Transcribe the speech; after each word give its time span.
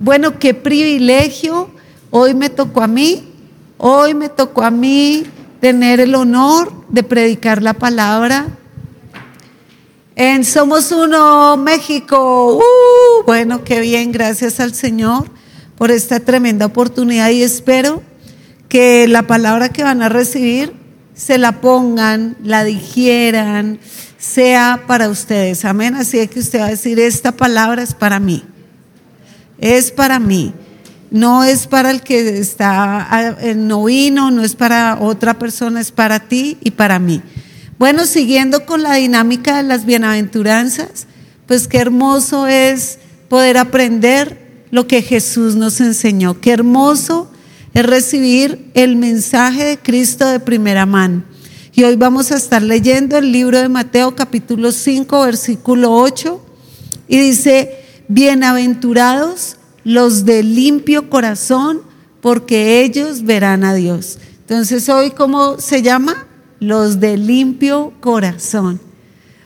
Bueno, 0.00 0.38
qué 0.38 0.54
privilegio. 0.54 1.70
Hoy 2.10 2.32
me 2.32 2.50
tocó 2.50 2.82
a 2.82 2.86
mí, 2.86 3.24
hoy 3.78 4.14
me 4.14 4.28
tocó 4.28 4.62
a 4.62 4.70
mí 4.70 5.24
tener 5.60 5.98
el 5.98 6.14
honor 6.14 6.72
de 6.88 7.02
predicar 7.02 7.64
la 7.64 7.74
palabra. 7.74 8.46
En 10.14 10.44
Somos 10.44 10.92
Uno, 10.92 11.56
México. 11.56 12.58
Uh, 12.58 13.24
bueno, 13.26 13.64
qué 13.64 13.80
bien, 13.80 14.12
gracias 14.12 14.60
al 14.60 14.72
Señor 14.72 15.28
por 15.76 15.90
esta 15.90 16.20
tremenda 16.20 16.66
oportunidad 16.66 17.30
y 17.30 17.42
espero 17.42 18.00
que 18.68 19.08
la 19.08 19.26
palabra 19.26 19.70
que 19.70 19.82
van 19.82 20.02
a 20.02 20.08
recibir 20.08 20.74
se 21.14 21.38
la 21.38 21.60
pongan, 21.60 22.36
la 22.44 22.62
digieran, 22.62 23.80
sea 24.16 24.84
para 24.86 25.08
ustedes. 25.08 25.64
Amén. 25.64 25.96
Así 25.96 26.20
es 26.20 26.30
que 26.30 26.38
usted 26.38 26.60
va 26.60 26.66
a 26.66 26.70
decir, 26.70 27.00
esta 27.00 27.32
palabra 27.32 27.82
es 27.82 27.94
para 27.94 28.20
mí. 28.20 28.44
Es 29.58 29.90
para 29.90 30.18
mí. 30.18 30.54
No 31.10 31.42
es 31.42 31.66
para 31.66 31.90
el 31.90 32.02
que 32.02 32.38
está 32.38 33.36
en 33.40 33.66
novino, 33.66 34.30
no 34.30 34.42
es 34.42 34.54
para 34.54 34.98
otra 35.00 35.38
persona, 35.38 35.80
es 35.80 35.90
para 35.90 36.20
ti 36.20 36.58
y 36.60 36.72
para 36.72 36.98
mí. 36.98 37.22
Bueno, 37.78 38.06
siguiendo 38.06 38.66
con 38.66 38.82
la 38.82 38.94
dinámica 38.94 39.56
de 39.56 39.62
las 39.62 39.86
bienaventuranzas, 39.86 41.06
pues 41.46 41.66
qué 41.66 41.78
hermoso 41.78 42.46
es 42.46 42.98
poder 43.28 43.56
aprender 43.56 44.66
lo 44.70 44.86
que 44.86 45.00
Jesús 45.00 45.54
nos 45.54 45.80
enseñó. 45.80 46.40
Qué 46.40 46.50
hermoso 46.50 47.30
es 47.72 47.86
recibir 47.86 48.70
el 48.74 48.96
mensaje 48.96 49.64
de 49.64 49.78
Cristo 49.78 50.26
de 50.26 50.40
primera 50.40 50.84
mano. 50.84 51.22
Y 51.72 51.84
hoy 51.84 51.96
vamos 51.96 52.32
a 52.32 52.36
estar 52.36 52.60
leyendo 52.60 53.16
el 53.16 53.30
libro 53.30 53.58
de 53.58 53.68
Mateo 53.68 54.16
capítulo 54.16 54.72
5, 54.72 55.22
versículo 55.22 55.94
8. 55.94 56.44
Y 57.06 57.18
dice, 57.18 57.77
bienaventurados 58.08 59.56
los 59.84 60.24
de 60.24 60.42
limpio 60.42 61.08
corazón, 61.08 61.82
porque 62.20 62.82
ellos 62.82 63.22
verán 63.22 63.64
a 63.64 63.74
Dios. 63.74 64.18
Entonces 64.40 64.88
hoy, 64.88 65.10
¿cómo 65.10 65.60
se 65.60 65.82
llama? 65.82 66.26
Los 66.58 67.00
de 67.00 67.16
limpio 67.16 67.92
corazón. 68.00 68.80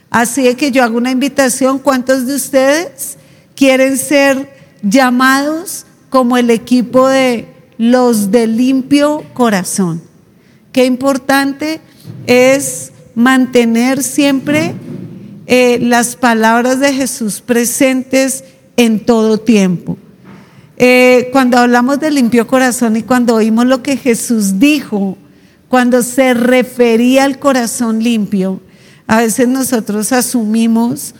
Así 0.09 0.53
que 0.55 0.71
yo 0.71 0.83
hago 0.83 0.97
una 0.97 1.11
invitación. 1.11 1.79
¿Cuántos 1.79 2.25
de 2.25 2.35
ustedes 2.35 3.17
quieren 3.55 3.97
ser 3.97 4.53
llamados 4.81 5.85
como 6.09 6.37
el 6.37 6.49
equipo 6.49 7.07
de 7.07 7.47
los 7.77 8.31
de 8.31 8.47
limpio 8.47 9.23
corazón? 9.33 10.01
Qué 10.71 10.85
importante 10.85 11.81
es 12.27 12.91
mantener 13.15 14.01
siempre 14.01 14.73
eh, 15.45 15.79
las 15.81 16.15
palabras 16.15 16.79
de 16.79 16.93
Jesús 16.93 17.41
presentes 17.41 18.43
en 18.77 18.99
todo 19.05 19.37
tiempo. 19.37 19.97
Eh, 20.77 21.29
cuando 21.31 21.57
hablamos 21.57 21.99
de 21.99 22.11
limpio 22.11 22.47
corazón 22.47 22.95
y 22.97 23.03
cuando 23.03 23.35
oímos 23.35 23.65
lo 23.65 23.83
que 23.83 23.97
Jesús 23.97 24.59
dijo, 24.59 25.17
cuando 25.67 26.01
se 26.01 26.33
refería 26.33 27.23
al 27.23 27.39
corazón 27.39 28.03
limpio, 28.03 28.59
a 29.07 29.17
veces 29.17 29.47
nosotros 29.47 30.11
asumimos 30.11 31.13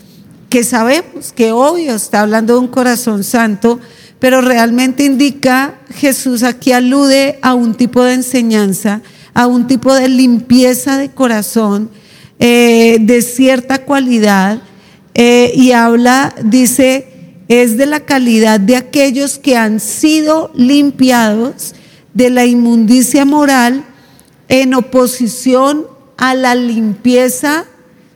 que 0.50 0.64
sabemos 0.64 1.32
que 1.34 1.52
obvio 1.52 1.96
está 1.96 2.22
hablando 2.22 2.54
de 2.54 2.60
un 2.60 2.68
corazón 2.68 3.24
santo, 3.24 3.80
pero 4.20 4.42
realmente 4.42 5.04
indica, 5.04 5.76
Jesús 5.96 6.44
aquí 6.44 6.72
alude 6.72 7.40
a 7.42 7.54
un 7.54 7.76
tipo 7.76 8.04
de 8.04 8.14
enseñanza 8.14 9.02
a 9.34 9.48
un 9.48 9.68
tipo 9.68 9.94
de 9.94 10.10
limpieza 10.10 10.98
de 10.98 11.10
corazón 11.10 11.90
eh, 12.40 12.98
de 13.02 13.22
cierta 13.22 13.84
cualidad 13.86 14.62
eh, 15.14 15.52
y 15.56 15.72
habla, 15.72 16.34
dice, 16.44 17.13
es 17.48 17.78
de 17.78 17.86
la 17.86 18.02
calidad 18.02 18.60
de 18.60 18.76
aquellos 18.76 19.38
que 19.38 19.58
han 19.58 19.80
sido 19.80 20.52
limpiados 20.56 21.76
de 22.14 22.30
la 22.30 22.46
inmundicia 22.46 23.26
moral 23.26 23.84
en 24.48 24.74
oposición 24.74 25.88
a 26.18 26.36
la 26.36 26.56
limpieza 26.56 27.66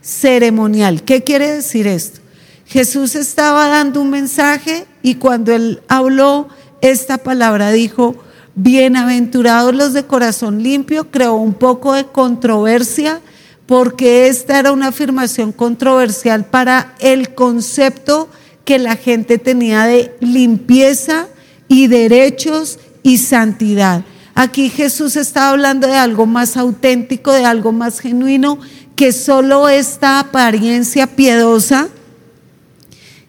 ceremonial. 0.01 1.03
¿Qué 1.03 1.23
quiere 1.23 1.51
decir 1.51 1.87
esto? 1.87 2.21
Jesús 2.65 3.15
estaba 3.15 3.67
dando 3.67 4.01
un 4.01 4.09
mensaje 4.09 4.85
y 5.01 5.15
cuando 5.15 5.53
él 5.53 5.81
habló 5.87 6.49
esta 6.81 7.17
palabra 7.17 7.71
dijo, 7.71 8.15
Bienaventurados 8.55 9.75
los 9.75 9.93
de 9.93 10.05
corazón 10.05 10.63
limpio, 10.63 11.11
creó 11.11 11.35
un 11.35 11.53
poco 11.53 11.93
de 11.93 12.05
controversia 12.05 13.21
porque 13.67 14.27
esta 14.27 14.57
era 14.57 14.71
una 14.71 14.87
afirmación 14.87 15.51
controversial 15.51 16.45
para 16.45 16.95
el 16.99 17.35
concepto 17.35 18.29
que 18.67 18.79
la 18.79 18.97
gente 18.97 19.37
tenía 19.37 19.85
de 19.85 20.13
limpieza 20.19 21.29
y 21.69 21.87
derechos 21.87 22.79
y 23.01 23.17
santidad. 23.17 24.03
Aquí 24.35 24.69
Jesús 24.69 25.15
está 25.15 25.51
hablando 25.51 25.87
de 25.87 25.95
algo 25.95 26.25
más 26.25 26.57
auténtico, 26.57 27.31
de 27.31 27.45
algo 27.45 27.71
más 27.71 28.01
genuino, 28.01 28.59
que 28.97 29.13
solo 29.13 29.69
esta 29.69 30.19
apariencia 30.19 31.07
piedosa 31.07 31.87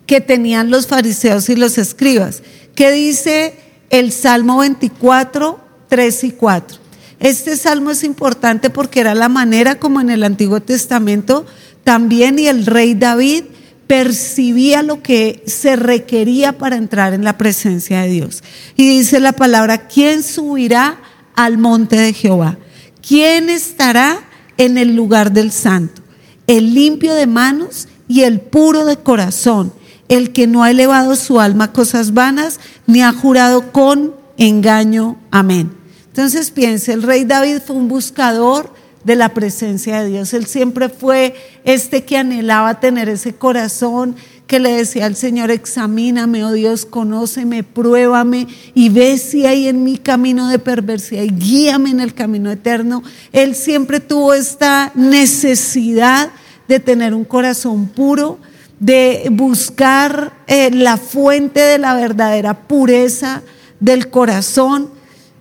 que 0.07 0.21
tenían 0.21 0.73
los 0.73 0.89
fariseos 0.89 1.49
y 1.49 1.55
los 1.55 1.79
escribas. 1.79 2.43
¿Qué 2.75 2.91
dice 2.91 3.55
el 3.91 4.11
Salmo 4.11 4.59
24, 4.59 5.61
3 5.89 6.25
y 6.25 6.31
4. 6.33 6.79
Este 7.21 7.57
salmo 7.57 7.93
es 7.93 8.03
importante 8.03 8.71
porque 8.71 8.99
era 8.99 9.15
la 9.15 9.29
manera 9.29 9.79
como 9.79 10.01
en 10.01 10.11
el 10.11 10.25
Antiguo 10.25 10.59
Testamento 10.61 11.47
también 11.85 12.41
y 12.41 12.49
el 12.49 12.67
rey 12.67 12.95
David 12.95 13.45
percibía 13.89 14.83
lo 14.83 15.03
que 15.03 15.43
se 15.47 15.75
requería 15.75 16.59
para 16.59 16.77
entrar 16.77 17.15
en 17.15 17.25
la 17.25 17.39
presencia 17.39 18.03
de 18.03 18.11
Dios. 18.11 18.45
Y 18.77 18.87
dice 18.87 19.19
la 19.19 19.33
palabra, 19.33 19.89
¿quién 19.89 20.23
subirá 20.23 21.01
al 21.35 21.59
monte 21.59 21.97
de 21.97 22.13
Jehová? 22.13 22.59
¿Quién 23.07 23.49
estará 23.49 24.21
en 24.59 24.77
el 24.77 24.95
lugar 24.95 25.33
del 25.33 25.51
santo? 25.51 26.03
El 26.47 26.75
limpio 26.75 27.15
de 27.15 27.27
manos 27.27 27.89
y 28.07 28.23
el 28.23 28.41
puro 28.41 28.85
de 28.85 28.99
corazón, 28.99 29.73
el 30.09 30.33
que 30.33 30.47
no 30.47 30.63
ha 30.63 30.71
elevado 30.71 31.17
su 31.17 31.41
alma 31.41 31.65
a 31.65 31.73
cosas 31.73 32.13
vanas, 32.13 32.61
ni 32.87 33.03
ha 33.03 33.13
jurado 33.13 33.73
con 33.73 34.15
engaño. 34.37 35.17
Amén. 35.31 35.73
Entonces 36.09 36.51
piense, 36.51 36.93
el 36.93 37.03
rey 37.03 37.25
David 37.25 37.61
fue 37.67 37.77
un 37.77 37.89
buscador 37.89 38.75
de 39.05 39.17
la 39.17 39.31
presencia 39.31 40.03
de 40.03 40.09
Dios. 40.09 40.35
Él 40.35 40.47
siempre 40.47 40.89
fue 40.89 41.35
este 41.65 42.05
que 42.05 42.17
anhelaba 42.17 42.81
tener 42.81 43.09
ese 43.09 43.35
corazón 43.35 44.17
que 44.47 44.59
le 44.59 44.73
decía 44.73 45.05
al 45.05 45.15
Señor, 45.15 45.51
examíname, 45.51 46.43
oh 46.43 46.53
Dios, 46.53 46.87
conóceme, 46.87 47.63
pruébame 47.63 48.47
y 48.75 48.89
ve 48.89 49.19
si 49.19 49.45
hay 49.45 49.69
en 49.69 49.85
mi 49.85 49.99
camino 49.99 50.49
de 50.49 50.59
perversidad 50.59 51.23
y 51.23 51.29
guíame 51.29 51.91
en 51.91 52.01
el 52.01 52.15
camino 52.15 52.51
eterno. 52.51 53.03
Él 53.33 53.55
siempre 53.55 54.01
tuvo 54.01 54.33
esta 54.33 54.91
necesidad 54.95 56.31
de 56.67 56.81
tener 56.81 57.13
un 57.13 57.25
corazón 57.25 57.89
puro, 57.89 58.39
de 58.81 59.29
buscar 59.31 60.33
eh, 60.47 60.71
la 60.71 60.97
fuente 60.97 61.61
de 61.61 61.79
la 61.79 61.95
verdadera 61.95 62.55
pureza 62.55 63.43
del 63.81 64.09
corazón. 64.09 64.91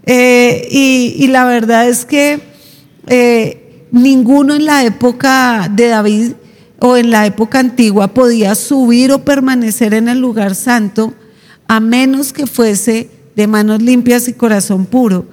Eh, 0.06 0.68
y, 0.72 1.28
la 1.28 1.46
verdad 1.46 1.88
es 1.88 2.06
que 2.06 2.42
eh, 3.08 3.86
ninguno 3.92 4.56
en 4.56 4.66
la 4.66 4.84
época 4.84 5.72
de 5.74 5.88
David 5.88 6.32
o 6.80 6.98
en 6.98 7.10
la 7.10 7.26
época 7.26 7.60
antigua 7.60 8.10
podía 8.10 8.54
subir 8.56 9.12
o 9.12 9.24
permanecer 9.24 9.94
en 9.94 10.08
el 10.08 10.20
lugar 10.20 10.56
santo 10.56 11.14
a 11.68 11.80
menos 11.80 12.34
que 12.34 12.48
fuese 12.48 13.10
de 13.36 13.48
manos 13.48 13.82
limpias 13.82 14.28
y 14.28 14.34
corazón 14.34 14.86
puro. 14.86 15.26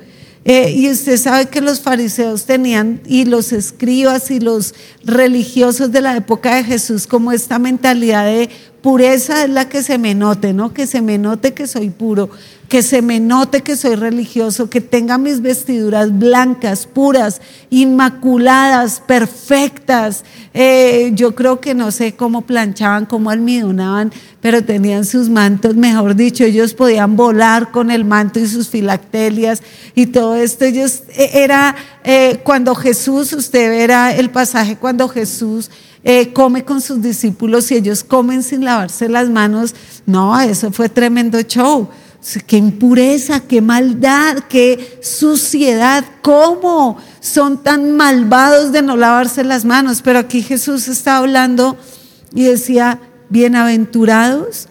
y 0.44 0.90
usted 0.90 1.16
sabe 1.16 1.46
que 1.46 1.62
los 1.62 1.80
fariseos 1.80 2.44
tenían, 2.44 3.00
y 3.06 3.24
los 3.24 3.52
escribas 3.52 4.30
y 4.30 4.40
los 4.40 4.74
religiosos 5.02 5.90
de 5.90 6.02
la 6.02 6.16
época 6.16 6.56
de 6.56 6.64
Jesús, 6.64 7.06
como 7.06 7.32
esta 7.32 7.58
mentalidad 7.58 8.26
de 8.26 8.50
pureza 8.84 9.44
es 9.44 9.48
la 9.48 9.66
que 9.66 9.82
se 9.82 9.96
me 9.96 10.14
note, 10.14 10.52
¿no? 10.52 10.74
Que 10.74 10.86
se 10.86 11.00
me 11.00 11.16
note 11.16 11.54
que 11.54 11.66
soy 11.66 11.88
puro, 11.88 12.28
que 12.68 12.82
se 12.82 13.00
me 13.00 13.18
note 13.18 13.62
que 13.62 13.76
soy 13.76 13.94
religioso, 13.94 14.68
que 14.68 14.82
tenga 14.82 15.16
mis 15.16 15.40
vestiduras 15.40 16.18
blancas, 16.18 16.86
puras, 16.86 17.40
inmaculadas, 17.70 19.00
perfectas. 19.00 20.22
Eh, 20.52 21.12
yo 21.14 21.34
creo 21.34 21.62
que 21.62 21.72
no 21.74 21.92
sé 21.92 22.12
cómo 22.14 22.42
planchaban, 22.42 23.06
cómo 23.06 23.30
almidonaban, 23.30 24.12
pero 24.42 24.62
tenían 24.62 25.06
sus 25.06 25.30
mantos, 25.30 25.76
mejor 25.76 26.14
dicho, 26.14 26.44
ellos 26.44 26.74
podían 26.74 27.16
volar 27.16 27.70
con 27.70 27.90
el 27.90 28.04
manto 28.04 28.38
y 28.38 28.46
sus 28.46 28.68
filactelias 28.68 29.62
y 29.94 30.08
todo 30.08 30.34
esto. 30.34 30.66
Ellos 30.66 31.04
eh, 31.16 31.30
era 31.32 31.74
eh, 32.04 32.42
cuando 32.44 32.74
Jesús, 32.74 33.32
usted 33.32 33.70
verá 33.70 34.14
el 34.14 34.28
pasaje 34.28 34.76
cuando 34.76 35.08
Jesús 35.08 35.70
eh, 36.04 36.32
come 36.32 36.64
con 36.64 36.80
sus 36.80 37.02
discípulos 37.02 37.70
y 37.70 37.76
ellos 37.76 38.04
comen 38.04 38.42
sin 38.42 38.64
lavarse 38.64 39.08
las 39.08 39.28
manos. 39.30 39.74
No, 40.06 40.38
eso 40.38 40.70
fue 40.70 40.88
tremendo 40.88 41.40
show. 41.42 41.88
Qué 42.46 42.56
impureza, 42.56 43.40
qué 43.40 43.60
maldad, 43.60 44.44
qué 44.48 44.98
suciedad, 45.02 46.04
cómo 46.22 46.96
son 47.20 47.62
tan 47.62 47.96
malvados 47.96 48.72
de 48.72 48.82
no 48.82 48.96
lavarse 48.96 49.44
las 49.44 49.64
manos. 49.64 50.00
Pero 50.02 50.20
aquí 50.20 50.42
Jesús 50.42 50.88
está 50.88 51.18
hablando 51.18 51.76
y 52.34 52.44
decía, 52.44 53.00
bienaventurados 53.28 54.68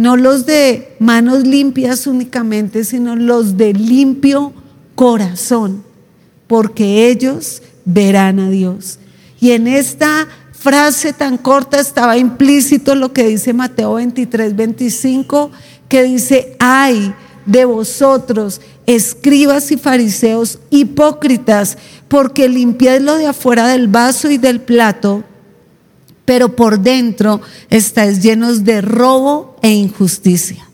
no 0.00 0.16
los 0.16 0.46
de 0.46 0.96
manos 0.98 1.46
limpias 1.46 2.06
únicamente, 2.06 2.84
sino 2.84 3.16
los 3.16 3.58
de 3.58 3.74
limpio 3.74 4.54
corazón, 4.94 5.84
porque 6.46 7.10
ellos 7.10 7.60
verán 7.84 8.40
a 8.40 8.48
Dios. 8.48 8.98
Y 9.42 9.50
en 9.50 9.66
esta 9.66 10.26
frase 10.60 11.14
tan 11.14 11.38
corta 11.38 11.80
estaba 11.80 12.18
implícito 12.18 12.94
lo 12.94 13.14
que 13.14 13.26
dice 13.26 13.54
Mateo 13.54 13.94
23, 13.94 14.54
25, 14.54 15.50
que 15.88 16.02
dice, 16.02 16.54
ay 16.58 17.14
de 17.46 17.64
vosotros, 17.64 18.60
escribas 18.86 19.72
y 19.72 19.78
fariseos 19.78 20.58
hipócritas, 20.68 21.78
porque 22.08 22.48
limpiáis 22.48 23.00
lo 23.00 23.16
de 23.16 23.26
afuera 23.26 23.68
del 23.68 23.88
vaso 23.88 24.30
y 24.30 24.36
del 24.36 24.60
plato, 24.60 25.24
pero 26.26 26.54
por 26.54 26.78
dentro 26.78 27.40
estáis 27.70 28.22
llenos 28.22 28.62
de 28.62 28.82
robo 28.82 29.56
e 29.62 29.70
injusticia. 29.70 30.68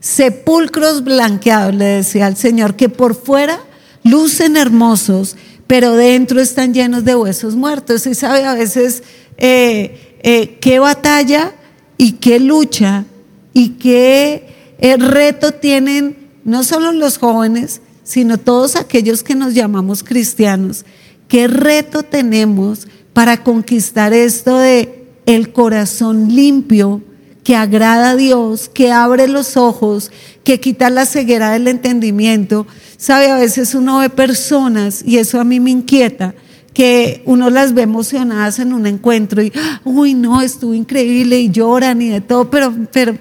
Sepulcros 0.00 1.04
blanqueados, 1.04 1.76
le 1.76 1.84
decía 1.84 2.26
al 2.26 2.36
Señor, 2.36 2.74
que 2.74 2.88
por 2.88 3.14
fuera 3.14 3.60
lucen 4.02 4.56
hermosos, 4.56 5.36
pero 5.72 5.96
dentro 5.96 6.38
están 6.38 6.74
llenos 6.74 7.02
de 7.02 7.16
huesos 7.16 7.56
muertos. 7.56 8.06
Y 8.06 8.14
sabe 8.14 8.44
a 8.44 8.52
veces 8.52 9.02
eh, 9.38 10.18
eh, 10.22 10.58
qué 10.60 10.78
batalla 10.78 11.54
y 11.96 12.12
qué 12.12 12.40
lucha 12.40 13.06
y 13.54 13.70
qué 13.70 14.74
eh, 14.78 14.98
reto 14.98 15.52
tienen 15.52 16.28
no 16.44 16.62
solo 16.62 16.92
los 16.92 17.16
jóvenes, 17.16 17.80
sino 18.04 18.36
todos 18.36 18.76
aquellos 18.76 19.22
que 19.22 19.34
nos 19.34 19.54
llamamos 19.54 20.04
cristianos. 20.04 20.84
¿Qué 21.26 21.48
reto 21.48 22.02
tenemos 22.02 22.86
para 23.14 23.42
conquistar 23.42 24.12
esto 24.12 24.58
de 24.58 25.06
el 25.24 25.54
corazón 25.54 26.36
limpio 26.36 27.00
que 27.44 27.56
agrada 27.56 28.10
a 28.10 28.16
Dios, 28.16 28.68
que 28.68 28.92
abre 28.92 29.28
los 29.28 29.56
ojos, 29.56 30.10
que 30.44 30.60
quita 30.60 30.90
la 30.90 31.06
ceguera 31.06 31.50
del 31.50 31.68
entendimiento? 31.68 32.66
Sabe, 32.96 33.30
a 33.30 33.36
veces 33.36 33.74
uno 33.74 33.98
ve 33.98 34.10
personas, 34.10 35.02
y 35.04 35.18
eso 35.18 35.40
a 35.40 35.44
mí 35.44 35.60
me 35.60 35.70
inquieta, 35.70 36.34
que 36.72 37.22
uno 37.26 37.50
las 37.50 37.74
ve 37.74 37.82
emocionadas 37.82 38.58
en 38.58 38.72
un 38.72 38.86
encuentro 38.86 39.42
y, 39.42 39.52
uy, 39.84 40.14
no, 40.14 40.40
estuvo 40.40 40.72
increíble 40.72 41.38
y 41.38 41.50
lloran 41.50 42.00
y 42.00 42.08
de 42.08 42.20
todo, 42.20 42.50
pero, 42.50 42.74
pero, 42.92 43.16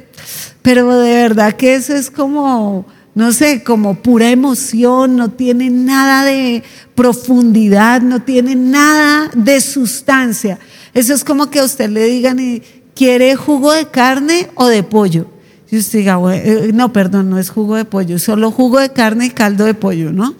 pero 0.61 0.95
de 0.97 1.13
verdad 1.13 1.53
que 1.53 1.75
eso 1.75 1.93
es 1.93 2.09
como 2.09 2.85
no 3.13 3.33
sé, 3.33 3.63
como 3.63 4.01
pura 4.01 4.29
emoción, 4.29 5.17
no 5.17 5.31
tiene 5.31 5.69
nada 5.69 6.23
de 6.23 6.63
profundidad, 6.95 8.01
no 8.01 8.21
tiene 8.21 8.55
nada 8.55 9.29
de 9.35 9.59
sustancia. 9.59 10.59
Eso 10.93 11.13
es 11.13 11.23
como 11.23 11.49
que 11.49 11.59
a 11.59 11.65
usted 11.65 11.89
le 11.89 12.05
digan, 12.05 12.39
¿quiere 13.01 13.35
jugo 13.35 13.73
de 13.73 13.87
carne 13.87 14.47
o 14.53 14.67
de 14.67 14.83
pollo? 14.83 15.25
Y 15.71 15.79
usted 15.79 15.97
diga, 15.97 16.19
eh, 16.35 16.69
no, 16.71 16.93
perdón, 16.93 17.31
no 17.31 17.39
es 17.39 17.49
jugo 17.49 17.75
de 17.75 17.83
pollo, 17.83 18.19
solo 18.19 18.51
jugo 18.51 18.79
de 18.79 18.91
carne 18.91 19.25
y 19.25 19.29
caldo 19.31 19.65
de 19.65 19.73
pollo, 19.73 20.11
¿no? 20.11 20.35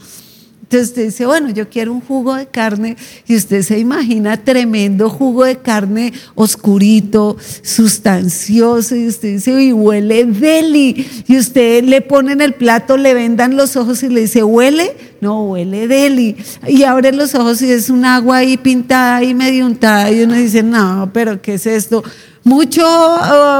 Entonces 0.61 0.89
usted 0.89 1.05
dice, 1.05 1.25
bueno, 1.25 1.49
yo 1.49 1.69
quiero 1.69 1.91
un 1.91 2.01
jugo 2.01 2.35
de 2.35 2.45
carne 2.45 2.97
y 3.27 3.35
usted 3.35 3.63
se 3.63 3.79
imagina 3.79 4.37
tremendo 4.37 5.09
jugo 5.09 5.43
de 5.45 5.57
carne 5.57 6.13
oscurito, 6.35 7.35
sustancioso 7.63 8.95
y 8.95 9.07
usted 9.07 9.33
dice, 9.33 9.59
y 9.59 9.73
huele 9.73 10.23
deli. 10.25 11.07
Y 11.27 11.37
usted 11.39 11.83
le 11.83 12.01
pone 12.01 12.33
en 12.33 12.41
el 12.41 12.53
plato, 12.53 12.95
le 12.95 13.15
vendan 13.15 13.57
los 13.57 13.75
ojos 13.75 14.03
y 14.03 14.09
le 14.09 14.21
dice, 14.21 14.43
¿huele? 14.43 14.95
No, 15.19 15.45
huele 15.45 15.87
deli. 15.87 16.37
Y 16.67 16.83
abre 16.83 17.11
los 17.11 17.33
ojos 17.33 17.59
y 17.63 17.71
es 17.71 17.89
un 17.89 18.05
agua 18.05 18.37
ahí 18.37 18.55
pintada 18.55 19.23
y 19.23 19.33
medio 19.33 19.65
untada 19.65 20.11
y 20.11 20.21
uno 20.21 20.35
dice, 20.35 20.61
no, 20.61 21.09
pero 21.11 21.41
¿qué 21.41 21.55
es 21.55 21.65
esto? 21.65 22.03
Mucho, 22.43 22.83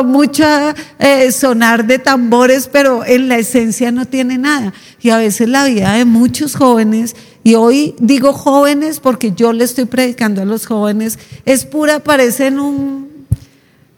mucha 0.05 0.73
eh, 0.97 1.31
sonar 1.31 1.85
de 1.85 1.99
tambores, 1.99 2.67
pero 2.71 3.05
en 3.05 3.27
la 3.27 3.37
esencia 3.37 3.91
no 3.91 4.05
tiene 4.05 4.37
nada. 4.37 4.73
Y 5.01 5.09
a 5.09 5.17
veces 5.17 5.49
la 5.49 5.65
vida 5.65 5.93
de 5.93 6.05
muchos 6.05 6.55
jóvenes, 6.55 7.15
y 7.43 7.55
hoy 7.55 7.95
digo 7.99 8.33
jóvenes 8.33 8.99
porque 8.99 9.33
yo 9.33 9.53
le 9.53 9.65
estoy 9.65 9.85
predicando 9.85 10.41
a 10.41 10.45
los 10.45 10.65
jóvenes, 10.65 11.19
es 11.45 11.65
pura, 11.65 11.99
parecen 11.99 12.59
un, 12.59 13.27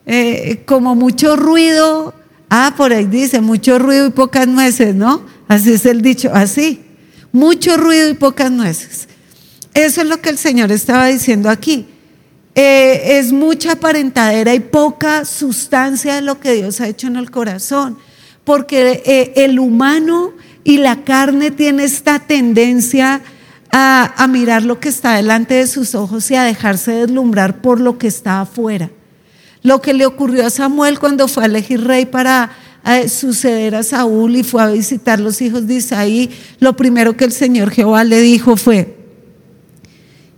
eh, 0.06 0.64
como 0.66 0.96
mucho 0.96 1.36
ruido. 1.36 2.14
Ah, 2.50 2.74
por 2.76 2.94
ahí 2.94 3.06
dice, 3.06 3.42
mucho 3.42 3.80
ruido 3.80 4.08
y 4.08 4.12
pocas 4.12 4.48
nueces, 4.48 4.94
¿no? 4.94 5.24
Así 5.48 5.74
es 5.74 5.86
el 5.86 6.02
dicho, 6.02 6.30
así. 6.34 6.82
Mucho 7.32 7.78
ruido 7.78 8.10
y 8.10 8.14
pocas 8.14 8.52
nueces. 8.52 9.08
Eso 9.74 10.02
es 10.02 10.08
lo 10.08 10.22
que 10.22 10.30
el 10.30 10.38
Señor 10.38 10.72
estaba 10.72 11.08
diciendo 11.08 11.50
aquí. 11.50 11.88
Eh, 12.56 13.18
es 13.18 13.32
mucha 13.32 13.74
aparentadera 13.74 14.54
y 14.54 14.60
poca 14.60 15.26
sustancia 15.26 16.16
de 16.16 16.22
lo 16.22 16.40
que 16.40 16.54
Dios 16.54 16.82
ha 16.82 16.88
hecho 16.88 17.08
en 17.08 17.16
el 17.16 17.32
corazón, 17.32 17.98
porque 18.44 19.02
eh, 19.06 19.34
el 19.38 19.58
humano 19.58 20.34
y 20.64 20.78
la 20.78 21.04
carne 21.04 21.50
tiene 21.50 21.84
esta 21.84 22.20
tendencia 22.20 23.22
a, 23.72 24.28
mirar 24.30 24.64
lo 24.64 24.80
que 24.80 24.90
está 24.90 25.16
delante 25.16 25.56
de 25.56 25.66
sus 25.66 25.96
ojos 25.96 26.30
y 26.30 26.36
a 26.36 26.44
dejarse 26.44 26.92
deslumbrar 26.92 27.60
por 27.60 27.80
lo 27.80 27.98
que 27.98 28.06
está 28.06 28.42
afuera. 28.42 28.92
Lo 29.64 29.82
que 29.82 29.96
le 29.96 30.06
ocurrió 30.06 30.46
a 30.46 30.52
Samuel 30.52 31.00
cuando 31.00 31.28
fue 31.28 31.44
a 31.44 31.46
elegir 31.48 31.84
rey 31.84 32.06
para 32.06 32.52
eh, 32.86 33.10
suceder 33.10 33.74
a 33.74 33.82
Saúl 33.82 34.36
y 34.36 34.44
fue 34.44 34.62
a 34.62 34.68
visitar 34.68 35.20
los 35.20 35.42
hijos 35.42 35.66
de 35.66 35.76
Isaí, 35.76 36.30
lo 36.60 36.76
primero 36.76 37.18
que 37.18 37.26
el 37.26 37.32
Señor 37.32 37.72
Jehová 37.72 38.04
le 38.04 38.22
dijo 38.22 38.58
fue, 38.58 39.03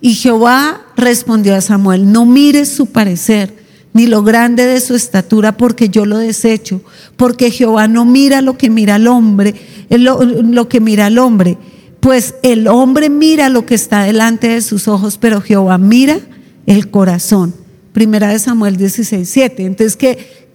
y 0.06 0.14
Jehová 0.14 0.86
respondió 0.96 1.56
a 1.56 1.62
Samuel, 1.62 2.12
no 2.12 2.28
mires 2.28 2.70
su 2.70 2.86
parecer, 2.86 3.56
ni 3.92 4.06
lo 4.06 4.22
grande 4.22 4.68
de 4.68 4.80
su 4.80 4.94
estatura, 4.94 5.58
porque 5.58 5.90
yo 5.90 6.06
lo 6.06 6.20
desecho, 6.20 6.80
porque 7.18 7.50
Jehová 7.50 7.88
no 7.88 8.06
mira 8.06 8.44
lo 8.44 8.56
que 8.56 8.70
mira 8.70 8.98
el 8.98 9.08
hombre, 9.08 9.56
lo, 9.90 10.24
lo 10.24 10.70
que 10.70 10.80
mira 10.80 11.08
el 11.08 11.18
hombre, 11.18 11.58
pues 12.02 12.36
el 12.44 12.68
hombre 12.68 13.10
mira 13.10 13.50
lo 13.50 13.66
que 13.66 13.74
está 13.74 14.04
delante 14.04 14.50
de 14.50 14.62
sus 14.62 14.88
ojos, 14.88 15.18
pero 15.18 15.42
Jehová 15.42 15.80
mira 15.80 16.20
el 16.68 16.92
corazón. 16.92 17.56
Primera 17.92 18.28
de 18.28 18.38
Samuel 18.38 18.78
16, 18.78 19.28
7. 19.28 19.66
Entonces, 19.66 19.98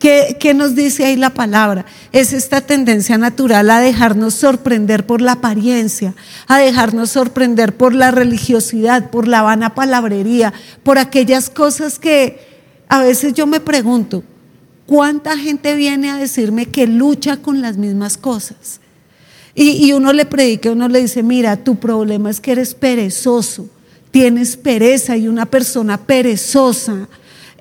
¿qué, 0.00 0.36
¿Qué, 0.40 0.54
nos 0.54 0.74
dice 0.74 1.04
ahí 1.04 1.14
la 1.14 1.30
palabra? 1.30 1.84
Es 2.10 2.32
esta 2.32 2.60
tendencia 2.62 3.18
natural 3.18 3.70
a 3.70 3.78
dejarnos 3.78 4.34
sorprender 4.34 5.06
por 5.06 5.20
la 5.20 5.32
apariencia, 5.32 6.14
a 6.48 6.58
dejarnos 6.58 7.10
sorprender 7.10 7.76
por 7.76 7.94
la 7.94 8.10
religiosidad, 8.10 9.10
por 9.10 9.28
la 9.28 9.42
vana 9.42 9.76
palabrería, 9.76 10.52
por 10.82 10.98
aquellas 10.98 11.50
cosas 11.50 12.00
que 12.00 12.40
a 12.88 13.00
veces 13.04 13.34
yo 13.34 13.46
me 13.46 13.60
pregunto, 13.60 14.24
¿cuánta 14.86 15.38
gente 15.38 15.76
viene 15.76 16.10
a 16.10 16.16
decirme 16.16 16.66
que 16.66 16.88
lucha 16.88 17.36
con 17.36 17.60
las 17.60 17.76
mismas 17.76 18.16
cosas? 18.16 18.80
Y, 19.54 19.86
y 19.86 19.92
uno 19.92 20.12
le 20.12 20.24
predica, 20.24 20.72
uno 20.72 20.88
le 20.88 21.02
dice, 21.02 21.22
mira, 21.22 21.56
tu 21.62 21.76
problema 21.78 22.30
es 22.30 22.40
que 22.40 22.52
eres 22.52 22.74
perezoso, 22.74 23.68
tienes 24.10 24.56
pereza 24.56 25.16
y 25.16 25.28
una 25.28 25.46
persona 25.46 25.98
perezosa 25.98 27.08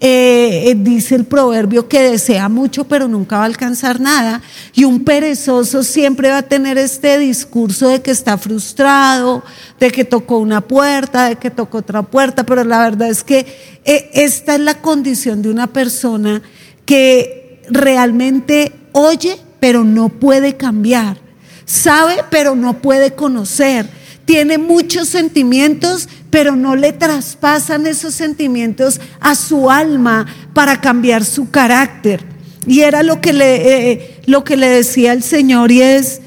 eh, 0.01 0.70
eh, 0.70 0.75
dice 0.77 1.15
el 1.15 1.25
proverbio 1.25 1.89
que 1.89 2.01
desea 2.01 2.48
mucho 2.48 2.86
pero 2.86 3.10
nunca 3.10 3.38
va 3.38 3.44
a 3.44 3.46
alcanzar 3.48 4.00
nada. 4.00 4.41
Y 4.74 4.86
un 4.86 5.03
perezoso 5.03 5.84
siempre 5.84 6.29
va 6.29 6.38
a 6.38 6.44
tener 6.44 6.77
este 6.77 7.18
discurso 7.18 7.89
de 7.89 8.01
que 8.01 8.12
está 8.12 8.38
frustrado, 8.38 9.44
de 9.79 9.91
que 9.91 10.06
tocó 10.06 10.38
una 10.38 10.62
puerta, 10.62 11.27
de 11.27 11.36
que 11.36 11.51
tocó 11.51 11.79
otra 11.79 12.01
puerta, 12.03 12.46
pero 12.46 12.63
la 12.63 12.79
verdad 12.79 13.10
es 13.10 13.24
que 13.24 13.46
eh, 13.84 14.10
esta 14.13 14.56
es 14.56 14.62
la 14.62 14.75
condición 14.75 15.41
de 15.41 15.50
una 15.50 15.68
persona 15.68 16.41
que 16.86 17.62
realmente 17.70 18.72
oye 18.94 19.38
pero 19.60 19.84
no 19.84 20.08
puede 20.08 20.56
cambiar, 20.56 21.18
sabe 21.65 22.24
pero 22.29 22.56
no 22.56 22.82
puede 22.82 23.12
conocer 23.12 23.99
tiene 24.29 24.59
muchos 24.59 25.09
sentimientos, 25.09 26.07
pero 26.29 26.55
no 26.55 26.75
le 26.75 26.93
traspasan 26.93 27.88
esos 27.88 28.13
sentimientos 28.13 29.01
a 29.19 29.33
su 29.33 29.71
alma 29.71 30.27
para 30.53 30.79
cambiar 30.79 31.25
su 31.25 31.50
carácter. 31.50 32.24
Y 32.67 32.81
era 32.81 33.01
lo 33.01 33.21
que 33.21 33.33
le, 33.33 33.91
eh, 33.91 34.21
lo 34.27 34.43
que 34.43 34.55
le 34.55 34.67
decía 34.69 35.13
el 35.13 35.24
Señor 35.24 35.71
y 35.71 35.81
es, 35.81 36.21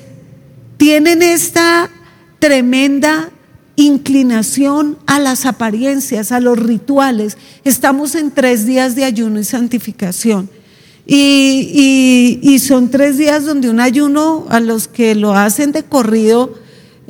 tienen 0.79 1.23
esta 1.23 1.91
tremenda 2.41 3.31
inclinación 3.77 4.99
a 5.07 5.21
las 5.21 5.47
apariencias, 5.47 6.33
a 6.33 6.41
los 6.41 6.59
rituales. 6.59 7.39
Estamos 7.63 8.17
en 8.17 8.33
tres 8.33 8.67
días 8.67 8.97
de 8.97 9.05
ayuno 9.05 9.39
y 9.39 9.45
santificación. 9.45 10.51
Y, 11.07 12.41
y, 12.43 12.59
son 12.59 12.91
tres 12.91 13.17
días 13.17 13.45
donde 13.45 13.71
un 13.71 13.79
ayuno 13.79 14.47
a 14.51 14.59
los 14.59 14.89
que 14.89 15.15
lo 15.15 15.35
hacen 15.35 15.71
de 15.71 15.85
corrido 15.85 16.62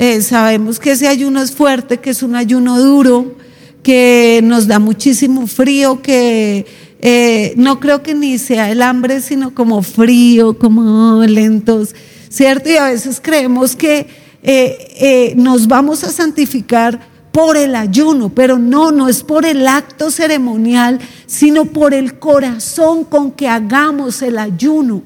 eh, 0.03 0.21
sabemos 0.21 0.81
que 0.81 0.91
ese 0.91 1.07
ayuno 1.07 1.41
es 1.41 1.53
fuerte, 1.53 2.01
que 2.01 2.11
es 2.11 2.25
un 2.25 2.35
ayuno 2.35 2.81
duro, 2.81 3.37
que 3.85 4.41
nos 4.43 4.67
da 4.67 4.81
muchísimo 4.81 5.47
frío, 5.47 6.03
que 6.03 6.67
eh, 7.01 7.55
no 7.57 7.79
creo 7.79 8.03
que 8.03 8.13
ni 8.13 8.37
sea 8.39 8.69
el 8.73 8.83
hambre, 8.83 9.21
sino 9.21 9.55
como 9.55 9.81
frío, 9.85 10.59
como 10.59 11.23
lentos, 11.23 11.95
¿cierto? 12.29 12.69
Y 12.69 12.79
a 12.79 12.87
veces 12.87 13.21
creemos 13.23 13.77
que 13.77 14.09
eh, 14.43 15.35
nos 15.37 15.69
vamos 15.69 16.03
a 16.03 16.11
santificar 16.11 16.99
por 17.31 17.57
el 17.57 17.77
ayuno, 17.77 18.29
pero 18.29 18.59
no, 18.59 18.91
no 18.91 19.09
es 19.09 19.23
por 19.23 19.47
el 19.47 19.69
acto 19.69 20.11
ceremonial, 20.11 20.99
sino 21.27 21.67
por 21.67 21.95
el 21.95 22.19
corazón 22.19 23.05
con 23.05 23.31
que 23.31 23.47
hagamos 23.47 24.21
el 24.23 24.39
ayuno. 24.39 25.05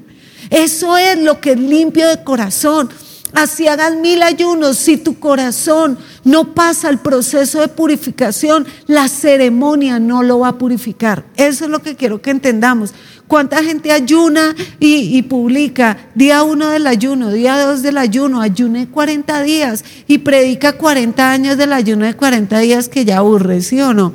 Eso 0.49 0.97
es 0.97 1.19
lo 1.19 1.39
que 1.39 1.51
es 1.51 1.59
limpio 1.59 2.07
de 2.07 2.23
corazón. 2.23 2.89
Así 3.33 3.67
hagas 3.67 3.95
mil 3.95 4.23
ayunos, 4.23 4.77
si 4.77 4.95
tu 4.97 5.19
corazón 5.19 5.97
no 6.23 6.53
pasa 6.53 6.89
el 6.89 6.97
proceso 6.97 7.59
de 7.59 7.67
purificación, 7.67 8.65
la 8.87 9.09
ceremonia 9.09 9.99
no 9.99 10.23
lo 10.23 10.39
va 10.39 10.49
a 10.49 10.57
purificar. 10.57 11.25
Eso 11.35 11.65
es 11.65 11.71
lo 11.71 11.81
que 11.81 11.95
quiero 11.95 12.21
que 12.21 12.31
entendamos. 12.31 12.93
¿Cuánta 13.27 13.61
gente 13.61 13.91
ayuna 13.91 14.55
y, 14.79 15.21
publica 15.23 15.97
día 16.15 16.43
uno 16.43 16.69
del 16.69 16.87
ayuno, 16.87 17.29
día 17.29 17.61
dos 17.65 17.81
del 17.81 17.97
ayuno, 17.97 18.39
ayuné 18.39 18.87
40 18.87 19.43
días 19.43 19.83
y 20.07 20.19
predica 20.19 20.77
40 20.77 21.29
años 21.29 21.57
del 21.57 21.73
ayuno 21.73 22.05
de 22.05 22.13
40 22.13 22.59
días 22.59 22.87
que 22.87 23.03
ya 23.03 23.17
aburre, 23.17 23.61
¿sí 23.61 23.81
o 23.81 23.93
no? 23.93 24.13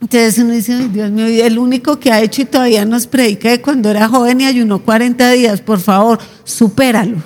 Entonces 0.00 0.38
uno 0.38 0.54
dice, 0.54 0.88
Dios 0.88 1.10
mío, 1.10 1.26
el 1.26 1.58
único 1.58 2.00
que 2.00 2.10
ha 2.10 2.22
hecho 2.22 2.40
y 2.40 2.46
todavía 2.46 2.86
nos 2.86 3.06
predica 3.06 3.50
de 3.50 3.60
cuando 3.60 3.90
era 3.90 4.08
joven 4.08 4.40
y 4.40 4.46
ayunó 4.46 4.82
40 4.82 5.30
días, 5.32 5.60
por 5.60 5.78
favor, 5.78 6.18
supéralo. 6.44 7.18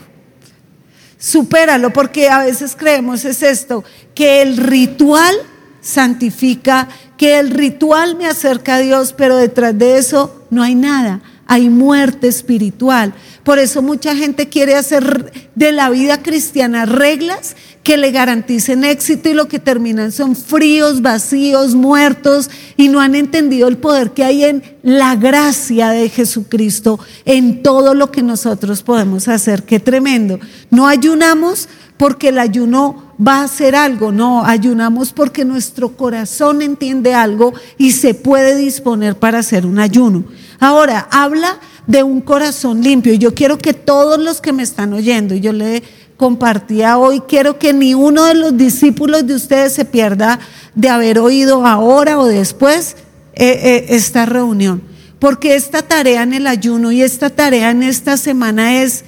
Supéralo, 1.24 1.90
porque 1.90 2.28
a 2.28 2.40
veces 2.40 2.76
creemos 2.76 3.24
es 3.24 3.42
esto, 3.42 3.82
que 4.14 4.42
el 4.42 4.58
ritual 4.58 5.34
santifica, 5.80 6.86
que 7.16 7.38
el 7.38 7.48
ritual 7.48 8.14
me 8.14 8.26
acerca 8.26 8.74
a 8.74 8.80
Dios, 8.80 9.14
pero 9.16 9.38
detrás 9.38 9.78
de 9.78 9.96
eso 9.96 10.44
no 10.50 10.62
hay 10.62 10.74
nada, 10.74 11.22
hay 11.46 11.68
muerte 11.68 12.28
espiritual. 12.28 13.14
Por 13.42 13.58
eso 13.58 13.82
mucha 13.82 14.16
gente 14.16 14.48
quiere 14.48 14.74
hacer 14.74 15.32
de 15.54 15.72
la 15.72 15.90
vida 15.90 16.22
cristiana 16.22 16.86
reglas 16.86 17.56
que 17.82 17.98
le 17.98 18.10
garanticen 18.10 18.82
éxito 18.82 19.28
y 19.28 19.34
lo 19.34 19.46
que 19.46 19.58
terminan 19.58 20.10
son 20.10 20.34
fríos, 20.34 21.02
vacíos, 21.02 21.74
muertos 21.74 22.50
y 22.78 22.88
no 22.88 23.00
han 23.00 23.14
entendido 23.14 23.68
el 23.68 23.76
poder 23.76 24.12
que 24.12 24.24
hay 24.24 24.44
en 24.44 24.62
la 24.82 25.16
gracia 25.16 25.90
de 25.90 26.08
Jesucristo 26.08 26.98
en 27.26 27.62
todo 27.62 27.92
lo 27.92 28.10
que 28.10 28.22
nosotros 28.22 28.82
podemos 28.82 29.28
hacer. 29.28 29.64
Qué 29.64 29.80
tremendo. 29.80 30.40
No 30.70 30.88
ayunamos 30.88 31.68
porque 31.98 32.30
el 32.30 32.38
ayuno 32.38 33.12
va 33.24 33.40
a 33.40 33.44
hacer 33.44 33.76
algo, 33.76 34.10
no, 34.10 34.44
ayunamos 34.44 35.12
porque 35.12 35.44
nuestro 35.44 35.96
corazón 35.96 36.62
entiende 36.62 37.14
algo 37.14 37.52
y 37.78 37.92
se 37.92 38.14
puede 38.14 38.56
disponer 38.56 39.16
para 39.16 39.38
hacer 39.38 39.66
un 39.66 39.78
ayuno. 39.78 40.24
Ahora, 40.60 41.08
habla 41.10 41.58
de 41.86 42.02
un 42.02 42.20
corazón 42.20 42.82
limpio. 42.82 43.12
Y 43.12 43.18
yo 43.18 43.34
quiero 43.34 43.58
que 43.58 43.74
todos 43.74 44.18
los 44.18 44.40
que 44.40 44.52
me 44.52 44.62
están 44.62 44.92
oyendo, 44.92 45.34
yo 45.34 45.52
le 45.52 45.82
compartía 46.16 46.96
hoy, 46.96 47.20
quiero 47.20 47.58
que 47.58 47.72
ni 47.72 47.94
uno 47.94 48.24
de 48.24 48.34
los 48.34 48.56
discípulos 48.56 49.26
de 49.26 49.34
ustedes 49.34 49.72
se 49.72 49.84
pierda 49.84 50.38
de 50.74 50.88
haber 50.88 51.18
oído 51.18 51.66
ahora 51.66 52.18
o 52.18 52.26
después 52.26 52.96
eh, 53.34 53.60
eh, 53.62 53.86
esta 53.90 54.26
reunión. 54.26 54.82
Porque 55.18 55.54
esta 55.54 55.82
tarea 55.82 56.22
en 56.22 56.34
el 56.34 56.46
ayuno 56.46 56.92
y 56.92 57.02
esta 57.02 57.30
tarea 57.30 57.70
en 57.70 57.82
esta 57.82 58.16
semana 58.16 58.82
es 58.82 59.04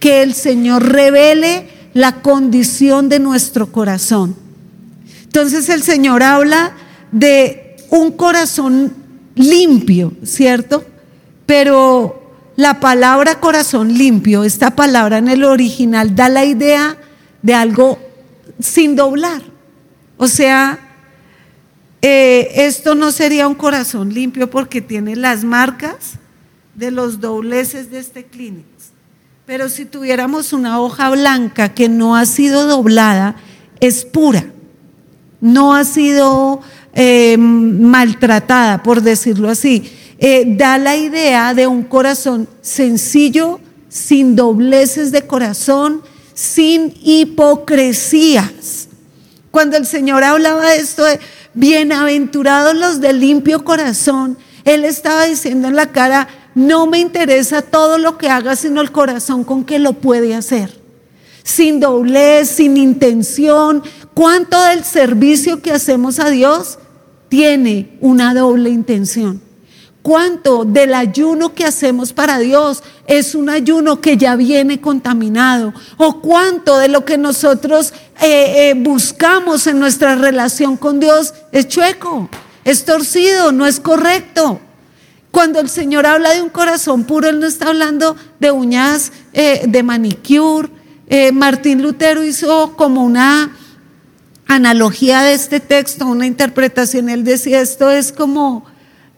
que 0.00 0.22
el 0.22 0.34
Señor 0.34 0.92
revele 0.92 1.68
la 1.94 2.22
condición 2.22 3.08
de 3.08 3.20
nuestro 3.20 3.70
corazón. 3.70 4.36
Entonces 5.24 5.68
el 5.68 5.82
Señor 5.82 6.22
habla 6.22 6.72
de 7.12 7.76
un 7.90 8.12
corazón 8.12 9.01
limpio, 9.34 10.12
¿cierto? 10.24 10.84
Pero 11.46 12.32
la 12.56 12.80
palabra 12.80 13.40
corazón 13.40 13.96
limpio, 13.96 14.44
esta 14.44 14.74
palabra 14.76 15.18
en 15.18 15.28
el 15.28 15.44
original 15.44 16.14
da 16.14 16.28
la 16.28 16.44
idea 16.44 16.96
de 17.42 17.54
algo 17.54 17.98
sin 18.60 18.96
doblar. 18.96 19.42
O 20.16 20.28
sea, 20.28 20.78
eh, 22.02 22.50
esto 22.66 22.94
no 22.94 23.12
sería 23.12 23.48
un 23.48 23.54
corazón 23.54 24.12
limpio 24.12 24.50
porque 24.50 24.80
tiene 24.80 25.16
las 25.16 25.44
marcas 25.44 26.18
de 26.74 26.90
los 26.90 27.20
dobleces 27.20 27.90
de 27.90 27.98
este 27.98 28.24
clínico. 28.24 28.68
Pero 29.44 29.68
si 29.68 29.84
tuviéramos 29.84 30.52
una 30.52 30.80
hoja 30.80 31.10
blanca 31.10 31.74
que 31.74 31.88
no 31.88 32.16
ha 32.16 32.26
sido 32.26 32.66
doblada, 32.66 33.36
es 33.80 34.04
pura, 34.04 34.46
no 35.40 35.74
ha 35.74 35.84
sido 35.84 36.60
eh, 36.92 37.36
maltratada, 37.38 38.82
por 38.82 39.02
decirlo 39.02 39.48
así. 39.48 39.90
Eh, 40.18 40.44
da 40.46 40.78
la 40.78 40.96
idea 40.96 41.52
de 41.54 41.66
un 41.66 41.82
corazón 41.82 42.48
sencillo, 42.60 43.60
sin 43.88 44.36
dobleces 44.36 45.10
de 45.10 45.26
corazón, 45.26 46.02
sin 46.34 46.94
hipocresías. 47.02 48.88
Cuando 49.50 49.76
el 49.76 49.86
Señor 49.86 50.24
hablaba 50.24 50.70
de 50.70 50.76
esto 50.76 51.04
de 51.04 51.18
bienaventurados 51.54 52.74
los 52.74 53.00
de 53.00 53.12
limpio 53.12 53.64
corazón, 53.64 54.38
Él 54.64 54.84
estaba 54.84 55.24
diciendo 55.24 55.68
en 55.68 55.76
la 55.76 55.90
cara, 55.92 56.28
no 56.54 56.86
me 56.86 56.98
interesa 56.98 57.62
todo 57.62 57.98
lo 57.98 58.18
que 58.18 58.28
haga, 58.28 58.56
sino 58.56 58.80
el 58.80 58.92
corazón 58.92 59.44
con 59.44 59.64
que 59.64 59.78
lo 59.78 59.94
puede 59.94 60.34
hacer. 60.34 60.80
Sin 61.42 61.80
doblez, 61.80 62.48
sin 62.48 62.76
intención. 62.76 63.82
¿Cuánto 64.14 64.62
del 64.64 64.84
servicio 64.84 65.62
que 65.62 65.72
hacemos 65.72 66.18
a 66.18 66.28
Dios 66.28 66.78
tiene 67.28 67.96
una 68.00 68.34
doble 68.34 68.68
intención? 68.68 69.40
¿Cuánto 70.02 70.64
del 70.64 70.94
ayuno 70.94 71.54
que 71.54 71.64
hacemos 71.64 72.12
para 72.12 72.38
Dios 72.40 72.82
es 73.06 73.36
un 73.36 73.48
ayuno 73.48 74.00
que 74.00 74.16
ya 74.16 74.34
viene 74.34 74.80
contaminado? 74.80 75.72
¿O 75.96 76.20
cuánto 76.20 76.76
de 76.78 76.88
lo 76.88 77.04
que 77.04 77.16
nosotros 77.16 77.94
eh, 78.20 78.70
eh, 78.70 78.74
buscamos 78.76 79.66
en 79.68 79.78
nuestra 79.78 80.16
relación 80.16 80.76
con 80.76 80.98
Dios 80.98 81.32
es 81.52 81.68
chueco, 81.68 82.28
es 82.64 82.84
torcido, 82.84 83.52
no 83.52 83.64
es 83.64 83.78
correcto? 83.78 84.60
Cuando 85.30 85.60
el 85.60 85.70
Señor 85.70 86.04
habla 86.04 86.34
de 86.34 86.42
un 86.42 86.50
corazón 86.50 87.04
puro, 87.04 87.28
Él 87.28 87.38
no 87.38 87.46
está 87.46 87.68
hablando 87.68 88.16
de 88.40 88.50
uñas 88.50 89.12
eh, 89.32 89.62
de 89.66 89.82
manicure. 89.82 90.68
Martín 91.34 91.82
Lutero 91.82 92.24
hizo 92.24 92.74
como 92.74 93.04
una 93.04 93.54
analogía 94.54 95.22
de 95.22 95.34
este 95.34 95.60
texto, 95.60 96.06
una 96.06 96.26
interpretación. 96.26 97.08
Él 97.08 97.24
decía, 97.24 97.60
esto 97.60 97.90
es 97.90 98.12
como 98.12 98.64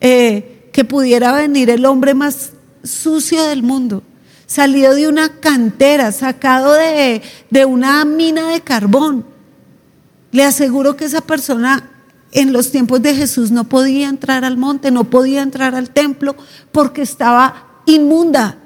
que 0.00 0.84
pudiera 0.86 1.32
venir 1.32 1.70
el 1.70 1.86
hombre 1.86 2.14
más 2.14 2.50
sucio 2.82 3.44
del 3.44 3.62
mundo, 3.62 4.02
salido 4.46 4.94
de 4.94 5.08
una 5.08 5.40
cantera, 5.40 6.12
sacado 6.12 6.74
de, 6.74 7.22
de 7.50 7.64
una 7.64 8.04
mina 8.04 8.48
de 8.48 8.60
carbón. 8.60 9.24
Le 10.30 10.44
aseguro 10.44 10.96
que 10.96 11.04
esa 11.04 11.20
persona 11.20 11.90
en 12.32 12.52
los 12.52 12.70
tiempos 12.72 13.00
de 13.00 13.14
Jesús 13.14 13.50
no 13.52 13.64
podía 13.64 14.08
entrar 14.08 14.44
al 14.44 14.56
monte, 14.56 14.90
no 14.90 15.04
podía 15.04 15.42
entrar 15.42 15.74
al 15.74 15.90
templo 15.90 16.34
porque 16.72 17.02
estaba 17.02 17.82
inmunda. 17.86 18.58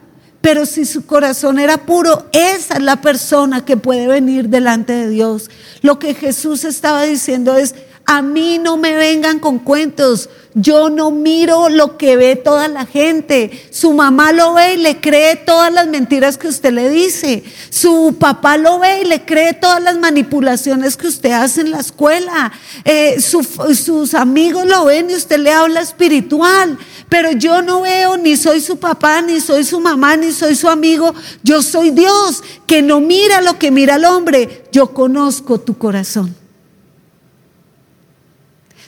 Pero 0.48 0.64
si 0.64 0.86
su 0.86 1.04
corazón 1.04 1.58
era 1.58 1.76
puro, 1.84 2.24
esa 2.32 2.76
es 2.76 2.82
la 2.82 3.02
persona 3.02 3.66
que 3.66 3.76
puede 3.76 4.06
venir 4.06 4.48
delante 4.48 4.94
de 4.94 5.10
Dios. 5.10 5.50
Lo 5.82 5.98
que 5.98 6.14
Jesús 6.14 6.64
estaba 6.64 7.02
diciendo 7.02 7.54
es, 7.58 7.74
a 8.06 8.22
mí 8.22 8.58
no 8.58 8.78
me 8.78 8.94
vengan 8.94 9.40
con 9.40 9.58
cuentos. 9.58 10.30
Yo 10.54 10.88
no 10.88 11.10
miro 11.10 11.68
lo 11.68 11.98
que 11.98 12.16
ve 12.16 12.34
toda 12.34 12.66
la 12.68 12.86
gente. 12.86 13.68
Su 13.70 13.92
mamá 13.92 14.32
lo 14.32 14.54
ve 14.54 14.72
y 14.72 14.76
le 14.78 14.98
cree 14.98 15.36
todas 15.36 15.70
las 15.70 15.86
mentiras 15.86 16.38
que 16.38 16.48
usted 16.48 16.72
le 16.72 16.88
dice. 16.88 17.44
Su 17.68 18.16
papá 18.18 18.56
lo 18.56 18.78
ve 18.78 19.02
y 19.02 19.04
le 19.04 19.26
cree 19.26 19.52
todas 19.52 19.82
las 19.82 19.98
manipulaciones 19.98 20.96
que 20.96 21.08
usted 21.08 21.32
hace 21.32 21.60
en 21.60 21.72
la 21.72 21.80
escuela. 21.80 22.50
Eh, 22.86 23.20
sus 23.20 24.14
amigos 24.14 24.64
lo 24.64 24.86
ven 24.86 25.10
y 25.10 25.14
usted 25.14 25.38
le 25.40 25.52
habla 25.52 25.82
espiritual. 25.82 26.78
Pero 27.08 27.32
yo 27.32 27.62
no 27.62 27.82
veo 27.82 28.16
ni 28.16 28.36
soy 28.36 28.60
su 28.60 28.78
papá, 28.78 29.22
ni 29.22 29.40
soy 29.40 29.64
su 29.64 29.80
mamá, 29.80 30.16
ni 30.16 30.30
soy 30.32 30.54
su 30.54 30.68
amigo. 30.68 31.14
Yo 31.42 31.62
soy 31.62 31.90
Dios 31.90 32.42
que 32.66 32.82
no 32.82 33.00
mira 33.00 33.40
lo 33.40 33.58
que 33.58 33.70
mira 33.70 33.96
el 33.96 34.04
hombre. 34.04 34.66
Yo 34.72 34.92
conozco 34.92 35.58
tu 35.58 35.78
corazón. 35.78 36.34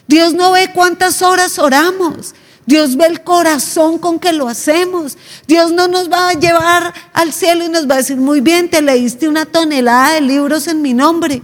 Dios 0.06 0.34
no 0.34 0.52
ve 0.52 0.70
cuántas 0.74 1.22
horas 1.22 1.58
oramos. 1.58 2.34
Dios 2.66 2.96
ve 2.96 3.06
el 3.06 3.22
corazón 3.22 3.98
con 3.98 4.18
que 4.18 4.32
lo 4.32 4.48
hacemos. 4.48 5.16
Dios 5.46 5.72
no 5.72 5.88
nos 5.88 6.10
va 6.10 6.28
a 6.28 6.34
llevar 6.34 6.92
al 7.14 7.32
cielo 7.32 7.64
y 7.64 7.68
nos 7.68 7.88
va 7.88 7.94
a 7.94 7.98
decir, 7.98 8.16
muy 8.16 8.40
bien, 8.40 8.68
te 8.68 8.82
leíste 8.82 9.28
una 9.28 9.46
tonelada 9.46 10.14
de 10.14 10.20
libros 10.20 10.66
en 10.68 10.82
mi 10.82 10.92
nombre. 10.92 11.42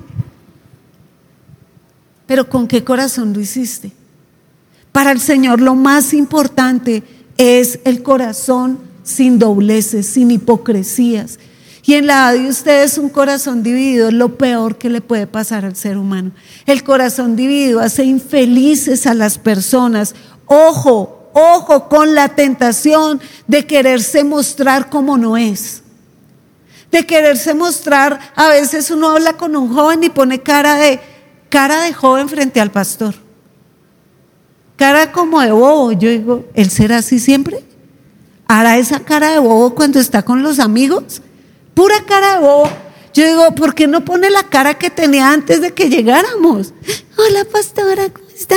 Pero 2.26 2.48
¿con 2.48 2.68
qué 2.68 2.84
corazón 2.84 3.32
lo 3.32 3.40
hiciste? 3.40 3.92
Para 4.96 5.12
el 5.12 5.20
Señor 5.20 5.60
lo 5.60 5.74
más 5.74 6.14
importante 6.14 7.02
es 7.36 7.80
el 7.84 8.02
corazón 8.02 8.78
sin 9.02 9.38
dobleces, 9.38 10.06
sin 10.06 10.30
hipocresías, 10.30 11.38
y 11.84 11.92
en 11.96 12.06
la 12.06 12.32
de 12.32 12.48
ustedes 12.48 12.96
un 12.96 13.10
corazón 13.10 13.62
dividido 13.62 14.08
es 14.08 14.14
lo 14.14 14.38
peor 14.38 14.78
que 14.78 14.88
le 14.88 15.02
puede 15.02 15.26
pasar 15.26 15.66
al 15.66 15.76
ser 15.76 15.98
humano. 15.98 16.30
El 16.64 16.82
corazón 16.82 17.36
dividido 17.36 17.80
hace 17.80 18.04
infelices 18.04 19.06
a 19.06 19.12
las 19.12 19.36
personas. 19.36 20.14
Ojo, 20.46 21.28
ojo 21.34 21.90
con 21.90 22.14
la 22.14 22.30
tentación 22.30 23.20
de 23.46 23.66
quererse 23.66 24.24
mostrar 24.24 24.88
como 24.88 25.18
no 25.18 25.36
es. 25.36 25.82
De 26.90 27.04
quererse 27.04 27.52
mostrar, 27.52 28.18
a 28.34 28.48
veces 28.48 28.90
uno 28.90 29.10
habla 29.10 29.34
con 29.34 29.56
un 29.56 29.74
joven 29.74 30.04
y 30.04 30.08
pone 30.08 30.40
cara 30.40 30.76
de 30.76 31.00
cara 31.50 31.82
de 31.82 31.92
joven 31.92 32.30
frente 32.30 32.62
al 32.62 32.70
pastor. 32.70 33.25
Cara 34.76 35.12
como 35.12 35.40
de 35.40 35.52
bobo. 35.52 35.92
Yo 35.92 36.10
digo, 36.10 36.44
¿él 36.54 36.70
será 36.70 36.98
así 36.98 37.18
siempre? 37.18 37.64
hará 38.48 38.78
esa 38.78 39.00
cara 39.00 39.32
de 39.32 39.38
bobo 39.38 39.74
cuando 39.74 39.98
está 39.98 40.22
con 40.22 40.42
los 40.42 40.58
amigos. 40.58 41.22
Pura 41.74 42.04
cara 42.06 42.34
de 42.34 42.40
bobo. 42.40 42.68
Yo 43.12 43.26
digo, 43.26 43.54
¿por 43.54 43.74
qué 43.74 43.86
no 43.86 44.04
pone 44.04 44.30
la 44.30 44.44
cara 44.44 44.74
que 44.74 44.90
tenía 44.90 45.32
antes 45.32 45.60
de 45.60 45.72
que 45.72 45.88
llegáramos? 45.88 46.72
Hola, 47.16 47.44
pastora, 47.50 48.10
¿cómo 48.10 48.28
está? 48.28 48.56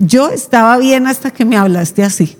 Yo 0.00 0.28
estaba 0.28 0.76
bien 0.78 1.06
hasta 1.06 1.30
que 1.30 1.44
me 1.44 1.56
hablaste 1.56 2.02
así. 2.02 2.36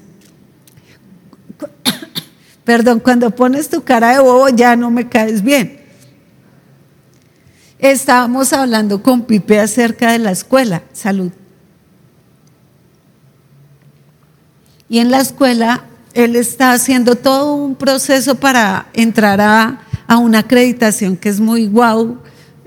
Perdón, 2.65 3.01
cuando 3.01 3.31
pones 3.31 3.69
tu 3.69 3.83
cara 3.83 4.13
de 4.13 4.21
bobo 4.21 4.49
ya 4.51 4.77
no 4.77 4.91
me 4.91 5.09
caes 5.09 5.43
bien. 5.43 5.81
Estábamos 7.79 8.53
hablando 8.53 9.03
con 9.03 9.23
Pipe 9.23 9.59
acerca 9.59 10.13
de 10.13 10.19
la 10.19 10.31
escuela, 10.31 10.83
salud. 10.93 11.33
Y 14.93 14.99
en 14.99 15.11
la 15.11 15.23
escuela 15.23 15.87
él 16.13 16.37
está 16.37 16.73
haciendo 16.73 17.15
todo 17.15 17.55
un 17.55 17.77
proceso 17.77 18.35
para 18.35 18.89
entrar 18.93 19.41
a, 19.41 20.19
una 20.19 20.41
acreditación 20.41 21.17
que 21.17 21.31
es 21.31 21.41
muy 21.41 21.67
guau 21.67 22.19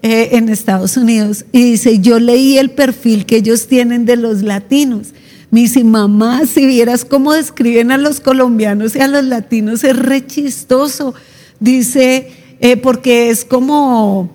eh, 0.02 0.30
en 0.32 0.50
Estados 0.50 0.98
Unidos. 0.98 1.46
Y 1.52 1.62
dice, 1.62 2.00
yo 2.00 2.18
leí 2.18 2.58
el 2.58 2.72
perfil 2.72 3.28
que 3.28 3.36
ellos 3.36 3.68
tienen 3.68 4.06
de 4.06 4.16
los 4.16 4.42
latinos. 4.42 5.14
Me 5.52 5.60
dice, 5.60 5.84
mamá, 5.84 6.48
si 6.52 6.66
vieras 6.66 7.06
cómo 7.06 7.32
describen 7.32 7.92
a 7.92 8.00
los 8.00 8.22
colombianos 8.22 8.96
y 8.96 9.02
a 9.02 9.08
los 9.08 9.24
latinos, 9.24 9.84
es 9.84 9.96
re 9.96 10.26
chistoso. 10.26 11.14
Dice, 11.60 12.32
eh, 12.60 12.76
porque 12.76 13.30
es 13.30 13.46
como, 13.46 14.32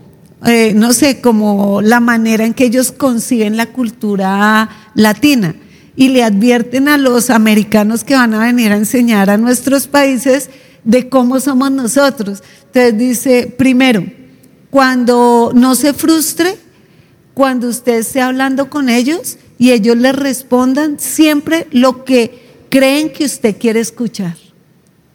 eh, 0.47 0.75
no 0.77 0.93
sé, 0.93 1.21
como 1.21 1.83
la 1.83 1.99
manera 1.99 2.47
en 2.47 2.55
que 2.55 2.67
ellos 2.67 2.93
conciben 2.93 3.57
la 3.57 3.67
cultura 3.67 4.71
latina 4.95 5.57
y 5.97 6.09
le 6.09 6.23
advierten 6.23 6.89
a 6.89 6.99
los 6.99 7.31
americanos 7.31 8.05
que 8.05 8.15
van 8.15 8.35
a 8.35 8.45
venir 8.47 8.73
a 8.73 8.77
enseñar 8.77 9.31
a 9.31 9.37
nuestros 9.37 9.87
países 9.87 10.51
de 10.85 11.09
cómo 11.09 11.41
somos 11.41 11.71
nosotros. 11.71 12.43
Entonces 12.67 12.99
dice, 12.99 13.55
primero, 13.57 14.05
cuando 14.71 15.53
no 15.55 15.75
se 15.75 15.93
frustre, 15.93 16.57
cuando 17.35 17.69
usted 17.69 17.99
esté 17.99 18.21
hablando 18.21 18.71
con 18.71 18.89
ellos 18.89 19.39
y 19.59 19.73
ellos 19.73 19.97
le 19.97 20.13
respondan 20.13 20.99
siempre 20.99 21.67
lo 21.71 22.05
que 22.05 22.67
creen 22.71 23.13
que 23.13 23.25
usted 23.25 23.57
quiere 23.59 23.81
escuchar. 23.81 24.37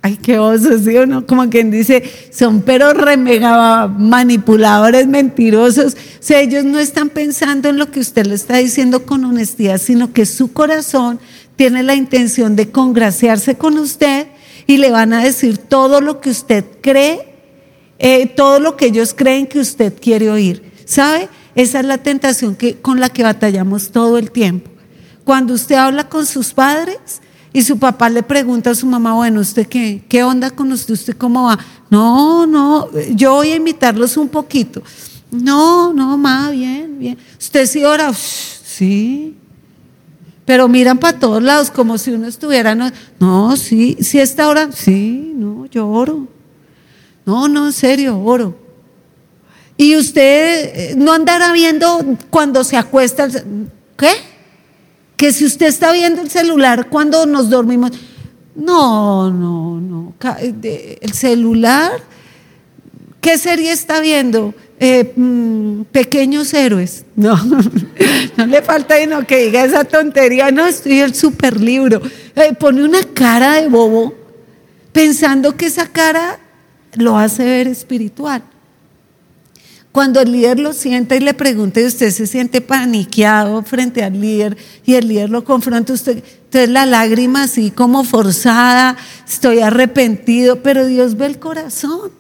Ay, 0.06 0.20
qué 0.22 0.38
oso, 0.38 0.78
¿sí 0.78 0.96
o 0.98 1.08
no? 1.08 1.26
Como 1.26 1.50
quien 1.50 1.72
dice, 1.72 2.04
son 2.32 2.62
pero 2.62 2.94
re 2.94 3.18
mega 3.18 3.88
manipuladores, 3.88 5.08
mentirosos. 5.08 5.96
O 5.96 5.98
sea, 6.20 6.42
ellos 6.42 6.64
no 6.64 6.78
están 6.78 7.10
pensando 7.10 7.70
en 7.70 7.80
lo 7.80 7.90
que 7.90 8.02
usted 8.02 8.28
le 8.28 8.36
está 8.36 8.58
diciendo 8.58 9.08
con 9.08 9.26
honestidad, 9.26 9.82
sino 9.82 10.14
que 10.14 10.28
su 10.28 10.54
corazón 10.54 11.20
tiene 11.56 11.82
la 11.82 11.96
intención 11.96 12.56
de 12.56 12.70
congraciarse 12.70 13.56
con 13.56 13.80
usted 13.80 14.28
y 14.68 14.78
le 14.78 14.92
van 14.92 15.12
a 15.12 15.24
decir 15.24 15.58
todo 15.58 16.02
lo 16.02 16.22
que 16.22 16.30
usted 16.30 16.64
cree, 16.82 17.28
eh, 17.98 18.28
todo 18.28 18.60
lo 18.60 18.78
que 18.78 18.86
ellos 18.86 19.16
creen 19.16 19.48
que 19.48 19.58
usted 19.58 19.92
quiere 20.00 20.30
oír. 20.30 20.72
¿Sabe? 20.86 21.30
Esa 21.56 21.80
es 21.80 21.86
la 21.88 21.98
tentación 21.98 22.56
que, 22.56 22.76
con 22.76 23.00
la 23.00 23.10
que 23.10 23.24
batallamos 23.24 23.90
todo 23.90 24.20
el 24.20 24.30
tiempo. 24.30 24.70
Cuando 25.24 25.56
usted 25.56 25.78
habla 25.78 26.10
con 26.10 26.28
sus 26.28 26.54
padres, 26.54 27.24
y 27.56 27.62
su 27.62 27.80
papá 27.80 28.10
le 28.10 28.22
pregunta 28.22 28.72
a 28.72 28.76
su 28.76 28.86
mamá, 28.86 29.14
bueno, 29.14 29.40
¿usted 29.40 29.66
qué? 29.66 30.04
¿Qué 30.10 30.24
onda 30.24 30.52
con 30.52 30.74
usted? 30.74 30.94
¿Usted 30.94 31.16
cómo 31.16 31.46
va? 31.46 31.58
No, 31.90 32.46
no, 32.46 32.90
yo 33.12 33.36
voy 33.36 33.52
a 33.52 33.56
invitarlos 33.56 34.18
un 34.18 34.28
poquito. 34.28 34.84
No, 35.32 35.94
no, 35.94 36.18
ma, 36.18 36.50
bien, 36.50 37.00
bien. 37.00 37.18
¿Usted 37.40 37.66
sí 37.66 37.86
ora? 37.86 38.12
Sí. 38.14 39.38
Pero 40.44 40.68
miran 40.68 40.98
para 40.98 41.18
todos 41.18 41.42
lados 41.42 41.72
como 41.72 41.98
si 41.98 42.12
uno 42.12 42.28
estuviera, 42.28 42.76
no, 42.76 42.92
no 43.22 43.56
sí, 43.56 43.96
sí 44.02 44.20
está 44.20 44.50
orando. 44.50 44.76
Sí, 44.76 45.32
no, 45.34 45.66
yo 45.68 45.88
oro. 45.88 46.28
No, 47.26 47.48
no, 47.48 47.68
en 47.68 47.74
serio, 47.74 48.20
oro. 48.20 48.54
Y 49.78 49.96
usted 49.96 50.92
eh, 50.92 50.94
no 50.98 51.14
andará 51.14 51.54
viendo 51.54 52.18
cuando 52.30 52.66
se 52.66 52.76
acuesta. 52.76 53.30
¿Qué? 53.96 54.35
Que 55.18 55.32
si 55.32 55.46
usted 55.46 55.68
está 55.68 55.92
viendo 55.92 56.22
el 56.22 56.30
celular 56.30 56.90
cuando 56.90 57.26
nos 57.26 57.50
dormimos, 57.50 57.92
no, 58.56 59.32
no, 59.32 59.80
no, 59.80 60.14
el 60.40 61.14
celular, 61.14 61.92
¿qué 63.22 63.38
serie 63.38 63.72
está 63.72 64.00
viendo? 64.00 64.54
Eh, 64.78 65.14
mm, 65.16 65.84
pequeños 65.92 66.54
héroes, 66.54 67.06
no, 67.16 67.38
no 68.36 68.46
le 68.46 68.62
falta 68.62 68.96
no 69.06 69.26
que 69.26 69.46
diga 69.46 69.64
esa 69.64 69.86
tontería, 69.86 70.52
no, 70.52 70.66
estoy 70.66 71.00
el 71.00 71.16
super 71.16 71.60
libro, 71.62 72.02
eh, 72.36 72.54
pone 72.60 72.84
una 72.84 73.02
cara 73.14 73.54
de 73.54 73.70
bobo 73.70 74.14
pensando 74.92 75.56
que 75.56 75.68
esa 75.68 75.88
cara 75.88 76.40
lo 76.96 77.18
hace 77.18 77.44
ver 77.44 77.68
espiritual. 77.68 78.44
Cuando 79.96 80.20
el 80.20 80.34
líder 80.34 80.60
lo 80.60 80.74
sienta 80.74 81.16
y 81.16 81.22
le 81.22 81.34
pregunta 81.34 81.80
y 81.80 81.86
usted 81.86 82.12
se 82.12 82.28
siente 82.28 82.60
paniqueado 82.60 83.64
frente 83.64 84.04
al 84.04 84.20
líder 84.20 84.58
y 84.86 84.96
el 84.96 85.08
líder 85.08 85.30
lo 85.30 85.46
confronta, 85.46 85.94
usted, 85.94 86.18
entonces 86.18 86.70
la 86.70 86.86
lágrima 86.86 87.44
así 87.44 87.72
como 87.72 88.04
forzada, 88.04 88.98
estoy 89.26 89.60
arrepentido, 89.60 90.62
pero 90.62 90.86
Dios 90.86 91.16
ve 91.16 91.28
el 91.28 91.40
corazón. 91.40 92.12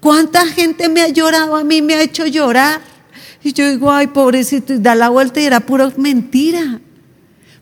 ¿Cuánta 0.00 0.46
gente 0.46 0.88
me 0.88 1.02
ha 1.02 1.08
llorado 1.08 1.54
a 1.54 1.64
mí, 1.64 1.82
me 1.82 1.96
ha 1.96 2.00
hecho 2.00 2.24
llorar? 2.24 2.80
Y 3.44 3.52
yo 3.52 3.68
digo, 3.68 3.92
ay, 3.92 4.06
pobrecito, 4.06 4.72
y 4.72 4.78
da 4.78 4.94
la 4.94 5.10
vuelta 5.10 5.38
y 5.38 5.44
era 5.44 5.60
pura 5.60 5.92
mentira. 5.98 6.80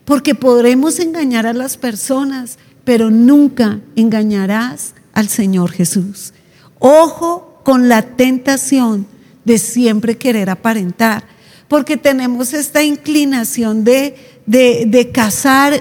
Porque 0.05 0.33
podremos 0.33 0.97
engañar 0.97 1.45
a 1.45 1.51
las 1.51 1.75
personas, 1.75 2.57
pero 2.85 3.09
nunca 3.11 3.81
engañarás 3.97 4.93
al 5.11 5.27
Señor 5.27 5.71
Jesús. 5.71 6.31
Ojo 6.79 7.48
con 7.69 7.87
la 7.87 8.01
tentación 8.01 9.05
de 9.45 9.59
siempre 9.59 10.17
querer 10.17 10.49
aparentar, 10.49 11.23
porque 11.67 11.97
tenemos 11.97 12.51
esta 12.51 12.81
inclinación 12.81 13.83
de, 13.83 14.15
de, 14.47 14.85
de 14.87 15.11
cazar 15.11 15.79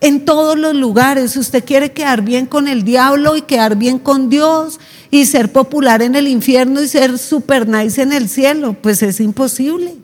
en 0.00 0.24
todos 0.24 0.56
los 0.56 0.76
lugares. 0.76 1.36
Usted 1.36 1.64
quiere 1.64 1.90
quedar 1.90 2.22
bien 2.22 2.46
con 2.46 2.68
el 2.68 2.84
diablo 2.84 3.36
y 3.36 3.42
quedar 3.42 3.74
bien 3.74 3.98
con 3.98 4.30
Dios 4.30 4.78
y 5.10 5.26
ser 5.26 5.50
popular 5.50 6.02
en 6.02 6.14
el 6.14 6.28
infierno 6.28 6.80
y 6.80 6.86
ser 6.86 7.18
super 7.18 7.66
nice 7.66 8.00
en 8.00 8.12
el 8.12 8.28
cielo. 8.28 8.76
Pues 8.80 9.02
es 9.02 9.18
imposible. 9.18 9.96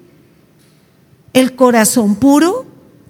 El 1.33 1.55
corazón 1.55 2.17
puro 2.17 2.67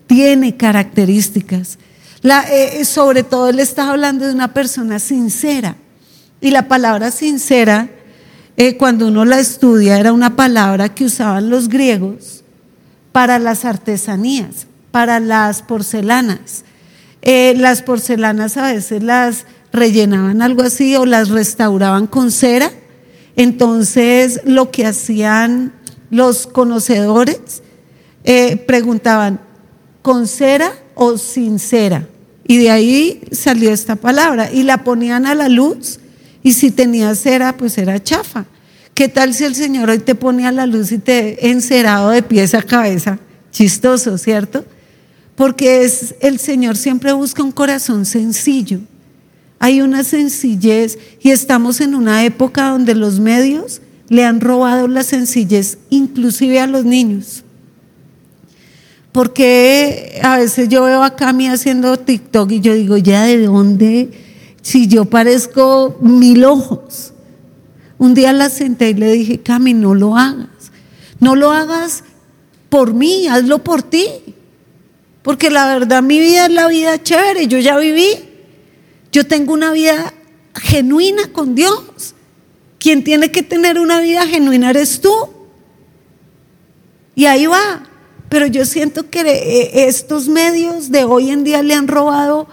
tiene 0.06 0.58
características. 0.58 1.78
La, 2.20 2.42
eh, 2.52 2.84
sobre 2.84 3.22
todo 3.22 3.48
él 3.48 3.60
está 3.60 3.88
hablando 3.88 4.26
de 4.26 4.34
una 4.34 4.52
persona 4.52 4.98
sincera. 4.98 5.78
Y 6.44 6.50
la 6.50 6.68
palabra 6.68 7.10
sincera, 7.10 7.88
eh, 8.58 8.76
cuando 8.76 9.08
uno 9.08 9.24
la 9.24 9.40
estudia, 9.40 9.98
era 9.98 10.12
una 10.12 10.36
palabra 10.36 10.94
que 10.94 11.06
usaban 11.06 11.48
los 11.48 11.70
griegos 11.70 12.44
para 13.12 13.38
las 13.38 13.64
artesanías, 13.64 14.66
para 14.90 15.20
las 15.20 15.62
porcelanas. 15.62 16.66
Eh, 17.22 17.54
las 17.56 17.80
porcelanas 17.80 18.58
a 18.58 18.74
veces 18.74 19.02
las 19.02 19.46
rellenaban 19.72 20.42
algo 20.42 20.60
así 20.60 20.94
o 20.96 21.06
las 21.06 21.30
restauraban 21.30 22.06
con 22.06 22.30
cera. 22.30 22.70
Entonces 23.36 24.42
lo 24.44 24.70
que 24.70 24.84
hacían 24.84 25.72
los 26.10 26.46
conocedores 26.46 27.62
eh, 28.22 28.58
preguntaban, 28.58 29.40
¿con 30.02 30.28
cera 30.28 30.74
o 30.94 31.16
sin 31.16 31.58
cera? 31.58 32.06
Y 32.46 32.58
de 32.58 32.70
ahí 32.70 33.22
salió 33.32 33.70
esta 33.70 33.96
palabra 33.96 34.52
y 34.52 34.64
la 34.64 34.84
ponían 34.84 35.24
a 35.24 35.34
la 35.34 35.48
luz 35.48 36.00
y 36.44 36.52
si 36.52 36.70
tenía 36.70 37.12
cera, 37.14 37.56
pues 37.56 37.78
era 37.78 38.00
chafa. 38.00 38.44
¿Qué 38.92 39.08
tal 39.08 39.32
si 39.32 39.44
el 39.44 39.54
Señor 39.56 39.88
hoy 39.88 39.98
te 39.98 40.14
pone 40.14 40.46
a 40.46 40.52
la 40.52 40.66
luz 40.66 40.92
y 40.92 40.98
te 40.98 41.50
encerado 41.50 42.10
de 42.10 42.22
pies 42.22 42.54
a 42.54 42.62
cabeza? 42.62 43.18
Chistoso, 43.50 44.18
¿cierto? 44.18 44.64
Porque 45.36 45.84
es, 45.84 46.14
el 46.20 46.38
Señor 46.38 46.76
siempre 46.76 47.14
busca 47.14 47.42
un 47.42 47.50
corazón 47.50 48.04
sencillo. 48.04 48.80
Hay 49.58 49.80
una 49.80 50.04
sencillez 50.04 50.98
y 51.22 51.30
estamos 51.30 51.80
en 51.80 51.94
una 51.94 52.24
época 52.26 52.68
donde 52.68 52.94
los 52.94 53.20
medios 53.20 53.80
le 54.10 54.26
han 54.26 54.42
robado 54.42 54.86
la 54.86 55.02
sencillez 55.02 55.78
inclusive 55.88 56.60
a 56.60 56.66
los 56.66 56.84
niños. 56.84 57.42
Porque 59.12 60.20
a 60.22 60.36
veces 60.36 60.68
yo 60.68 60.84
veo 60.84 61.02
a 61.02 61.16
Cami 61.16 61.48
haciendo 61.48 61.96
TikTok 61.96 62.52
y 62.52 62.60
yo 62.60 62.74
digo, 62.74 62.98
ya 62.98 63.24
de 63.24 63.46
dónde 63.46 64.23
si 64.64 64.88
yo 64.88 65.04
parezco 65.04 65.98
mil 66.00 66.42
ojos. 66.42 67.12
Un 67.98 68.14
día 68.14 68.32
la 68.32 68.48
senté 68.48 68.90
y 68.90 68.94
le 68.94 69.12
dije, 69.12 69.40
Cami, 69.40 69.74
no 69.74 69.94
lo 69.94 70.16
hagas. 70.16 70.48
No 71.20 71.36
lo 71.36 71.52
hagas 71.52 72.02
por 72.70 72.94
mí, 72.94 73.28
hazlo 73.28 73.62
por 73.62 73.82
ti. 73.82 74.08
Porque 75.22 75.50
la 75.50 75.66
verdad 75.66 76.02
mi 76.02 76.18
vida 76.18 76.46
es 76.46 76.52
la 76.52 76.66
vida 76.68 77.02
chévere, 77.02 77.46
yo 77.46 77.58
ya 77.58 77.76
viví. 77.76 78.08
Yo 79.12 79.26
tengo 79.26 79.52
una 79.52 79.70
vida 79.70 80.14
genuina 80.54 81.30
con 81.30 81.54
Dios. 81.54 82.14
Quien 82.78 83.04
tiene 83.04 83.30
que 83.30 83.42
tener 83.42 83.78
una 83.78 84.00
vida 84.00 84.26
genuina 84.26 84.70
eres 84.70 85.02
tú. 85.02 85.14
Y 87.14 87.26
ahí 87.26 87.44
va. 87.44 87.82
Pero 88.30 88.46
yo 88.46 88.64
siento 88.64 89.10
que 89.10 89.20
eh, 89.20 89.88
estos 89.88 90.26
medios 90.26 90.90
de 90.90 91.04
hoy 91.04 91.30
en 91.30 91.44
día 91.44 91.62
le 91.62 91.74
han 91.74 91.86
robado 91.86 92.48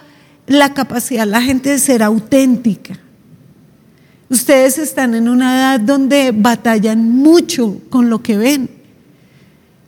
la 0.53 0.73
capacidad 0.73 1.25
de 1.25 1.31
la 1.31 1.41
gente 1.41 1.69
de 1.69 1.79
ser 1.79 2.03
auténtica. 2.03 2.99
Ustedes 4.29 4.77
están 4.77 5.13
en 5.13 5.27
una 5.27 5.57
edad 5.57 5.79
donde 5.79 6.31
batallan 6.31 7.09
mucho 7.09 7.79
con 7.89 8.09
lo 8.09 8.23
que 8.23 8.37
ven. 8.37 8.69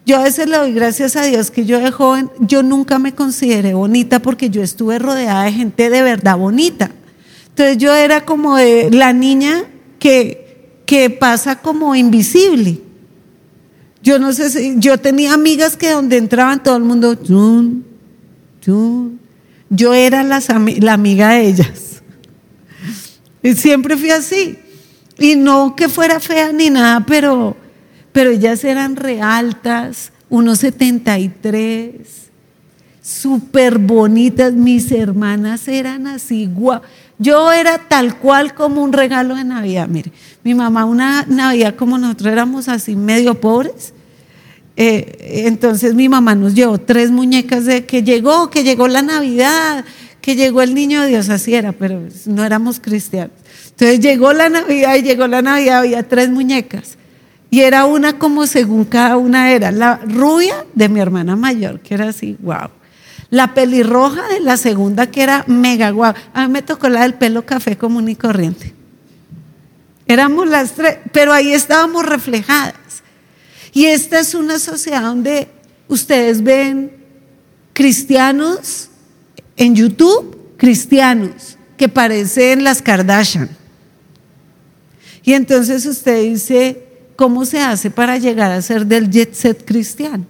Yo 0.05 0.17
a 0.17 0.23
veces 0.23 0.49
le 0.49 0.57
doy 0.57 0.73
gracias 0.73 1.15
a 1.15 1.23
Dios 1.23 1.49
que 1.49 1.65
yo 1.65 1.79
de 1.79 1.91
joven, 1.91 2.29
yo 2.39 2.61
nunca 2.61 2.99
me 2.99 3.13
consideré 3.13 3.73
bonita 3.73 4.19
porque 4.19 4.49
yo 4.49 4.61
estuve 4.61 4.99
rodeada 4.99 5.45
de 5.45 5.53
gente 5.53 5.89
de 5.89 6.01
verdad 6.01 6.37
bonita. 6.37 6.91
Entonces 7.49 7.77
yo 7.77 7.93
era 7.95 8.25
como 8.25 8.57
la 8.57 9.13
niña 9.13 9.63
que, 9.99 10.81
que 10.85 11.09
pasa 11.09 11.59
como 11.59 11.95
invisible. 11.95 12.81
Yo 14.01 14.19
no 14.19 14.33
sé 14.33 14.49
si, 14.49 14.75
yo 14.77 14.97
tenía 14.97 15.33
amigas 15.33 15.77
que 15.77 15.91
donde 15.91 16.17
entraban 16.17 16.61
todo 16.61 16.75
el 16.75 16.83
mundo, 16.83 17.17
yo 19.69 19.93
era 19.93 20.23
la, 20.23 20.41
amiga 20.91 21.29
de 21.31 21.47
ellas. 21.47 22.01
Y 23.41 23.53
siempre 23.53 23.97
fui 23.97 24.09
así. 24.09 24.57
Y 25.19 25.35
no 25.35 25.75
que 25.75 25.89
fuera 25.89 26.19
fea 26.19 26.51
ni 26.51 26.69
nada, 26.69 27.05
pero, 27.05 27.55
pero 28.11 28.31
ellas 28.31 28.63
eran 28.63 28.95
realtas, 28.95 30.11
unos 30.29 30.59
73 30.59 32.23
súper 33.03 33.79
bonitas, 33.79 34.53
mis 34.53 34.91
hermanas 34.91 35.67
eran 35.67 36.07
así, 36.07 36.45
guau. 36.47 36.81
Yo 37.19 37.51
era 37.51 37.77
tal 37.77 38.17
cual 38.17 38.55
como 38.55 38.81
un 38.81 38.93
regalo 38.93 39.35
de 39.35 39.43
Navidad. 39.43 39.87
Mire, 39.87 40.11
mi 40.43 40.55
mamá 40.55 40.85
una 40.85 41.25
Navidad 41.27 41.75
como 41.75 41.97
nosotros 41.97 42.31
éramos 42.31 42.69
así 42.69 42.95
medio 42.95 43.39
pobres. 43.39 43.93
Eh, 44.75 45.43
entonces 45.45 45.93
mi 45.93 46.09
mamá 46.09 46.35
nos 46.35 46.55
llevó 46.55 46.79
tres 46.79 47.11
muñecas 47.11 47.65
de 47.65 47.85
que 47.85 48.03
llegó, 48.03 48.49
que 48.49 48.63
llegó 48.63 48.87
la 48.87 49.01
Navidad, 49.01 49.85
que 50.21 50.35
llegó 50.35 50.61
el 50.61 50.73
niño 50.73 51.01
de 51.01 51.09
Dios, 51.09 51.29
así 51.29 51.53
era, 51.53 51.73
pero 51.73 52.01
no 52.25 52.43
éramos 52.43 52.79
cristianos. 52.79 53.35
Entonces 53.71 53.99
llegó 53.99 54.33
la 54.33 54.49
Navidad 54.49 54.95
y 54.95 55.01
llegó 55.03 55.27
la 55.27 55.41
Navidad, 55.41 55.79
había 55.79 56.03
tres 56.07 56.29
muñecas. 56.29 56.97
Y 57.49 57.61
era 57.61 57.85
una 57.85 58.17
como 58.17 58.47
según 58.47 58.85
cada 58.85 59.17
una 59.17 59.51
era. 59.51 59.71
La 59.71 59.97
rubia 59.97 60.65
de 60.73 60.89
mi 60.89 60.99
hermana 60.99 61.35
mayor, 61.35 61.79
que 61.81 61.93
era 61.93 62.09
así, 62.09 62.35
wow 62.39 62.69
la 63.33 63.55
pelirroja 63.55 64.27
de 64.27 64.41
la 64.41 64.57
segunda, 64.57 65.07
que 65.07 65.23
era 65.23 65.43
mega 65.47 65.89
guau. 65.89 66.13
A 66.35 66.45
mí 66.45 66.53
me 66.53 66.61
tocó 66.61 66.87
la 66.87 67.01
del 67.01 67.15
pelo 67.15 67.47
café 67.47 67.75
común 67.75 68.07
y 68.07 68.15
corriente. 68.15 68.75
Éramos 70.05 70.47
las 70.47 70.73
tres, 70.73 70.99
pero 71.11 71.33
ahí 71.33 71.51
estábamos 71.51 72.05
reflejadas. 72.05 72.75
Y 73.73 73.85
esta 73.85 74.19
es 74.19 74.35
una 74.35 74.59
sociedad 74.59 75.01
donde 75.01 75.47
ustedes 75.87 76.43
ven 76.43 76.91
cristianos 77.73 78.89
en 79.57 79.75
YouTube, 79.75 80.37
cristianos 80.57 81.57
que 81.75 81.89
parecen 81.89 82.63
las 82.63 82.81
Kardashian. 82.81 83.49
Y 85.23 85.33
entonces 85.33 85.85
usted 85.85 86.21
dice, 86.23 86.85
¿cómo 87.15 87.45
se 87.45 87.59
hace 87.59 87.89
para 87.89 88.17
llegar 88.17 88.51
a 88.51 88.61
ser 88.61 88.85
del 88.85 89.09
jet 89.09 89.33
set 89.33 89.65
cristiano? 89.65 90.25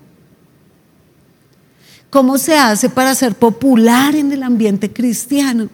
¿Cómo 2.10 2.38
se 2.38 2.56
hace 2.56 2.90
para 2.90 3.16
ser 3.16 3.36
popular 3.36 4.16
en 4.16 4.32
el 4.32 4.44
ambiente 4.44 4.94
cristiano? 4.94 5.68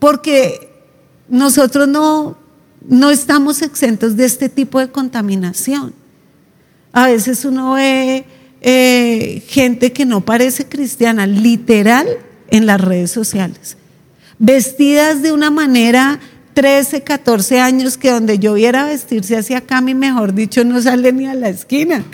Porque 0.00 0.68
nosotros 1.28 1.86
no, 1.86 2.36
no 2.86 3.10
estamos 3.10 3.62
exentos 3.62 4.16
de 4.16 4.24
este 4.24 4.48
tipo 4.48 4.80
de 4.80 4.90
contaminación. 4.90 5.99
A 6.92 7.06
veces 7.06 7.44
uno 7.44 7.74
ve 7.74 8.24
eh, 8.60 9.42
gente 9.46 9.92
que 9.92 10.04
no 10.04 10.20
parece 10.22 10.66
cristiana, 10.66 11.26
literal, 11.26 12.06
en 12.50 12.66
las 12.66 12.80
redes 12.80 13.10
sociales, 13.10 13.76
vestidas 14.38 15.22
de 15.22 15.32
una 15.32 15.50
manera 15.50 16.18
13, 16.54 17.02
14 17.02 17.60
años 17.60 17.96
que 17.96 18.10
donde 18.10 18.38
yo 18.38 18.54
viera 18.54 18.84
vestirse 18.84 19.36
hacia 19.36 19.58
acá, 19.58 19.80
mi 19.80 19.94
mejor 19.94 20.34
dicho, 20.34 20.64
no 20.64 20.80
sale 20.82 21.12
ni 21.12 21.26
a 21.26 21.34
la 21.34 21.48
esquina. 21.48 22.04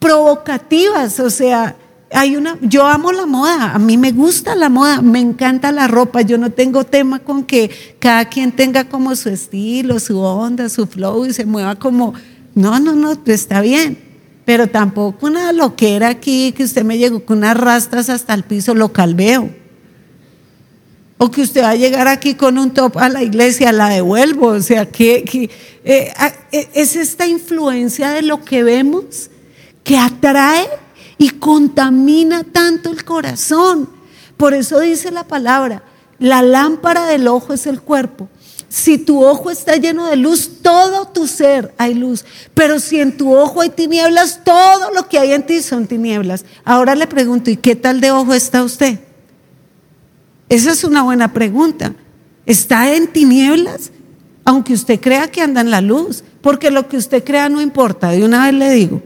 Provocativas, 0.00 1.20
o 1.20 1.30
sea, 1.30 1.76
hay 2.12 2.36
una, 2.36 2.58
yo 2.60 2.86
amo 2.86 3.12
la 3.12 3.26
moda, 3.26 3.72
a 3.72 3.78
mí 3.78 3.96
me 3.96 4.12
gusta 4.12 4.54
la 4.54 4.68
moda, 4.68 5.02
me 5.02 5.20
encanta 5.20 5.72
la 5.72 5.88
ropa, 5.88 6.22
yo 6.22 6.38
no 6.38 6.50
tengo 6.50 6.84
tema 6.84 7.20
con 7.20 7.44
que 7.44 7.70
cada 7.98 8.26
quien 8.26 8.52
tenga 8.52 8.88
como 8.88 9.14
su 9.16 9.28
estilo, 9.28 9.98
su 9.98 10.18
onda, 10.18 10.68
su 10.68 10.86
flow 10.86 11.26
y 11.26 11.32
se 11.32 11.46
mueva 11.46 11.76
como, 11.76 12.14
no, 12.56 12.80
no, 12.80 12.94
no, 12.94 13.14
pues 13.22 13.42
está 13.42 13.60
bien, 13.60 13.98
pero 14.46 14.66
tampoco 14.66 15.26
una 15.26 15.52
loquera 15.52 16.08
aquí 16.08 16.52
que 16.52 16.64
usted 16.64 16.84
me 16.84 16.96
llegó 16.96 17.22
con 17.22 17.38
unas 17.38 17.54
rastas 17.54 18.08
hasta 18.08 18.32
el 18.32 18.44
piso, 18.44 18.74
lo 18.74 18.94
calveo. 18.94 19.54
O 21.18 21.30
que 21.30 21.42
usted 21.42 21.62
va 21.62 21.70
a 21.70 21.76
llegar 21.76 22.08
aquí 22.08 22.34
con 22.34 22.56
un 22.56 22.72
top 22.72 22.96
a 22.96 23.10
la 23.10 23.22
iglesia, 23.22 23.72
la 23.72 23.90
devuelvo. 23.90 24.48
O 24.48 24.62
sea, 24.62 24.86
que, 24.90 25.50
eh, 25.84 26.12
eh, 26.50 26.68
es 26.72 26.96
esta 26.96 27.26
influencia 27.26 28.08
de 28.10 28.22
lo 28.22 28.42
que 28.42 28.62
vemos 28.62 29.28
que 29.84 29.98
atrae 29.98 30.66
y 31.18 31.30
contamina 31.30 32.42
tanto 32.42 32.90
el 32.90 33.04
corazón. 33.04 33.90
Por 34.38 34.54
eso 34.54 34.80
dice 34.80 35.10
la 35.10 35.24
palabra, 35.24 35.82
la 36.18 36.40
lámpara 36.40 37.04
del 37.04 37.28
ojo 37.28 37.52
es 37.52 37.66
el 37.66 37.82
cuerpo. 37.82 38.30
Si 38.68 38.98
tu 38.98 39.24
ojo 39.24 39.50
está 39.50 39.76
lleno 39.76 40.06
de 40.06 40.16
luz, 40.16 40.50
todo 40.62 41.06
tu 41.06 41.26
ser 41.26 41.74
hay 41.78 41.94
luz. 41.94 42.24
Pero 42.54 42.80
si 42.80 43.00
en 43.00 43.16
tu 43.16 43.34
ojo 43.34 43.60
hay 43.60 43.70
tinieblas, 43.70 44.40
todo 44.44 44.92
lo 44.92 45.08
que 45.08 45.18
hay 45.18 45.32
en 45.32 45.46
ti 45.46 45.62
son 45.62 45.86
tinieblas. 45.86 46.44
Ahora 46.64 46.94
le 46.94 47.06
pregunto, 47.06 47.50
¿y 47.50 47.56
qué 47.56 47.76
tal 47.76 48.00
de 48.00 48.10
ojo 48.10 48.34
está 48.34 48.64
usted? 48.64 48.98
Esa 50.48 50.72
es 50.72 50.84
una 50.84 51.02
buena 51.02 51.32
pregunta. 51.32 51.94
¿Está 52.44 52.94
en 52.94 53.08
tinieblas? 53.08 53.90
Aunque 54.44 54.74
usted 54.74 55.00
crea 55.00 55.30
que 55.30 55.42
anda 55.42 55.60
en 55.60 55.70
la 55.70 55.80
luz, 55.80 56.22
porque 56.40 56.70
lo 56.70 56.88
que 56.88 56.96
usted 56.96 57.24
crea 57.24 57.48
no 57.48 57.60
importa, 57.60 58.10
de 58.10 58.24
una 58.24 58.44
vez 58.44 58.54
le 58.54 58.70
digo. 58.70 59.02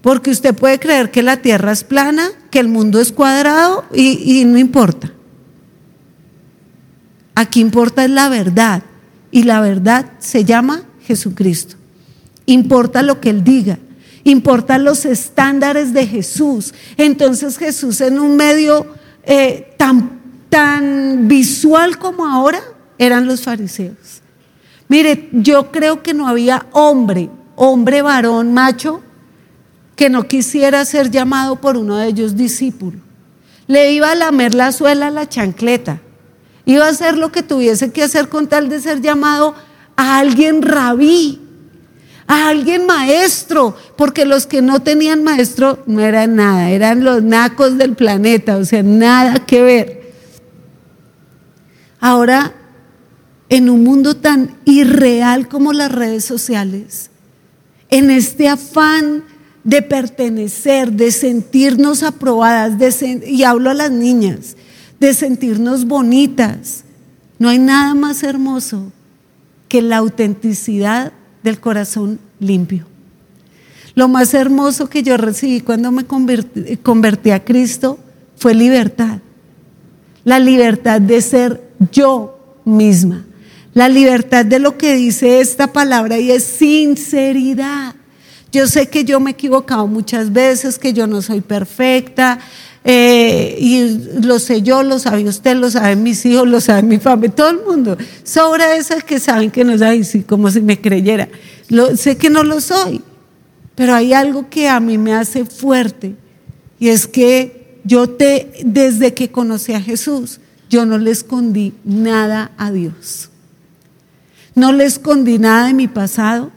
Porque 0.00 0.30
usted 0.30 0.54
puede 0.54 0.78
creer 0.78 1.10
que 1.10 1.22
la 1.22 1.36
tierra 1.36 1.72
es 1.72 1.84
plana, 1.84 2.30
que 2.50 2.58
el 2.58 2.68
mundo 2.68 3.00
es 3.00 3.12
cuadrado 3.12 3.84
y, 3.94 4.44
no 4.46 4.58
importa. 4.58 5.12
Aquí 7.34 7.60
importa 7.60 8.04
es 8.04 8.10
la 8.10 8.28
verdad 8.28 8.82
y 9.30 9.44
la 9.44 9.60
verdad 9.60 10.12
se 10.18 10.44
llama 10.44 10.82
Jesucristo. 11.04 11.76
Importa 12.46 13.02
lo 13.02 13.20
que 13.20 13.30
Él 13.30 13.44
diga, 13.44 13.78
importa 14.24 14.78
los 14.78 15.04
estándares 15.04 15.92
de 15.92 16.06
Jesús. 16.06 16.74
Entonces 16.96 17.58
Jesús 17.58 18.00
en 18.00 18.18
un 18.18 18.36
medio 18.36 18.86
eh, 19.24 19.74
tan, 19.78 20.20
tan 20.48 21.28
visual 21.28 21.98
como 21.98 22.26
ahora 22.26 22.60
eran 22.98 23.26
los 23.26 23.42
fariseos. 23.42 24.22
Mire, 24.88 25.30
yo 25.32 25.72
creo 25.72 26.02
que 26.02 26.12
no 26.12 26.28
había 26.28 26.66
hombre, 26.72 27.30
hombre, 27.56 28.02
varón, 28.02 28.52
macho, 28.52 29.00
que 29.96 30.10
no 30.10 30.24
quisiera 30.24 30.84
ser 30.84 31.10
llamado 31.10 31.56
por 31.60 31.76
uno 31.76 31.96
de 31.96 32.08
ellos 32.08 32.36
discípulo. 32.36 32.98
Le 33.66 33.92
iba 33.92 34.10
a 34.10 34.14
lamer 34.14 34.52
la 34.52 34.72
suela 34.72 35.06
a 35.06 35.10
la 35.10 35.28
chancleta. 35.28 36.00
Iba 36.64 36.86
a 36.86 36.90
hacer 36.90 37.18
lo 37.18 37.32
que 37.32 37.42
tuviese 37.42 37.90
que 37.90 38.02
hacer 38.02 38.28
con 38.28 38.46
tal 38.46 38.68
de 38.68 38.80
ser 38.80 39.00
llamado 39.00 39.54
a 39.96 40.18
alguien 40.18 40.62
rabí, 40.62 41.40
a 42.26 42.48
alguien 42.48 42.86
maestro, 42.86 43.76
porque 43.96 44.24
los 44.24 44.46
que 44.46 44.62
no 44.62 44.80
tenían 44.80 45.24
maestro 45.24 45.82
no 45.86 46.00
eran 46.00 46.36
nada, 46.36 46.70
eran 46.70 47.04
los 47.04 47.22
nacos 47.22 47.78
del 47.78 47.94
planeta, 47.94 48.56
o 48.56 48.64
sea, 48.64 48.82
nada 48.82 49.44
que 49.44 49.62
ver. 49.62 50.02
Ahora, 52.00 52.54
en 53.48 53.68
un 53.68 53.84
mundo 53.84 54.16
tan 54.16 54.56
irreal 54.64 55.48
como 55.48 55.72
las 55.72 55.92
redes 55.92 56.24
sociales, 56.24 57.10
en 57.90 58.10
este 58.10 58.48
afán 58.48 59.24
de 59.62 59.82
pertenecer, 59.82 60.92
de 60.92 61.12
sentirnos 61.12 62.02
aprobadas, 62.02 63.02
y 63.02 63.44
hablo 63.44 63.70
a 63.70 63.74
las 63.74 63.90
niñas, 63.90 64.56
de 65.02 65.14
sentirnos 65.14 65.84
bonitas. 65.84 66.84
No 67.40 67.48
hay 67.48 67.58
nada 67.58 67.92
más 67.92 68.22
hermoso 68.22 68.92
que 69.66 69.82
la 69.82 69.96
autenticidad 69.96 71.12
del 71.42 71.58
corazón 71.58 72.20
limpio. 72.38 72.86
Lo 73.96 74.06
más 74.06 74.32
hermoso 74.32 74.88
que 74.88 75.02
yo 75.02 75.16
recibí 75.16 75.60
cuando 75.60 75.90
me 75.90 76.04
convertí, 76.04 77.30
a 77.32 77.44
Cristo 77.44 77.98
fue 78.36 78.54
libertad. 78.54 79.18
La 80.22 80.38
libertad 80.38 81.00
de 81.00 81.20
ser 81.20 81.72
yo 81.90 82.60
misma. 82.64 83.24
La 83.74 83.88
libertad 83.88 84.44
de 84.44 84.60
lo 84.60 84.78
que 84.78 84.94
dice 84.94 85.40
esta 85.40 85.72
palabra 85.72 86.20
y 86.20 86.30
es 86.30 86.44
sinceridad. 86.44 87.96
Yo 88.52 88.68
sé 88.68 88.88
que 88.88 89.04
yo 89.04 89.18
me 89.18 89.30
he 89.30 89.32
equivocado 89.32 89.88
muchas 89.88 90.32
veces, 90.32 90.78
que 90.78 90.92
yo 90.92 91.08
no 91.08 91.22
soy 91.22 91.40
perfecta, 91.40 92.38
eh, 92.84 93.56
y 93.60 94.20
lo 94.22 94.38
sé 94.38 94.62
yo, 94.62 94.82
lo 94.82 94.98
sabe 94.98 95.24
usted, 95.24 95.56
lo 95.56 95.70
saben 95.70 96.02
mis 96.02 96.24
hijos, 96.26 96.48
lo 96.48 96.60
sabe 96.60 96.82
mi 96.82 96.98
familia, 96.98 97.34
todo 97.34 97.50
el 97.50 97.60
mundo. 97.64 97.96
Sobra 98.24 98.76
esas 98.76 99.04
que 99.04 99.20
saben 99.20 99.50
que 99.50 99.64
no 99.64 99.78
saben, 99.78 100.04
como 100.26 100.50
si 100.50 100.60
me 100.60 100.80
creyera. 100.80 101.28
Sé 101.96 102.16
que 102.16 102.28
no 102.28 102.42
lo 102.42 102.60
soy, 102.60 103.00
pero 103.74 103.94
hay 103.94 104.12
algo 104.12 104.48
que 104.50 104.68
a 104.68 104.80
mí 104.80 104.98
me 104.98 105.14
hace 105.14 105.44
fuerte, 105.44 106.14
y 106.78 106.88
es 106.88 107.06
que 107.06 107.78
yo 107.84 108.10
te, 108.10 108.52
desde 108.64 109.14
que 109.14 109.30
conocí 109.30 109.72
a 109.72 109.80
Jesús, 109.80 110.40
yo 110.68 110.84
no 110.84 110.98
le 110.98 111.10
escondí 111.10 111.74
nada 111.84 112.50
a 112.56 112.70
Dios. 112.72 113.30
No 114.54 114.72
le 114.72 114.84
escondí 114.84 115.38
nada 115.38 115.68
de 115.68 115.74
mi 115.74 115.86
pasado, 115.88 116.50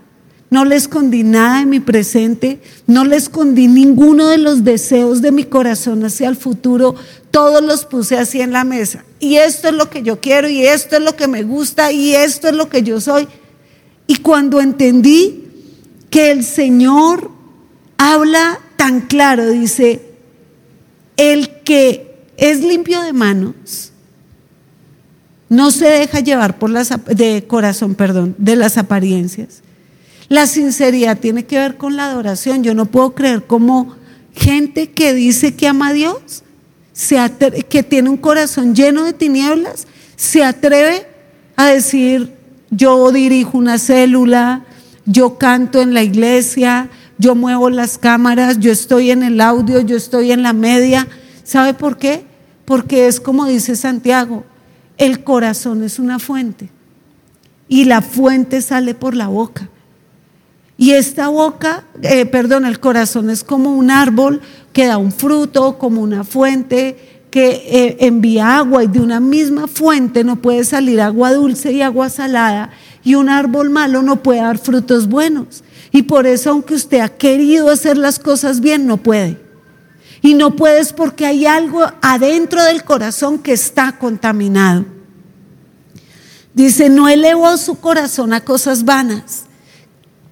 no 0.50 0.64
le 0.64 0.76
escondí 0.76 1.24
nada 1.24 1.60
de 1.60 1.66
mi 1.66 1.80
presente, 1.80 2.60
no 2.88 3.04
le 3.04 3.16
escondí 3.16 3.68
ninguno 3.68 4.28
de 4.28 4.38
los 4.38 4.64
deseos 4.64 5.22
de 5.22 5.32
mi 5.32 5.44
corazón 5.44 6.06
hacia 6.06 6.30
el 6.30 6.36
futuro, 6.36 6.96
todos 7.32 7.64
los 7.64 7.86
puse 7.86 8.18
así 8.18 8.42
en 8.42 8.52
la 8.52 8.64
mesa. 8.64 9.04
Y 9.20 9.36
esto 9.36 9.70
es 9.70 9.74
lo 9.74 9.90
que 9.90 10.04
yo 10.04 10.22
quiero, 10.22 10.48
y 10.48 10.66
esto 10.66 10.98
es 10.98 11.02
lo 11.02 11.16
que 11.16 11.28
me 11.28 11.44
gusta, 11.44 11.92
y 11.92 12.14
esto 12.14 12.48
es 12.48 12.56
lo 12.56 12.70
que 12.70 12.84
yo 12.84 13.02
soy. 13.02 13.28
Y 14.08 14.18
cuando 14.18 14.62
entendí 14.62 15.44
que 16.10 16.32
el 16.32 16.44
Señor 16.44 17.32
habla 17.98 18.60
tan 18.78 19.02
claro, 19.02 19.50
dice, 19.50 20.02
el 21.18 21.62
que 21.64 22.16
es 22.38 22.62
limpio 22.62 23.02
de 23.02 23.14
manos, 23.14 23.92
no 25.50 25.72
se 25.72 25.86
deja 25.86 26.20
llevar 26.20 26.60
por 26.60 26.70
las 26.70 26.94
de 27.08 27.46
corazón, 27.48 27.96
perdón, 27.96 28.36
de 28.38 28.56
las 28.56 28.78
apariencias. 28.78 29.65
La 30.28 30.48
sinceridad 30.48 31.20
tiene 31.20 31.46
que 31.46 31.60
ver 31.60 31.78
con 31.78 31.96
la 31.96 32.06
adoración. 32.06 32.64
Yo 32.64 32.74
no 32.74 32.86
puedo 32.88 33.14
creer 33.14 33.46
como 33.46 33.96
gente 34.34 34.92
que 34.92 35.14
dice 35.14 35.56
que 35.56 35.68
ama 35.68 35.90
a 35.90 35.94
Dios, 35.94 36.44
que 37.70 37.84
tiene 37.84 38.10
un 38.10 38.18
corazón 38.18 38.76
lleno 38.76 39.04
de 39.04 39.14
tinieblas, 39.14 39.88
se 40.16 40.44
atreve 40.44 41.08
a 41.56 41.68
decir, 41.68 42.34
yo 42.70 43.12
dirijo 43.12 43.58
una 43.58 43.78
célula, 43.78 44.66
yo 45.06 45.38
canto 45.38 45.82
en 45.82 45.94
la 45.94 46.04
iglesia, 46.04 46.90
yo 47.18 47.36
muevo 47.36 47.70
las 47.70 47.98
cámaras, 47.98 48.60
yo 48.60 48.72
estoy 48.72 49.12
en 49.12 49.24
el 49.24 49.40
audio, 49.40 49.82
yo 49.82 49.96
estoy 49.96 50.32
en 50.32 50.44
la 50.44 50.54
media. 50.54 51.08
¿Sabe 51.44 51.74
por 51.74 51.98
qué? 51.98 52.26
Porque 52.66 53.08
es 53.08 53.20
como 53.20 53.46
dice 53.46 53.76
Santiago, 53.76 54.44
el 54.98 55.24
corazón 55.24 55.84
es 55.84 56.00
una 56.00 56.20
fuente 56.20 56.70
y 57.68 57.86
la 57.86 58.02
fuente 58.02 58.62
sale 58.62 58.96
por 58.96 59.16
la 59.16 59.28
boca. 59.28 59.70
Y 60.78 60.92
esta 60.92 61.30
boca, 61.30 61.86
eh, 62.02 62.26
perdón, 62.26 62.66
el 62.66 62.80
corazón 62.80 63.30
es 63.30 63.44
como 63.44 63.76
un 63.76 63.92
árbol 63.92 64.42
que 64.74 64.86
da 64.88 64.98
un 64.98 65.12
fruto, 65.12 65.78
como 65.78 66.02
una 66.02 66.24
fuente 66.24 67.22
que 67.32 67.50
eh, 67.50 67.98
envía 68.02 68.58
agua 68.58 68.84
y 68.84 68.88
de 68.88 69.00
una 69.00 69.20
misma 69.20 69.68
fuente 69.68 70.24
no 70.24 70.38
puede 70.38 70.64
salir 70.64 71.02
agua 71.02 71.34
dulce 71.34 71.72
y 71.72 71.82
agua 71.82 72.10
salada 72.10 72.72
y 73.04 73.16
un 73.16 73.30
árbol 73.30 73.70
malo 73.70 74.02
no 74.02 74.22
puede 74.24 74.42
dar 74.42 74.58
frutos 74.58 75.08
buenos. 75.08 75.64
Y 75.92 76.04
por 76.04 76.28
eso 76.28 76.50
aunque 76.50 76.74
usted 76.74 77.00
ha 77.00 77.10
querido 77.10 77.70
hacer 77.70 77.98
las 77.98 78.20
cosas 78.20 78.60
bien, 78.60 78.86
no 78.86 78.98
puede. 78.98 79.40
Y 80.22 80.34
no 80.34 80.56
puedes 80.56 80.92
porque 80.92 81.26
hay 81.26 81.46
algo 81.46 81.86
adentro 82.02 82.64
del 82.64 82.84
corazón 82.84 83.40
que 83.40 83.54
está 83.54 83.98
contaminado. 83.98 84.86
Dice, 86.54 86.90
no 86.90 87.08
elevó 87.08 87.56
su 87.58 87.76
corazón 87.80 88.34
a 88.34 88.42
cosas 88.42 88.84
vanas 88.84 89.45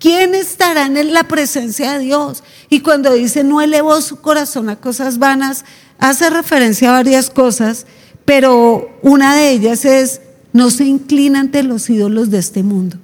¿Quién 0.03 0.35
estará 0.35 0.87
en 0.87 1.13
la 1.13 1.23
presencia 1.29 1.93
de 1.93 1.99
Dios? 1.99 2.43
Y 2.67 2.81
cuando 2.81 3.13
dice 3.13 3.45
no 3.45 3.61
elevó 3.61 4.01
su 4.01 4.19
corazón 4.19 4.67
a 4.67 4.75
cosas 4.75 5.17
vanas, 5.17 5.63
hace 5.97 6.29
referencia 6.29 6.89
a 6.89 6.97
varias 6.97 7.29
cosas, 7.29 7.85
pero 8.25 8.99
una 9.01 9.33
de 9.33 9.51
ellas 9.51 9.85
es 9.85 10.19
no 10.51 10.71
se 10.71 10.83
inclina 10.83 11.39
ante 11.39 11.63
los 11.63 11.89
ídolos 11.89 12.29
de 12.31 12.39
este 12.39 12.63
mundo. 12.63 12.97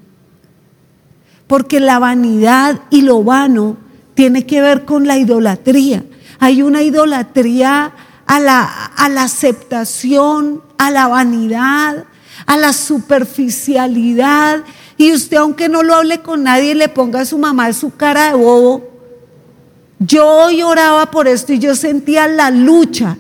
Porque 1.48 1.80
la 1.80 2.00
vanidad 2.00 2.82
y 2.90 3.04
lo 3.04 3.24
vano 3.24 3.78
tiene 4.14 4.46
que 4.46 4.60
ver 4.60 4.84
con 4.84 5.08
la 5.08 5.18
idolatría. 5.18 6.04
Hay 6.40 6.62
una 6.64 6.82
idolatría 6.82 7.94
a 8.26 8.40
la, 8.42 8.66
a 8.66 9.08
la 9.08 9.24
aceptación, 9.24 10.62
a 10.78 10.92
la 10.92 11.08
vanidad, 11.08 12.04
a 12.46 12.58
la 12.58 12.74
superficialidad 12.74 14.66
y 15.00 15.14
usted, 15.14 15.38
aunque 15.38 15.70
no 15.70 15.82
lo 15.82 15.96
hable 15.96 16.20
con 16.20 16.44
nadie, 16.44 16.76
le 16.76 16.90
ponga 16.90 17.22
a 17.22 17.26
su 17.26 17.38
mamá 17.38 17.72
su 17.72 17.96
cara 17.96 18.28
de 18.28 18.34
bobo. 18.34 18.90
Yo 19.98 20.28
hoy 20.28 20.62
oraba 20.62 21.10
por 21.10 21.30
esto 21.30 21.54
y 21.54 21.60
yo 21.60 21.74
sentía 21.74 22.28
la 22.28 22.52
lucha 22.52 23.18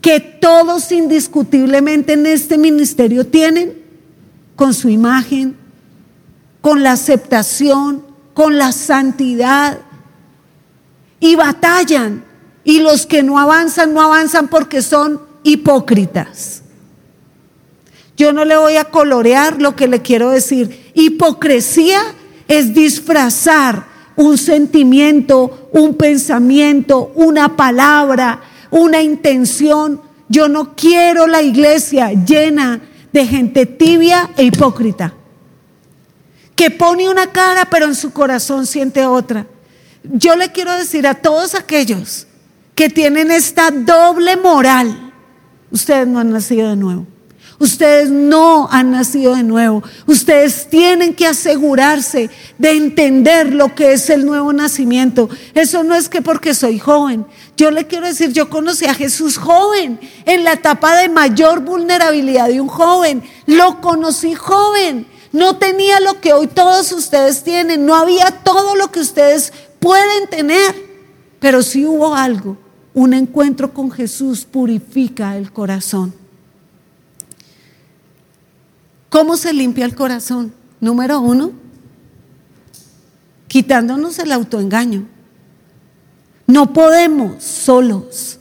que 0.00 0.18
todos 0.18 0.90
indiscutiblemente 0.90 2.14
en 2.14 2.24
este 2.24 2.56
ministerio 2.56 3.26
tienen 3.26 3.74
con 4.56 4.72
su 4.72 4.88
imagen, 4.88 5.58
con 6.62 6.82
la 6.82 6.92
aceptación, 6.92 8.02
con 8.32 8.56
la 8.56 8.72
santidad. 8.72 9.80
Y 11.20 11.36
batallan. 11.36 12.24
Y 12.64 12.80
los 12.80 13.04
que 13.04 13.22
no 13.22 13.38
avanzan, 13.38 13.92
no 13.92 14.00
avanzan 14.00 14.48
porque 14.48 14.80
son 14.80 15.20
hipócritas. 15.42 16.63
Yo 18.16 18.32
no 18.32 18.44
le 18.44 18.56
voy 18.56 18.76
a 18.76 18.84
colorear 18.84 19.60
lo 19.60 19.74
que 19.74 19.88
le 19.88 20.02
quiero 20.02 20.30
decir. 20.30 20.90
Hipocresía 20.94 22.00
es 22.46 22.74
disfrazar 22.74 23.86
un 24.16 24.38
sentimiento, 24.38 25.68
un 25.72 25.96
pensamiento, 25.96 27.12
una 27.14 27.56
palabra, 27.56 28.40
una 28.70 29.02
intención. 29.02 30.00
Yo 30.28 30.48
no 30.48 30.74
quiero 30.76 31.26
la 31.26 31.42
iglesia 31.42 32.12
llena 32.12 32.80
de 33.12 33.26
gente 33.26 33.66
tibia 33.66 34.30
e 34.36 34.44
hipócrita, 34.44 35.14
que 36.56 36.70
pone 36.70 37.08
una 37.08 37.28
cara 37.28 37.64
pero 37.66 37.86
en 37.86 37.94
su 37.94 38.12
corazón 38.12 38.66
siente 38.66 39.06
otra. 39.06 39.46
Yo 40.02 40.36
le 40.36 40.52
quiero 40.52 40.72
decir 40.72 41.06
a 41.06 41.14
todos 41.14 41.54
aquellos 41.54 42.26
que 42.74 42.88
tienen 42.90 43.30
esta 43.30 43.70
doble 43.70 44.36
moral, 44.36 45.12
ustedes 45.70 46.06
no 46.06 46.18
han 46.18 46.30
nacido 46.30 46.70
de 46.70 46.76
nuevo. 46.76 47.06
Ustedes 47.58 48.10
no 48.10 48.68
han 48.70 48.90
nacido 48.90 49.36
de 49.36 49.44
nuevo. 49.44 49.82
Ustedes 50.06 50.68
tienen 50.68 51.14
que 51.14 51.26
asegurarse 51.26 52.28
de 52.58 52.70
entender 52.72 53.54
lo 53.54 53.74
que 53.74 53.92
es 53.92 54.10
el 54.10 54.26
nuevo 54.26 54.52
nacimiento. 54.52 55.28
Eso 55.54 55.84
no 55.84 55.94
es 55.94 56.08
que 56.08 56.20
porque 56.20 56.54
soy 56.54 56.78
joven. 56.78 57.26
Yo 57.56 57.70
le 57.70 57.86
quiero 57.86 58.06
decir, 58.06 58.32
yo 58.32 58.50
conocí 58.50 58.86
a 58.86 58.94
Jesús 58.94 59.38
joven, 59.38 60.00
en 60.24 60.42
la 60.42 60.54
etapa 60.54 60.96
de 60.96 61.08
mayor 61.08 61.60
vulnerabilidad 61.60 62.48
de 62.48 62.60
un 62.60 62.68
joven. 62.68 63.22
Lo 63.46 63.80
conocí 63.80 64.34
joven. 64.34 65.06
No 65.30 65.56
tenía 65.56 66.00
lo 66.00 66.20
que 66.20 66.32
hoy 66.32 66.48
todos 66.48 66.90
ustedes 66.92 67.44
tienen. 67.44 67.86
No 67.86 67.94
había 67.94 68.30
todo 68.42 68.74
lo 68.74 68.90
que 68.90 69.00
ustedes 69.00 69.52
pueden 69.78 70.28
tener. 70.28 70.74
Pero 71.38 71.62
sí 71.62 71.86
hubo 71.86 72.14
algo. 72.14 72.56
Un 72.94 73.14
encuentro 73.14 73.72
con 73.72 73.90
Jesús 73.90 74.44
purifica 74.44 75.36
el 75.36 75.52
corazón. 75.52 76.23
¿Cómo 79.14 79.36
se 79.36 79.52
limpia 79.52 79.84
el 79.84 79.94
corazón? 79.94 80.52
Número 80.80 81.20
uno, 81.20 81.52
quitándonos 83.46 84.18
el 84.18 84.32
autoengaño. 84.32 85.06
No 86.48 86.72
podemos 86.72 87.44
solos. 87.44 88.40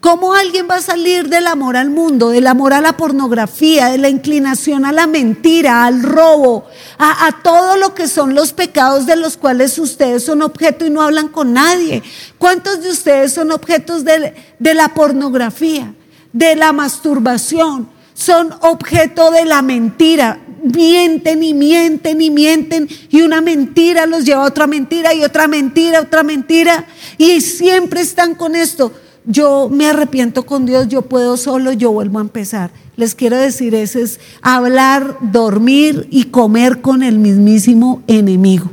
¿Cómo 0.00 0.34
alguien 0.34 0.68
va 0.70 0.74
a 0.74 0.82
salir 0.82 1.30
del 1.30 1.46
amor 1.46 1.74
al 1.78 1.88
mundo, 1.88 2.28
del 2.28 2.48
amor 2.48 2.74
a 2.74 2.82
la 2.82 2.98
pornografía, 2.98 3.86
de 3.86 3.96
la 3.96 4.10
inclinación 4.10 4.84
a 4.84 4.92
la 4.92 5.06
mentira, 5.06 5.86
al 5.86 6.02
robo, 6.02 6.66
a, 6.98 7.38
todo 7.42 7.78
lo 7.78 7.94
que 7.94 8.08
son 8.08 8.34
los 8.34 8.52
pecados 8.52 9.06
de 9.06 9.16
los 9.16 9.38
cuales 9.38 9.78
ustedes 9.78 10.22
son 10.22 10.42
objeto 10.42 10.84
y 10.84 10.90
no 10.90 11.00
hablan 11.00 11.28
con 11.28 11.54
nadie? 11.54 12.02
¿Cuántos 12.36 12.82
de 12.82 12.90
ustedes 12.90 13.32
son 13.32 13.52
objetos 13.52 14.04
de, 14.04 14.34
la 14.60 14.92
pornografía, 14.92 15.94
de 16.34 16.56
la 16.56 16.74
masturbación? 16.74 17.96
Son 18.18 18.52
objeto 18.62 19.30
de 19.30 19.44
la 19.44 19.62
mentira. 19.62 20.40
Mienten 20.60 21.40
y 21.40 21.54
mienten 21.54 22.20
y 22.20 22.30
mienten 22.30 22.88
y 23.10 23.22
una 23.22 23.40
mentira 23.40 24.06
los 24.06 24.24
lleva 24.24 24.42
a 24.42 24.48
otra 24.48 24.66
mentira 24.66 25.14
y 25.14 25.22
otra 25.22 25.46
mentira, 25.46 26.00
otra 26.00 26.24
mentira. 26.24 26.84
Y 27.16 27.40
siempre 27.40 28.00
están 28.00 28.34
con 28.34 28.56
esto. 28.56 28.92
Yo 29.24 29.68
me 29.70 29.86
arrepiento 29.86 30.44
con 30.44 30.66
Dios, 30.66 30.88
yo 30.88 31.02
puedo 31.02 31.36
solo, 31.36 31.70
yo 31.70 31.92
vuelvo 31.92 32.18
a 32.18 32.22
empezar. 32.22 32.72
Les 32.96 33.14
quiero 33.14 33.36
decir, 33.36 33.76
ese 33.76 34.02
es 34.02 34.18
hablar, 34.42 35.18
dormir 35.20 36.08
y 36.10 36.24
comer 36.24 36.80
con 36.80 37.04
el 37.04 37.20
mismísimo 37.20 38.02
enemigo. 38.08 38.68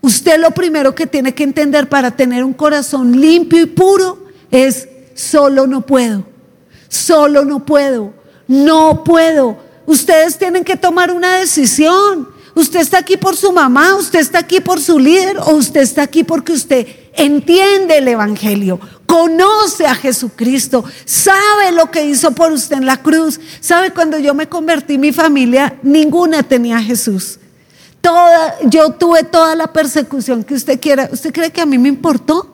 Usted 0.00 0.38
lo 0.38 0.52
primero 0.52 0.94
que 0.94 1.08
tiene 1.08 1.34
que 1.34 1.42
entender 1.42 1.88
para 1.88 2.12
tener 2.12 2.44
un 2.44 2.52
corazón 2.52 3.20
limpio 3.20 3.62
y 3.62 3.66
puro 3.66 4.26
es 4.52 4.88
solo 5.14 5.66
no 5.66 5.80
puedo 5.80 6.33
solo 6.94 7.44
no 7.44 7.64
puedo, 7.64 8.12
no 8.46 9.04
puedo. 9.04 9.58
Ustedes 9.86 10.38
tienen 10.38 10.64
que 10.64 10.76
tomar 10.76 11.10
una 11.10 11.36
decisión. 11.36 12.28
Usted 12.54 12.80
está 12.80 12.98
aquí 12.98 13.16
por 13.16 13.36
su 13.36 13.52
mamá, 13.52 13.96
usted 13.96 14.20
está 14.20 14.38
aquí 14.38 14.60
por 14.60 14.80
su 14.80 14.98
líder 14.98 15.38
o 15.38 15.56
usted 15.56 15.80
está 15.80 16.02
aquí 16.02 16.22
porque 16.22 16.52
usted 16.52 16.86
entiende 17.14 17.98
el 17.98 18.06
Evangelio, 18.06 18.78
conoce 19.06 19.86
a 19.86 19.94
Jesucristo, 19.96 20.84
sabe 21.04 21.72
lo 21.72 21.90
que 21.90 22.04
hizo 22.06 22.30
por 22.30 22.52
usted 22.52 22.76
en 22.76 22.86
la 22.86 23.02
cruz. 23.02 23.40
Sabe 23.60 23.90
cuando 23.90 24.20
yo 24.20 24.34
me 24.34 24.48
convertí, 24.48 24.98
mi 24.98 25.12
familia, 25.12 25.78
ninguna 25.82 26.44
tenía 26.44 26.78
a 26.78 26.82
Jesús. 26.82 27.40
Toda, 28.00 28.56
yo 28.66 28.90
tuve 28.90 29.24
toda 29.24 29.56
la 29.56 29.72
persecución 29.72 30.44
que 30.44 30.54
usted 30.54 30.78
quiera. 30.78 31.08
¿Usted 31.10 31.32
cree 31.32 31.50
que 31.50 31.60
a 31.60 31.66
mí 31.66 31.76
me 31.76 31.88
importó? 31.88 32.53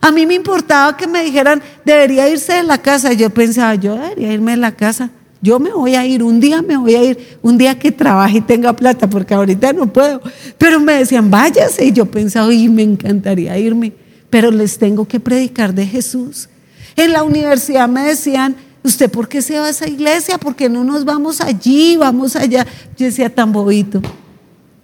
A 0.00 0.10
mí 0.12 0.26
me 0.26 0.34
importaba 0.34 0.96
que 0.96 1.06
me 1.06 1.24
dijeran, 1.24 1.62
debería 1.84 2.28
irse 2.28 2.54
de 2.54 2.62
la 2.62 2.78
casa. 2.78 3.12
Yo 3.12 3.30
pensaba, 3.30 3.74
yo 3.74 3.94
debería 3.94 4.32
irme 4.32 4.52
de 4.52 4.58
la 4.58 4.72
casa. 4.72 5.10
Yo 5.40 5.60
me 5.60 5.72
voy 5.72 5.94
a 5.94 6.04
ir, 6.04 6.22
un 6.22 6.40
día 6.40 6.62
me 6.62 6.76
voy 6.76 6.94
a 6.94 7.04
ir, 7.04 7.38
un 7.42 7.58
día 7.58 7.78
que 7.78 7.92
trabaje 7.92 8.38
y 8.38 8.40
tenga 8.40 8.72
plata, 8.74 9.08
porque 9.08 9.34
ahorita 9.34 9.72
no 9.72 9.92
puedo. 9.92 10.20
Pero 10.56 10.80
me 10.80 10.94
decían, 10.94 11.30
váyase. 11.30 11.86
Y 11.86 11.92
yo 11.92 12.06
pensaba, 12.06 12.52
y 12.52 12.68
me 12.68 12.82
encantaría 12.82 13.56
irme, 13.58 13.92
pero 14.30 14.50
les 14.50 14.78
tengo 14.78 15.06
que 15.06 15.20
predicar 15.20 15.74
de 15.74 15.86
Jesús. 15.86 16.48
En 16.96 17.12
la 17.12 17.22
universidad 17.22 17.88
me 17.88 18.02
decían, 18.02 18.56
¿usted 18.82 19.10
por 19.10 19.28
qué 19.28 19.42
se 19.42 19.58
va 19.58 19.66
a 19.66 19.70
esa 19.70 19.88
iglesia? 19.88 20.38
¿Por 20.38 20.56
qué 20.56 20.68
no 20.68 20.82
nos 20.82 21.04
vamos 21.04 21.40
allí, 21.40 21.96
vamos 21.96 22.34
allá? 22.34 22.66
Yo 22.96 23.06
decía, 23.06 23.32
tan 23.32 23.52
bobito. 23.52 24.02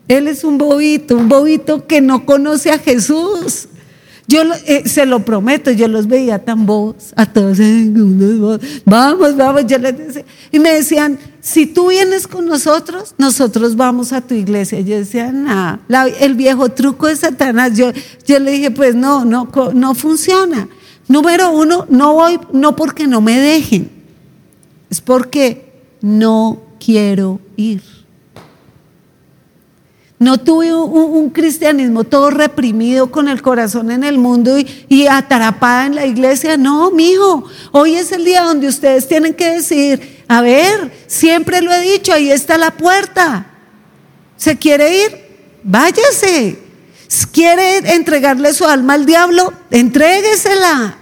Él 0.06 0.28
es 0.28 0.44
un 0.44 0.58
bobito, 0.58 1.16
un 1.16 1.28
bobito 1.28 1.86
que 1.86 2.00
no 2.00 2.26
conoce 2.26 2.70
a 2.70 2.78
Jesús. 2.78 3.68
Yo 4.26 4.42
eh, 4.66 4.88
se 4.88 5.04
lo 5.04 5.24
prometo, 5.24 5.70
yo 5.70 5.86
los 5.86 6.06
veía 6.06 6.38
tan 6.38 6.64
bobos, 6.64 7.12
a 7.14 7.26
todos, 7.26 7.58
vamos, 8.86 9.36
vamos, 9.36 9.66
yo 9.66 9.76
les 9.78 9.98
decía, 9.98 10.24
y 10.50 10.58
me 10.58 10.70
decían, 10.70 11.18
si 11.40 11.66
tú 11.66 11.88
vienes 11.88 12.26
con 12.26 12.46
nosotros, 12.46 13.14
nosotros 13.18 13.76
vamos 13.76 14.14
a 14.14 14.22
tu 14.22 14.34
iglesia. 14.34 14.80
Yo 14.80 14.96
decía, 14.96 15.30
no, 15.30 15.78
el 16.20 16.34
viejo 16.34 16.70
truco 16.70 17.06
de 17.06 17.16
Satanás, 17.16 17.76
yo, 17.76 17.92
yo 18.26 18.38
le 18.38 18.52
dije, 18.52 18.70
pues 18.70 18.94
no, 18.94 19.26
no, 19.26 19.50
no 19.74 19.94
funciona. 19.94 20.68
Número 21.06 21.52
uno, 21.52 21.84
no 21.90 22.14
voy, 22.14 22.40
no 22.50 22.74
porque 22.76 23.06
no 23.06 23.20
me 23.20 23.38
dejen, 23.38 23.90
es 24.88 25.02
porque 25.02 25.70
no 26.00 26.62
quiero 26.80 27.40
ir. 27.56 27.82
No 30.24 30.38
tuve 30.38 30.74
un, 30.74 31.28
cristianismo 31.28 32.02
todo 32.02 32.30
reprimido 32.30 33.10
con 33.10 33.28
el 33.28 33.42
corazón 33.42 33.90
en 33.90 34.04
el 34.04 34.16
mundo 34.16 34.58
y, 34.58 34.66
y, 34.88 35.06
atrapada 35.06 35.84
en 35.84 35.96
la 35.96 36.06
iglesia. 36.06 36.56
No, 36.56 36.90
mijo, 36.90 37.44
hoy 37.72 37.96
es 37.96 38.10
el 38.10 38.24
día 38.24 38.40
donde 38.40 38.68
ustedes 38.68 39.06
tienen 39.06 39.34
que 39.34 39.56
decir, 39.56 40.24
a 40.26 40.40
ver, 40.40 40.90
siempre 41.08 41.60
lo 41.60 41.70
he 41.74 41.82
dicho, 41.82 42.10
ahí 42.10 42.30
está 42.30 42.56
la 42.56 42.70
puerta. 42.70 43.48
¿Se 44.38 44.56
quiere 44.56 45.04
ir? 45.04 45.26
Váyase. 45.62 46.58
¿Quiere 47.30 47.94
entregarle 47.94 48.54
su 48.54 48.64
alma 48.64 48.94
al 48.94 49.04
diablo? 49.04 49.52
Entréguesela. 49.70 50.96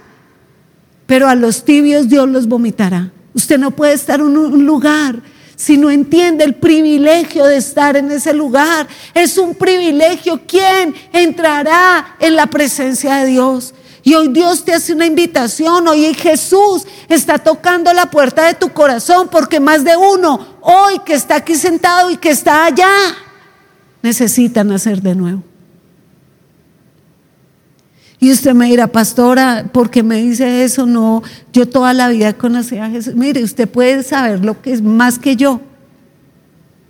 Pero 1.05 1.29
a 1.29 1.35
los 1.35 1.63
tibios 1.63 2.09
Dios 2.09 2.27
los 2.27 2.45
vomitará. 2.45 3.13
Usted 3.33 3.57
no 3.57 3.71
puede 3.71 3.93
estar 3.93 4.19
en 4.19 4.35
un 4.35 4.65
lugar 4.65 5.21
si 5.63 5.77
no 5.77 5.89
entiende 5.89 6.43
el 6.43 6.55
privilegio 6.55 7.45
de 7.45 7.55
estar 7.55 7.95
en 7.95 8.11
ese 8.11 8.33
lugar. 8.33 8.85
Es 9.13 9.37
un 9.37 9.55
privilegio. 9.55 10.41
¿Quién 10.45 10.93
entrará 11.13 12.17
en 12.19 12.35
la 12.35 12.47
presencia 12.47 13.15
de 13.15 13.27
Dios? 13.27 13.73
Y 14.03 14.13
hoy 14.13 14.27
Dios 14.27 14.65
te 14.65 14.73
hace 14.73 14.91
una 14.91 15.05
invitación, 15.05 15.87
hoy 15.87 16.13
Jesús 16.15 16.85
está 17.07 17.39
tocando 17.39 17.93
la 17.93 18.11
puerta 18.11 18.45
de 18.45 18.55
tu 18.55 18.73
corazón 18.73 19.29
porque 19.31 19.61
más 19.61 19.85
de 19.85 19.95
uno 19.95 20.57
hoy 20.59 20.99
que 21.05 21.13
está 21.13 21.35
aquí 21.35 21.55
sentado 21.55 22.11
y 22.11 22.17
que 22.17 22.31
está 22.31 22.65
allá 22.65 22.91
necesita 24.01 24.65
nacer 24.65 25.01
de 25.01 25.15
nuevo. 25.15 25.43
Y 28.23 28.31
usted 28.31 28.53
me 28.53 28.67
dirá, 28.67 28.87
pastora, 28.87 29.69
¿por 29.73 29.89
qué 29.89 30.01
me 30.01 30.15
dice 30.15 30.63
eso? 30.63 30.85
No, 30.85 31.21
yo 31.51 31.67
toda 31.67 31.93
la 31.93 32.07
vida 32.07 32.31
conocí 32.31 32.77
a 32.77 32.89
Jesús. 32.89 33.15
Mire, 33.15 33.43
usted 33.43 33.67
puede 33.67 34.01
saber 34.01 34.45
lo 34.45 34.61
que 34.61 34.71
es 34.71 34.81
más 34.81 35.19
que 35.19 35.35
yo, 35.35 35.59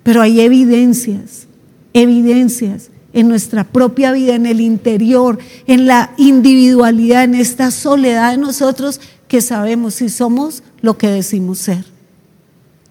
pero 0.04 0.22
hay 0.22 0.42
evidencias, 0.42 1.48
evidencias 1.92 2.92
en 3.14 3.30
nuestra 3.30 3.64
propia 3.64 4.12
vida, 4.12 4.36
en 4.36 4.46
el 4.46 4.62
interior, 4.62 5.40
en 5.66 5.88
la 5.88 6.12
individualidad, 6.18 7.24
en 7.24 7.34
esta 7.34 7.72
soledad 7.72 8.34
de 8.34 8.38
nosotros 8.38 9.02
que 9.28 9.42
sabemos 9.42 9.96
si 9.96 10.10
somos 10.10 10.62
lo 10.82 11.00
que 11.00 11.08
decimos 11.08 11.58
ser. 11.58 11.84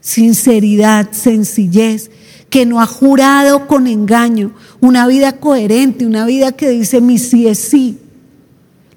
Sinceridad, 0.00 1.12
sencillez, 1.12 2.10
que 2.50 2.66
no 2.66 2.80
ha 2.80 2.86
jurado 2.86 3.68
con 3.68 3.86
engaño, 3.86 4.52
una 4.80 5.06
vida 5.06 5.38
coherente, 5.38 6.06
una 6.06 6.26
vida 6.26 6.50
que 6.50 6.70
dice 6.70 7.00
mi 7.00 7.18
sí 7.18 7.46
es 7.46 7.60
sí, 7.60 8.00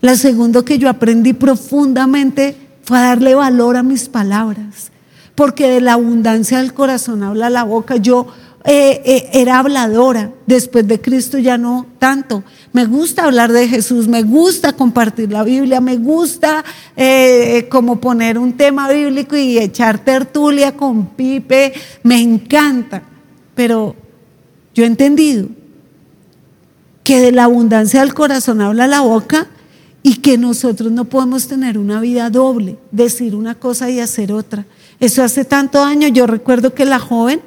la 0.06 0.16
segunda 0.16 0.64
que 0.64 0.78
yo 0.78 0.88
aprendí 0.88 1.34
profundamente 1.34 2.56
fue 2.84 3.00
a 3.00 3.02
darle 3.02 3.34
valor 3.34 3.76
a 3.76 3.82
mis 3.82 4.08
palabras, 4.08 4.92
porque 5.34 5.68
de 5.68 5.82
la 5.82 5.94
abundancia 5.94 6.60
del 6.60 6.76
corazón 6.76 7.24
habla 7.24 7.50
la 7.50 7.64
boca. 7.64 7.96
Yo 7.96 8.28
eh, 8.66 9.02
eh, 9.04 9.30
era 9.34 9.58
habladora, 9.58 10.32
después 10.46 10.88
de 10.88 11.02
Cristo 11.02 11.40
ya 11.40 11.58
no 11.58 11.88
tanto. 11.98 12.44
Me 12.72 12.86
gusta 12.86 13.24
hablar 13.24 13.52
de 13.52 13.68
Jesús, 13.68 14.08
me 14.08 14.22
gusta 14.22 14.74
compartir 14.74 15.32
la 15.32 15.42
Biblia, 15.42 15.82
me 15.82 15.98
gusta 15.98 16.64
eh, 16.96 17.68
como 17.72 18.00
poner 18.00 18.38
un 18.38 18.54
tema 18.54 18.88
bíblico 18.88 19.36
y 19.36 19.58
echar 19.58 19.98
tertulia 19.98 20.78
con 20.78 21.08
Pipe, 21.16 21.74
me 22.04 22.22
encanta. 22.22 23.02
Pero 23.56 23.96
yo 24.76 24.84
he 24.84 24.88
entendido 24.88 25.48
que 27.04 27.22
de 27.22 27.32
la 27.32 27.46
abundancia 27.46 28.02
del 28.02 28.14
corazón 28.14 28.62
habla 28.62 28.86
la 28.86 29.02
boca 29.02 29.48
y 30.08 30.18
que 30.18 30.38
nosotros 30.38 30.92
no 30.92 31.06
podemos 31.06 31.48
tener 31.48 31.80
una 31.80 32.00
vida 32.00 32.30
doble, 32.30 32.78
decir 32.92 33.34
una 33.34 33.56
cosa 33.56 33.90
y 33.90 34.00
hacer 34.00 34.32
otra. 34.32 34.64
Eso 35.00 35.24
hace 35.24 35.46
tanto 35.46 35.84
años, 35.84 36.12
yo 36.14 36.28
recuerdo 36.28 36.76
que 36.76 36.86
la 36.86 37.00
joven 37.00 37.42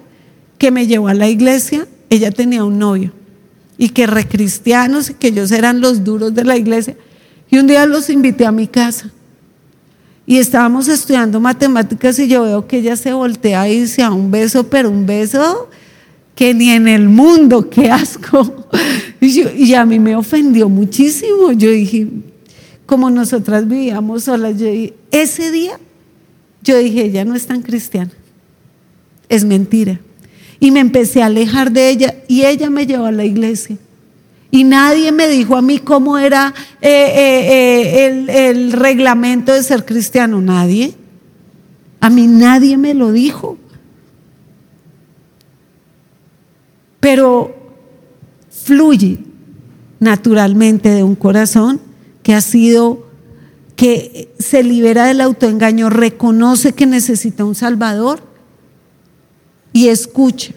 que 0.58 0.72
me 0.72 0.88
llevó 0.88 1.06
a 1.06 1.14
la 1.14 1.28
iglesia, 1.28 1.86
ella 2.10 2.32
tenía 2.32 2.64
un 2.64 2.80
novio 2.80 3.12
y 3.78 3.90
que 3.90 4.08
recristianos 4.08 5.08
y 5.08 5.14
que 5.14 5.28
ellos 5.28 5.52
eran 5.52 5.80
los 5.80 6.02
duros 6.02 6.34
de 6.34 6.42
la 6.42 6.56
iglesia. 6.56 6.96
Y 7.48 7.58
un 7.58 7.68
día 7.68 7.86
los 7.86 8.10
invité 8.10 8.44
a 8.44 8.50
mi 8.50 8.66
casa 8.66 9.12
y 10.26 10.38
estábamos 10.38 10.88
estudiando 10.88 11.38
matemáticas 11.38 12.18
y 12.18 12.26
yo 12.26 12.42
veo 12.42 12.66
que 12.66 12.78
ella 12.78 12.96
se 12.96 13.12
voltea 13.12 13.68
y 13.68 13.82
dice 13.82 14.02
a 14.02 14.10
un 14.10 14.32
beso, 14.32 14.68
pero 14.68 14.90
un 14.90 15.06
beso 15.06 15.70
que 16.34 16.54
ni 16.54 16.70
en 16.70 16.88
el 16.88 17.08
mundo, 17.08 17.70
qué 17.70 17.88
asco. 17.88 18.66
Y 19.20 19.74
a 19.74 19.84
mí 19.84 19.98
me 19.98 20.14
ofendió 20.14 20.68
muchísimo. 20.68 21.50
Yo 21.50 21.70
dije, 21.70 22.06
como 22.88 23.10
nosotras 23.10 23.68
vivíamos 23.68 24.24
solas, 24.24 24.58
yo, 24.58 24.66
ese 25.10 25.52
día 25.52 25.78
yo 26.62 26.78
dije, 26.78 27.04
ella 27.04 27.22
no 27.26 27.34
es 27.34 27.46
tan 27.46 27.60
cristiana, 27.60 28.12
es 29.28 29.44
mentira. 29.44 30.00
Y 30.58 30.70
me 30.70 30.80
empecé 30.80 31.22
a 31.22 31.26
alejar 31.26 31.70
de 31.70 31.90
ella 31.90 32.14
y 32.28 32.46
ella 32.46 32.70
me 32.70 32.86
llevó 32.86 33.04
a 33.04 33.12
la 33.12 33.26
iglesia. 33.26 33.76
Y 34.50 34.64
nadie 34.64 35.12
me 35.12 35.28
dijo 35.28 35.54
a 35.54 35.60
mí 35.60 35.80
cómo 35.80 36.16
era 36.16 36.54
eh, 36.80 36.88
eh, 36.88 37.48
eh, 37.50 38.06
el, 38.06 38.30
el 38.30 38.72
reglamento 38.72 39.52
de 39.52 39.62
ser 39.62 39.84
cristiano, 39.84 40.40
nadie. 40.40 40.94
A 42.00 42.08
mí 42.08 42.26
nadie 42.26 42.78
me 42.78 42.94
lo 42.94 43.12
dijo. 43.12 43.58
Pero 47.00 47.54
fluye 48.50 49.18
naturalmente 50.00 50.88
de 50.88 51.04
un 51.04 51.14
corazón 51.14 51.87
que 52.28 52.34
ha 52.34 52.42
sido, 52.42 53.06
que 53.74 54.34
se 54.38 54.62
libera 54.62 55.06
del 55.06 55.22
autoengaño, 55.22 55.88
reconoce 55.88 56.74
que 56.74 56.84
necesita 56.84 57.42
un 57.46 57.54
Salvador 57.54 58.20
y 59.72 59.88
escucha 59.88 60.52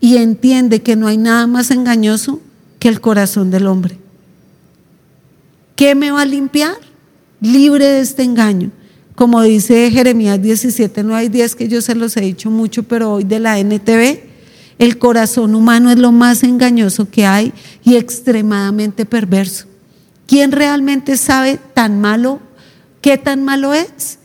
y 0.00 0.16
entiende 0.16 0.82
que 0.82 0.96
no 0.96 1.06
hay 1.06 1.16
nada 1.16 1.46
más 1.46 1.70
engañoso 1.70 2.40
que 2.80 2.88
el 2.88 3.00
corazón 3.00 3.52
del 3.52 3.68
hombre. 3.68 3.98
¿Qué 5.76 5.94
me 5.94 6.10
va 6.10 6.22
a 6.22 6.26
limpiar? 6.26 6.74
Libre 7.40 7.84
de 7.86 8.00
este 8.00 8.24
engaño. 8.24 8.72
Como 9.14 9.42
dice 9.42 9.92
Jeremías 9.92 10.42
17, 10.42 11.04
no 11.04 11.14
hay 11.14 11.28
días 11.28 11.54
que 11.54 11.68
yo 11.68 11.80
se 11.82 11.94
los 11.94 12.16
he 12.16 12.22
dicho 12.22 12.50
mucho, 12.50 12.82
pero 12.82 13.12
hoy 13.12 13.22
de 13.22 13.38
la 13.38 13.60
NTV, 13.60 14.24
el 14.80 14.98
corazón 14.98 15.54
humano 15.54 15.92
es 15.92 16.00
lo 16.00 16.10
más 16.10 16.42
engañoso 16.42 17.08
que 17.08 17.26
hay 17.26 17.52
y 17.84 17.94
extremadamente 17.94 19.06
perverso. 19.06 19.68
¿Quién 20.26 20.52
realmente 20.52 21.16
sabe 21.16 21.58
tan 21.74 22.00
malo, 22.00 22.40
qué 23.00 23.18
tan 23.18 23.44
malo 23.44 23.74
es? 23.74 24.18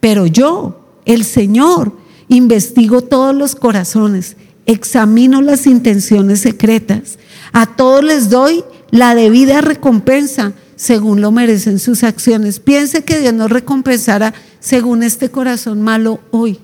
Pero 0.00 0.26
yo, 0.26 0.86
el 1.04 1.24
Señor, 1.24 1.92
investigo 2.28 3.02
todos 3.02 3.34
los 3.34 3.54
corazones, 3.54 4.36
examino 4.64 5.42
las 5.42 5.66
intenciones 5.66 6.40
secretas. 6.40 7.18
A 7.52 7.66
todos 7.66 8.02
les 8.04 8.30
doy 8.30 8.64
la 8.90 9.14
debida 9.14 9.60
recompensa 9.60 10.52
según 10.76 11.20
lo 11.20 11.32
merecen 11.32 11.78
sus 11.78 12.04
acciones. 12.04 12.60
Piense 12.60 13.04
que 13.04 13.18
Dios 13.18 13.34
nos 13.34 13.50
recompensará 13.50 14.34
según 14.60 15.02
este 15.02 15.30
corazón 15.30 15.82
malo 15.82 16.20
hoy. 16.30 16.60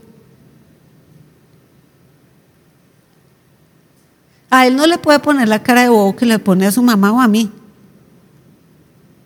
A 4.51 4.67
él 4.67 4.77
no 4.77 4.87
le 4.87 4.99
puede 4.99 5.19
poner 5.19 5.49
la 5.49 5.63
cara 5.63 5.83
de 5.83 5.89
bobo 5.89 6.15
que 6.15 6.27
le 6.27 6.39
pone 6.39 6.67
a 6.67 6.73
su 6.73 6.83
mamá 6.83 7.11
o 7.11 7.21
a 7.21 7.29
mí. 7.29 7.51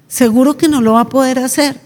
Seguro 0.09 0.57
que 0.57 0.69
no 0.69 0.81
lo 0.81 0.95
va 0.95 1.03
a 1.03 1.09
poder 1.09 1.39
hacer. 1.39 1.81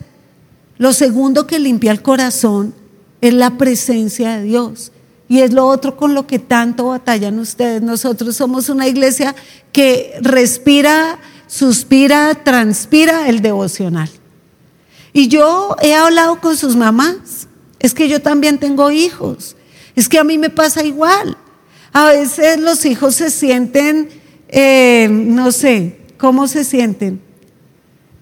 Lo 0.78 0.92
segundo 0.92 1.46
que 1.46 1.58
limpia 1.58 1.92
el 1.92 2.02
corazón 2.02 2.74
es 3.20 3.34
la 3.34 3.58
presencia 3.58 4.38
de 4.38 4.44
Dios. 4.44 4.92
Y 5.28 5.40
es 5.40 5.52
lo 5.52 5.66
otro 5.66 5.96
con 5.96 6.14
lo 6.14 6.26
que 6.26 6.38
tanto 6.38 6.88
batallan 6.88 7.38
ustedes. 7.38 7.82
Nosotros 7.82 8.36
somos 8.36 8.68
una 8.68 8.88
iglesia 8.88 9.34
que 9.72 10.14
respira 10.20 11.18
suspira, 11.50 12.34
transpira 12.44 13.28
el 13.28 13.42
devocional. 13.42 14.08
Y 15.12 15.26
yo 15.28 15.76
he 15.82 15.94
hablado 15.94 16.40
con 16.40 16.56
sus 16.56 16.76
mamás. 16.76 17.48
Es 17.80 17.92
que 17.92 18.08
yo 18.08 18.22
también 18.22 18.58
tengo 18.58 18.90
hijos. 18.90 19.56
Es 19.96 20.08
que 20.08 20.18
a 20.18 20.24
mí 20.24 20.38
me 20.38 20.50
pasa 20.50 20.84
igual. 20.84 21.36
A 21.92 22.06
veces 22.06 22.60
los 22.60 22.84
hijos 22.86 23.16
se 23.16 23.30
sienten, 23.30 24.08
eh, 24.48 25.08
no 25.10 25.50
sé, 25.50 25.98
¿cómo 26.18 26.46
se 26.46 26.62
sienten? 26.62 27.20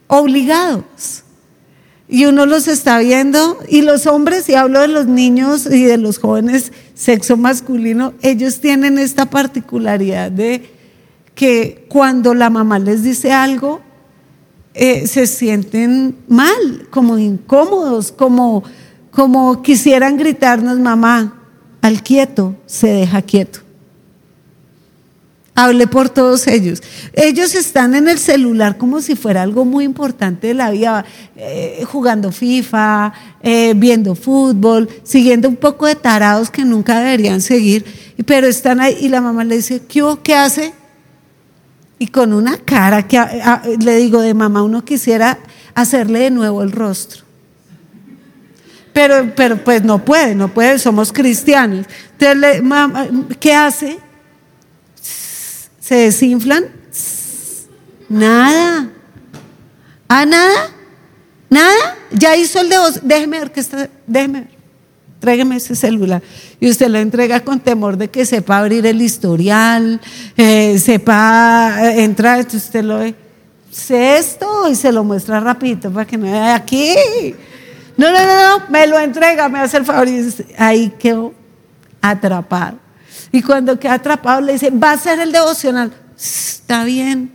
Obligados. 0.08 1.22
Y 2.08 2.24
uno 2.24 2.46
los 2.46 2.68
está 2.68 2.98
viendo, 2.98 3.58
y 3.68 3.82
los 3.82 4.06
hombres, 4.06 4.48
y 4.48 4.54
hablo 4.54 4.80
de 4.80 4.88
los 4.88 5.06
niños 5.06 5.66
y 5.66 5.84
de 5.84 5.98
los 5.98 6.18
jóvenes 6.18 6.72
sexo 6.94 7.36
masculino, 7.36 8.14
ellos 8.22 8.60
tienen 8.60 8.98
esta 8.98 9.26
particularidad 9.26 10.32
de 10.32 10.70
que 11.34 11.86
cuando 11.88 12.34
la 12.34 12.50
mamá 12.50 12.78
les 12.78 13.02
dice 13.02 13.30
algo, 13.30 13.80
eh, 14.74 15.06
se 15.06 15.26
sienten 15.26 16.16
mal, 16.28 16.86
como 16.90 17.18
incómodos, 17.18 18.10
como, 18.10 18.64
como 19.10 19.62
quisieran 19.62 20.16
gritarnos, 20.16 20.78
mamá, 20.78 21.34
al 21.82 22.02
quieto 22.02 22.56
se 22.66 22.88
deja 22.88 23.22
quieto. 23.22 23.67
Hable 25.60 25.88
por 25.88 26.08
todos 26.08 26.46
ellos. 26.46 26.84
Ellos 27.14 27.56
están 27.56 27.96
en 27.96 28.06
el 28.06 28.20
celular 28.20 28.78
como 28.78 29.00
si 29.00 29.16
fuera 29.16 29.42
algo 29.42 29.64
muy 29.64 29.84
importante 29.84 30.46
de 30.46 30.54
la 30.54 30.70
vida, 30.70 31.04
eh, 31.34 31.82
jugando 31.84 32.30
FIFA, 32.30 33.12
eh, 33.42 33.74
viendo 33.74 34.14
fútbol, 34.14 34.88
siguiendo 35.02 35.48
un 35.48 35.56
poco 35.56 35.86
de 35.86 35.96
tarados 35.96 36.48
que 36.48 36.64
nunca 36.64 37.00
deberían 37.00 37.40
seguir, 37.40 37.84
pero 38.24 38.46
están 38.46 38.78
ahí 38.78 38.98
y 39.00 39.08
la 39.08 39.20
mamá 39.20 39.42
le 39.42 39.56
dice, 39.56 39.82
¿qué, 39.88 40.04
¿qué 40.22 40.36
hace? 40.36 40.72
Y 41.98 42.06
con 42.06 42.32
una 42.32 42.58
cara 42.58 43.08
que 43.08 43.20
le 43.80 43.96
digo 43.96 44.20
de 44.20 44.34
mamá, 44.34 44.62
uno 44.62 44.84
quisiera 44.84 45.40
hacerle 45.74 46.20
de 46.20 46.30
nuevo 46.30 46.62
el 46.62 46.70
rostro. 46.70 47.24
Pero, 48.92 49.32
pero 49.34 49.56
pues 49.64 49.82
no 49.82 50.04
puede, 50.04 50.36
no 50.36 50.54
puede, 50.54 50.78
somos 50.78 51.12
cristianos. 51.12 51.84
Entonces, 52.16 52.62
¿qué 53.40 53.54
hace? 53.54 53.98
¿Se 55.88 55.94
desinflan? 55.94 56.66
Nada. 58.10 58.90
¿Ah, 60.06 60.26
nada? 60.26 60.70
¿Nada? 61.48 61.96
Ya 62.10 62.36
hizo 62.36 62.60
el 62.60 62.68
de 62.68 62.76
vos. 62.76 63.00
Déjeme 63.02 63.38
ver 63.38 63.50
que 63.50 63.60
está. 63.60 63.88
Déjeme 64.06 64.40
ver. 64.40 64.50
Tráigame 65.18 65.56
ese 65.56 65.74
celular. 65.74 66.22
Y 66.60 66.68
usted 66.68 66.88
lo 66.88 66.98
entrega 66.98 67.40
con 67.40 67.58
temor 67.60 67.96
de 67.96 68.08
que 68.08 68.26
sepa 68.26 68.58
abrir 68.58 68.84
el 68.84 69.00
historial, 69.00 69.98
eh, 70.36 70.78
sepa 70.78 71.78
eh, 71.80 72.04
entrar. 72.04 72.46
Usted 72.52 72.84
lo 72.84 72.98
ve. 72.98 73.14
Sé 73.70 74.18
esto 74.18 74.68
y 74.68 74.74
se 74.74 74.92
lo 74.92 75.04
muestra 75.04 75.40
rapidito 75.40 75.90
para 75.90 76.06
que 76.06 76.18
no 76.18 76.24
vea 76.30 76.54
aquí. 76.54 76.94
No, 77.96 78.12
no, 78.12 78.26
no, 78.26 78.58
no, 78.58 78.64
me 78.68 78.86
lo 78.86 78.98
entrega, 78.98 79.48
me 79.48 79.60
hace 79.60 79.78
el 79.78 79.86
favor. 79.86 80.06
Y 80.06 80.34
ahí 80.58 80.92
quedó 80.98 81.32
atrapado. 82.02 82.87
Y 83.32 83.42
cuando 83.42 83.78
queda 83.78 83.94
atrapado 83.94 84.40
le 84.40 84.54
dice, 84.54 84.70
va 84.70 84.92
a 84.92 84.98
ser 84.98 85.18
el 85.20 85.32
devocional. 85.32 85.92
Está 86.16 86.84
bien, 86.84 87.30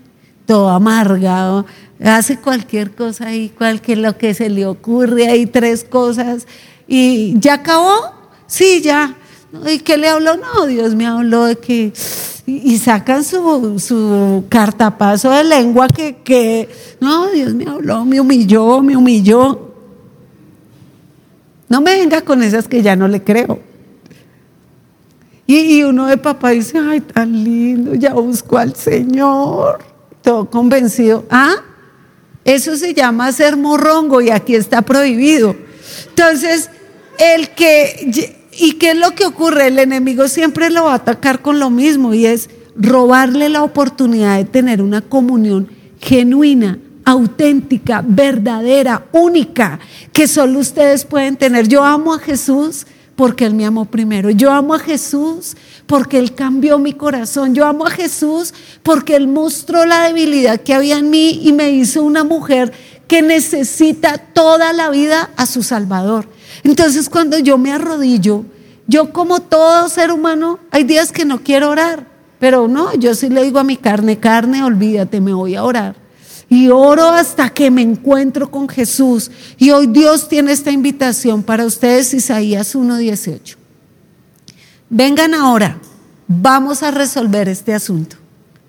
todo 0.46 0.70
amargado, 0.70 1.66
hace 2.04 2.38
cualquier 2.38 2.92
cosa 2.92 3.28
ahí, 3.28 3.50
cualquier 3.50 4.00
lo 4.00 4.18
que 4.18 4.34
se 4.34 4.50
le 4.50 4.66
ocurre, 4.66 5.28
hay 5.28 5.46
tres 5.46 5.84
cosas. 5.84 6.48
¿Y 6.88 7.40
ya 7.40 7.56
acabó? 7.56 8.12
Sí, 8.48 8.82
ya. 8.82 9.16
¿Y 9.68 9.80
qué 9.80 9.98
le 9.98 10.10
habló? 10.10 10.36
No, 10.38 10.66
Dios 10.66 10.96
me 10.96 11.06
habló 11.06 11.46
de 11.46 11.58
que... 11.58 11.94
Y, 12.46 12.78
sacan 12.78 13.24
su, 13.24 13.80
su, 13.80 14.44
cartapazo 14.50 15.30
de 15.30 15.46
lengua 15.46 15.88
que, 15.88 16.18
que, 16.18 16.68
no, 17.00 17.28
Dios 17.28 17.54
me 17.54 17.66
habló, 17.66 18.04
me 18.04 18.20
humilló, 18.20 18.82
me 18.82 18.98
humilló. 18.98 19.74
No 21.70 21.80
me 21.80 21.98
venga 21.98 22.20
con 22.22 22.44
esas 22.44 22.68
que 22.68 22.82
ya 22.82 22.98
no 22.98 23.08
le 23.08 23.24
creo. 23.24 23.62
Y, 25.46 25.84
uno 25.84 26.08
de 26.08 26.18
papá 26.18 26.52
dice, 26.52 26.80
ay, 26.80 27.02
tan 27.02 27.44
lindo, 27.44 27.94
ya 27.96 28.14
busco 28.14 28.58
al 28.58 28.76
Señor. 28.76 29.80
Todo 30.22 30.50
convencido. 30.50 31.26
Ah, 31.30 31.56
eso 32.46 32.78
se 32.78 32.94
llama 32.94 33.32
ser 33.32 33.58
morrongo 33.58 34.22
y 34.22 34.30
aquí 34.30 34.56
está 34.56 34.82
prohibido. 34.82 35.56
Entonces, 36.10 36.70
el 37.20 37.50
que, 37.50 38.32
¿y 38.58 38.74
qué 38.74 38.92
es 38.92 38.98
lo 38.98 39.12
que 39.12 39.26
ocurre? 39.26 39.68
El 39.68 39.80
enemigo 39.80 40.28
siempre 40.28 40.70
lo 40.70 40.86
va 40.86 40.94
a 40.94 40.96
atacar 40.96 41.42
con 41.42 41.60
lo 41.60 41.70
mismo 41.70 42.14
y 42.14 42.26
es 42.26 42.50
robarle 42.76 43.50
la 43.50 43.64
oportunidad 43.64 44.38
de 44.38 44.46
tener 44.46 44.82
una 44.82 45.02
comunión 45.02 45.70
genuina, 46.00 46.80
auténtica, 47.06 48.04
verdadera, 48.06 49.06
única, 49.12 49.80
que 50.12 50.28
solo 50.28 50.60
ustedes 50.60 51.06
pueden 51.06 51.36
tener. 51.36 51.68
Yo 51.68 51.84
amo 51.84 52.14
a 52.14 52.20
Jesús 52.20 52.86
porque 53.16 53.46
Él 53.46 53.54
me 53.54 53.66
amó 53.66 53.86
primero. 53.86 54.30
Yo 54.30 54.52
amo 54.52 54.74
a 54.74 54.80
Jesús 54.80 55.56
porque 55.86 56.18
Él 56.18 56.34
cambió 56.34 56.80
mi 56.80 56.94
corazón. 56.94 57.54
Yo 57.56 57.66
amo 57.66 57.86
a 57.86 57.92
Jesús 57.92 58.54
porque 58.82 59.16
Él 59.16 59.28
mostró 59.28 59.86
la 59.86 60.04
debilidad 60.08 60.62
que 60.62 60.74
había 60.74 60.98
en 60.98 61.10
mí 61.10 61.42
y 61.44 61.54
me 61.54 61.72
hizo 61.72 62.04
una 62.04 62.24
mujer 62.24 62.74
que 63.08 63.22
necesita 63.22 64.18
toda 64.18 64.74
la 64.74 64.90
vida 64.90 65.30
a 65.36 65.46
su 65.46 65.64
Salvador. 65.64 66.28
Entonces 66.64 67.10
cuando 67.10 67.38
yo 67.40 67.58
me 67.58 67.72
arrodillo, 67.72 68.46
yo 68.88 69.14
como 69.14 69.42
todo 69.42 69.90
ser 69.90 70.12
humano, 70.12 70.60
hay 70.72 70.84
días 70.84 71.12
que 71.12 71.26
no 71.26 71.44
quiero 71.44 71.70
orar, 71.70 72.08
pero 72.40 72.68
no, 72.68 72.94
yo 72.96 73.16
sí 73.16 73.30
le 73.30 73.44
digo 73.44 73.60
a 73.60 73.64
mi 73.64 73.78
carne, 73.78 74.20
carne, 74.20 74.64
olvídate, 74.64 75.22
me 75.22 75.34
voy 75.34 75.56
a 75.56 75.64
orar 75.64 76.03
y 76.50 76.70
oro 76.70 77.10
hasta 77.10 77.50
que 77.50 77.72
me 77.72 77.82
encuentro 77.82 78.52
con 78.52 78.70
Jesús. 78.70 79.32
Y 79.58 79.72
hoy 79.72 79.88
Dios 79.88 80.28
tiene 80.28 80.52
esta 80.52 80.72
invitación 80.72 81.44
para 81.44 81.66
ustedes, 81.66 82.14
Isaías 82.14 82.76
1.18. 82.76 83.56
Vengan 84.90 85.34
ahora, 85.34 85.80
vamos 86.28 86.84
a 86.84 86.92
resolver 86.92 87.50
este 87.50 87.74
asunto. 87.74 88.18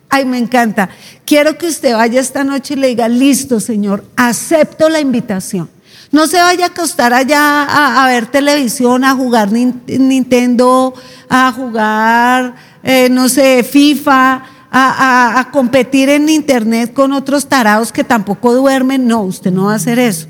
Ay, 0.09 0.25
me 0.25 0.39
encanta. 0.39 0.89
Quiero 1.25 1.59
que 1.59 1.66
usted 1.66 1.95
vaya 1.95 2.20
esta 2.20 2.45
noche 2.45 2.75
y 2.75 2.77
le 2.77 2.87
diga, 2.89 3.09
listo, 3.09 3.59
Señor, 3.59 4.05
acepto 4.16 4.89
la 4.89 5.01
invitación. 5.01 5.68
No 6.12 6.29
se 6.29 6.39
vaya 6.39 6.66
a 6.66 6.68
acostar 6.68 7.12
allá 7.12 8.03
a, 8.03 8.07
ver 8.07 8.27
televisión, 8.27 9.03
a 9.03 9.14
jugar 9.16 9.51
Nintendo, 9.51 10.95
a 11.29 11.51
jugar, 11.51 12.55
eh, 12.85 13.09
no 13.11 13.29
sé, 13.29 13.64
FIFA, 13.64 14.45
a, 14.77 15.51
competir 15.53 16.09
en 16.09 16.29
internet 16.29 16.93
con 16.93 17.12
otros 17.12 17.47
tarados 17.47 17.93
que 17.93 18.03
tampoco 18.03 18.53
duermen. 18.53 19.07
No, 19.07 19.22
usted 19.22 19.53
no 19.53 19.66
va 19.66 19.75
a 19.75 19.77
hacer 19.77 19.99
eso. 19.99 20.27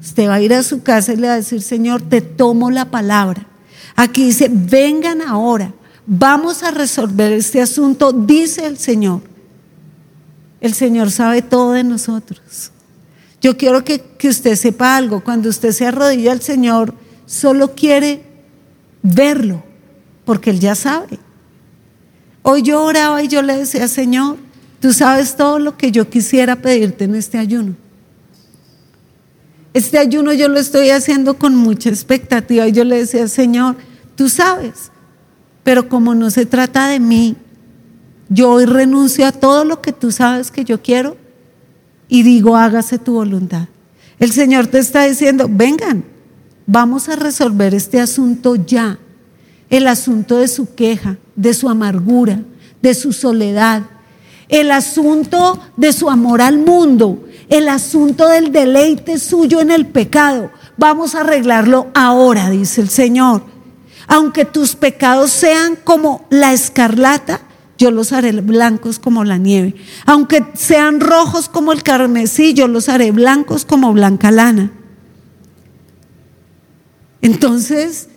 Usted 0.00 0.28
va 0.28 0.34
a 0.34 0.40
ir 0.40 0.54
a 0.54 0.62
su 0.62 0.82
casa 0.82 1.12
y 1.12 1.16
le 1.16 1.26
va 1.26 1.34
a 1.34 1.36
decir, 1.36 1.60
Señor, 1.60 2.00
te 2.00 2.22
tomo 2.22 2.70
la 2.70 2.86
palabra. 2.86 3.46
Aquí 3.94 4.24
dice, 4.24 4.48
vengan 4.50 5.20
ahora, 5.20 5.74
vamos 6.06 6.62
a 6.62 6.70
resolver 6.70 7.32
este 7.32 7.60
asunto, 7.60 8.12
dice 8.12 8.64
el 8.64 8.78
Señor. 8.78 9.20
El 10.60 10.72
Señor 10.72 11.10
sabe 11.10 11.42
todo 11.42 11.72
de 11.72 11.84
nosotros. 11.84 12.72
Yo 13.40 13.56
quiero 13.56 13.84
que, 13.84 14.00
que 14.00 14.28
usted 14.28 14.56
sepa 14.56 14.96
algo, 14.96 15.22
cuando 15.22 15.48
usted 15.48 15.72
se 15.72 15.86
arrodilla 15.86 16.32
al 16.32 16.40
Señor, 16.40 16.94
solo 17.26 17.74
quiere 17.74 18.24
verlo, 19.02 19.62
porque 20.24 20.50
Él 20.50 20.58
ya 20.58 20.74
sabe. 20.74 21.18
Hoy 22.50 22.62
yo 22.62 22.82
oraba 22.82 23.22
y 23.22 23.28
yo 23.28 23.42
le 23.42 23.58
decía, 23.58 23.86
Señor, 23.88 24.38
tú 24.80 24.94
sabes 24.94 25.36
todo 25.36 25.58
lo 25.58 25.76
que 25.76 25.92
yo 25.92 26.08
quisiera 26.08 26.56
pedirte 26.56 27.04
en 27.04 27.14
este 27.14 27.36
ayuno. 27.36 27.74
Este 29.74 29.98
ayuno 29.98 30.32
yo 30.32 30.48
lo 30.48 30.58
estoy 30.58 30.88
haciendo 30.88 31.36
con 31.36 31.54
mucha 31.54 31.90
expectativa 31.90 32.66
y 32.66 32.72
yo 32.72 32.84
le 32.84 32.96
decía, 32.96 33.28
Señor, 33.28 33.76
tú 34.16 34.30
sabes, 34.30 34.90
pero 35.62 35.90
como 35.90 36.14
no 36.14 36.30
se 36.30 36.46
trata 36.46 36.88
de 36.88 37.00
mí, 37.00 37.36
yo 38.30 38.50
hoy 38.50 38.64
renuncio 38.64 39.26
a 39.26 39.32
todo 39.32 39.66
lo 39.66 39.82
que 39.82 39.92
tú 39.92 40.10
sabes 40.10 40.50
que 40.50 40.64
yo 40.64 40.80
quiero 40.80 41.18
y 42.08 42.22
digo, 42.22 42.56
hágase 42.56 42.98
tu 42.98 43.12
voluntad. 43.12 43.68
El 44.18 44.32
Señor 44.32 44.68
te 44.68 44.78
está 44.78 45.04
diciendo, 45.04 45.50
vengan, 45.50 46.02
vamos 46.66 47.10
a 47.10 47.16
resolver 47.16 47.74
este 47.74 48.00
asunto 48.00 48.56
ya 48.56 48.98
el 49.68 49.86
asunto 49.86 50.38
de 50.38 50.48
su 50.48 50.74
queja, 50.74 51.18
de 51.38 51.54
su 51.54 51.68
amargura, 51.68 52.40
de 52.82 52.94
su 52.94 53.12
soledad, 53.12 53.82
el 54.48 54.72
asunto 54.72 55.60
de 55.76 55.92
su 55.92 56.10
amor 56.10 56.42
al 56.42 56.58
mundo, 56.58 57.24
el 57.48 57.68
asunto 57.68 58.28
del 58.28 58.50
deleite 58.50 59.18
suyo 59.18 59.60
en 59.60 59.70
el 59.70 59.86
pecado. 59.86 60.50
Vamos 60.76 61.14
a 61.14 61.20
arreglarlo 61.20 61.86
ahora, 61.94 62.50
dice 62.50 62.80
el 62.80 62.88
Señor. 62.88 63.42
Aunque 64.08 64.44
tus 64.44 64.74
pecados 64.74 65.30
sean 65.30 65.76
como 65.76 66.26
la 66.28 66.52
escarlata, 66.52 67.40
yo 67.78 67.92
los 67.92 68.12
haré 68.12 68.32
blancos 68.32 68.98
como 68.98 69.22
la 69.22 69.38
nieve. 69.38 69.76
Aunque 70.06 70.44
sean 70.54 70.98
rojos 70.98 71.48
como 71.48 71.72
el 71.72 71.84
carmesí, 71.84 72.52
yo 72.52 72.66
los 72.66 72.88
haré 72.88 73.12
blancos 73.12 73.64
como 73.64 73.92
blanca 73.92 74.32
lana. 74.32 74.72
Entonces, 77.22 78.08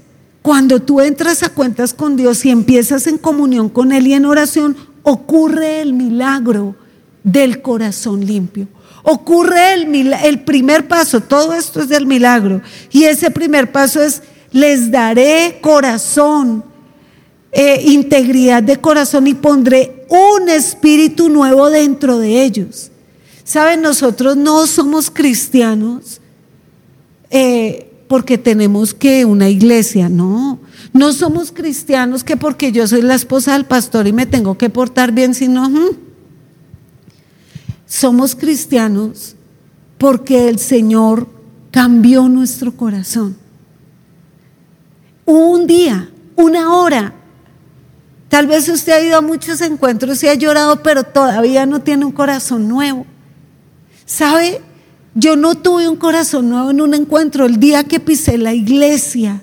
cuando 0.42 0.82
tú 0.82 1.02
entras 1.02 1.44
a 1.44 1.50
cuentas 1.50 1.94
con 1.94 2.16
Dios 2.16 2.46
y 2.46 2.50
empiezas 2.50 3.08
en 3.08 3.18
comunión 3.18 3.70
con 3.70 3.92
Él 3.92 4.08
y 4.08 4.14
en 4.14 4.26
oración, 4.26 4.76
ocurre 5.04 5.82
el 5.82 5.94
milagro 5.94 6.76
del 7.24 7.62
corazón 7.62 8.26
limpio. 8.26 8.68
Ocurre 9.04 9.74
el, 9.74 10.14
el 10.14 10.44
primer 10.44 10.88
paso, 10.88 11.22
todo 11.22 11.54
esto 11.54 11.82
es 11.82 11.89
del 11.89 12.06
milagro. 12.06 12.62
Y 12.92 13.04
ese 13.04 13.30
primer 13.32 13.72
paso 13.72 14.02
es, 14.02 14.22
les 14.52 14.92
daré 14.92 15.60
corazón, 15.62 16.64
eh, 17.52 17.82
integridad 17.86 18.64
de 18.64 18.78
corazón 18.78 19.28
y 19.28 19.34
pondré 19.34 20.06
un 20.10 20.50
espíritu 20.50 21.30
nuevo 21.30 21.70
dentro 21.70 22.18
de 22.18 22.44
ellos. 22.44 22.92
Saben, 23.44 23.82
nosotros 23.82 24.38
no 24.38 24.66
somos 24.68 25.12
cristianos 25.12 26.22
eh, 27.30 27.91
porque 28.12 28.38
tenemos 28.38 28.93
que 28.93 29.24
una 29.24 29.47
iglesia, 29.47 30.09
no. 30.09 30.59
No 30.91 31.14
somos 31.14 31.53
cristianos 31.53 32.26
que 32.26 32.36
porque 32.36 32.74
yo 32.74 32.86
soy 32.86 33.03
la 33.03 33.16
esposa 33.16 33.53
del 33.53 33.64
pastor 33.64 34.05
y 34.05 34.12
me 34.12 34.26
tengo 34.26 34.57
que 34.57 34.70
portar 34.70 35.14
bien, 35.14 35.34
sino... 35.34 35.72
Somos 37.86 38.36
cristianos 38.36 39.38
porque 39.97 40.49
el 40.49 40.59
Señor 40.59 41.26
cambió 41.72 42.28
nuestro 42.28 42.76
corazón. 42.76 43.38
Un 45.24 45.66
día, 45.66 46.09
una 46.36 46.76
hora. 46.76 47.14
Tal 48.28 48.45
vez 48.45 48.68
usted 48.68 48.91
ha 48.91 48.99
ido 48.99 49.18
a 49.20 49.22
muchos 49.22 49.62
encuentros 49.62 50.22
y 50.22 50.28
ha 50.28 50.34
llorado, 50.34 50.84
pero 50.84 51.05
todavía 51.05 51.66
no 51.66 51.80
tiene 51.80 52.03
un 52.03 52.12
corazón 52.12 52.68
nuevo. 52.68 53.05
¿Sabe? 54.05 54.62
Yo 55.14 55.36
no 55.36 55.55
tuve 55.55 55.89
un 55.89 55.97
corazón 55.97 56.49
nuevo 56.49 56.72
en 56.72 56.82
un 56.82 56.93
encuentro. 56.93 57.45
El 57.45 57.59
día 57.59 57.84
que 57.84 57.99
pisé 57.99 58.38
la 58.38 58.53
iglesia, 58.53 59.41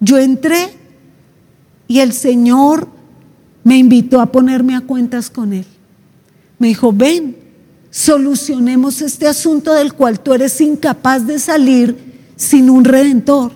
yo 0.00 0.18
entré 0.18 0.74
y 1.86 2.00
el 2.00 2.12
Señor 2.12 2.88
me 3.62 3.78
invitó 3.78 4.20
a 4.20 4.26
ponerme 4.26 4.74
a 4.74 4.80
cuentas 4.80 5.30
con 5.30 5.52
Él. 5.52 5.66
Me 6.58 6.68
dijo, 6.68 6.92
ven, 6.92 7.36
solucionemos 7.90 9.00
este 9.00 9.28
asunto 9.28 9.72
del 9.74 9.92
cual 9.92 10.20
tú 10.20 10.34
eres 10.34 10.60
incapaz 10.60 11.26
de 11.26 11.38
salir 11.38 11.96
sin 12.36 12.68
un 12.68 12.84
redentor. 12.84 13.52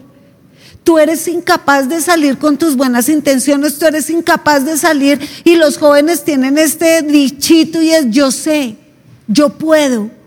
Tú 0.84 0.98
eres 0.98 1.28
incapaz 1.28 1.88
de 1.88 2.01
salir 2.01 2.38
con 2.38 2.57
tus 2.57 2.76
buenas 2.76 3.09
intenciones, 3.09 3.78
tú 3.78 3.86
eres 3.86 4.09
incapaz 4.09 4.64
de 4.64 4.78
salir 4.78 5.20
y 5.44 5.57
los 5.57 5.76
jóvenes 5.76 6.24
tienen 6.24 6.59
este 6.59 7.03
dichito 7.03 7.82
y 7.82 7.90
es 7.90 8.11
yo 8.11 8.30
sé, 8.30 8.76
yo 9.28 9.51
puedo. 9.51 10.19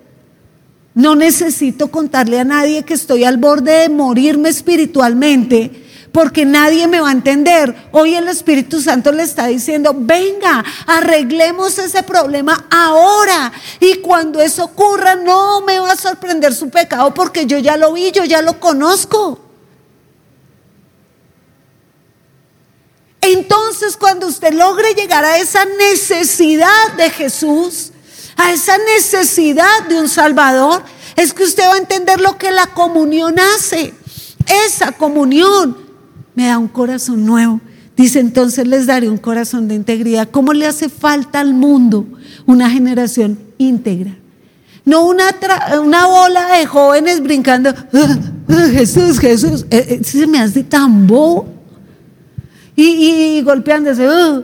No 0.96 1.16
necesito 1.16 1.90
contarle 1.90 2.40
a 2.40 2.44
nadie 2.44 2.84
que 2.84 2.94
estoy 2.94 3.24
al 3.24 3.38
borde 3.38 3.72
de 3.72 3.90
morirme 3.90 4.50
espiritualmente 4.50 5.84
porque 6.14 6.46
nadie 6.46 6.88
me 6.88 7.02
va 7.02 7.10
a 7.10 7.12
entender. 7.12 7.76
Hoy 7.92 8.14
el 8.14 8.28
Espíritu 8.28 8.80
Santo 8.80 9.12
le 9.12 9.24
está 9.24 9.48
diciendo, 9.48 9.94
venga, 9.98 10.64
arreglemos 10.86 11.80
ese 11.80 12.04
problema 12.04 12.68
ahora. 12.70 13.52
Y 13.80 13.96
cuando 13.96 14.40
eso 14.40 14.66
ocurra, 14.66 15.16
no 15.16 15.62
me 15.62 15.80
va 15.80 15.94
a 15.94 15.98
sorprender 15.98 16.54
su 16.54 16.70
pecado 16.70 17.14
porque 17.16 17.48
yo 17.48 17.58
ya 17.58 17.76
lo 17.78 17.94
vi, 17.94 18.12
yo 18.12 18.24
ya 18.26 18.44
lo 18.44 18.60
conozco. 18.60 19.40
Entonces, 23.20 23.98
cuando 23.98 24.28
usted 24.28 24.54
logre 24.54 24.94
llegar 24.94 25.26
a 25.26 25.38
esa 25.38 25.66
necesidad 25.66 26.94
de 26.96 27.10
Jesús, 27.10 27.93
a 28.38 28.52
esa 28.52 28.78
necesidad 28.96 29.88
de 29.88 30.00
un 30.00 30.10
Salvador, 30.10 30.84
es 31.16 31.34
que 31.34 31.44
usted 31.44 31.64
va 31.64 31.76
a 31.76 31.78
entender 31.78 32.20
lo 32.20 32.38
que 32.38 32.52
la 32.52 32.68
comunión 32.68 33.36
hace. 33.40 33.94
Esa 34.66 34.92
comunión 34.92 35.78
me 36.36 36.48
da 36.48 36.58
un 36.58 36.68
corazón 36.68 37.26
nuevo. 37.26 37.62
Dice, 37.96 38.20
entonces 38.20 38.68
les 38.68 38.88
daré 38.88 39.10
un 39.10 39.18
corazón 39.18 39.68
de 39.68 39.76
integridad. 39.76 40.30
¿Cómo 40.32 40.54
le 40.54 40.66
hace 40.66 40.90
falta 40.90 41.40
al 41.40 41.54
mundo 41.54 42.06
una 42.46 42.70
generación 42.70 43.40
íntegra? 43.58 44.18
No 44.86 45.06
una, 45.06 45.26
una 45.82 46.08
bola 46.08 46.58
de 46.58 46.66
jóvenes 46.66 47.22
brincando, 47.22 47.70
ah, 47.70 48.18
ah, 48.50 48.68
Jesús, 48.74 49.20
Jesús, 49.20 49.66
eh, 49.70 50.00
eh, 50.02 50.04
se 50.04 50.28
me 50.28 50.40
hace 50.40 50.64
tan. 50.64 51.08
Y, 52.76 53.42
golpeándose 53.44 54.08
uh, 54.08 54.44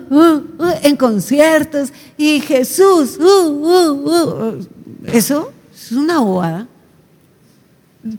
en 0.84 0.96
conciertos, 0.96 1.92
y 2.16 2.40
Jesús, 2.42 3.18
eso 5.06 5.52
es 5.74 5.92
una 5.92 6.20
bobada. 6.20 6.68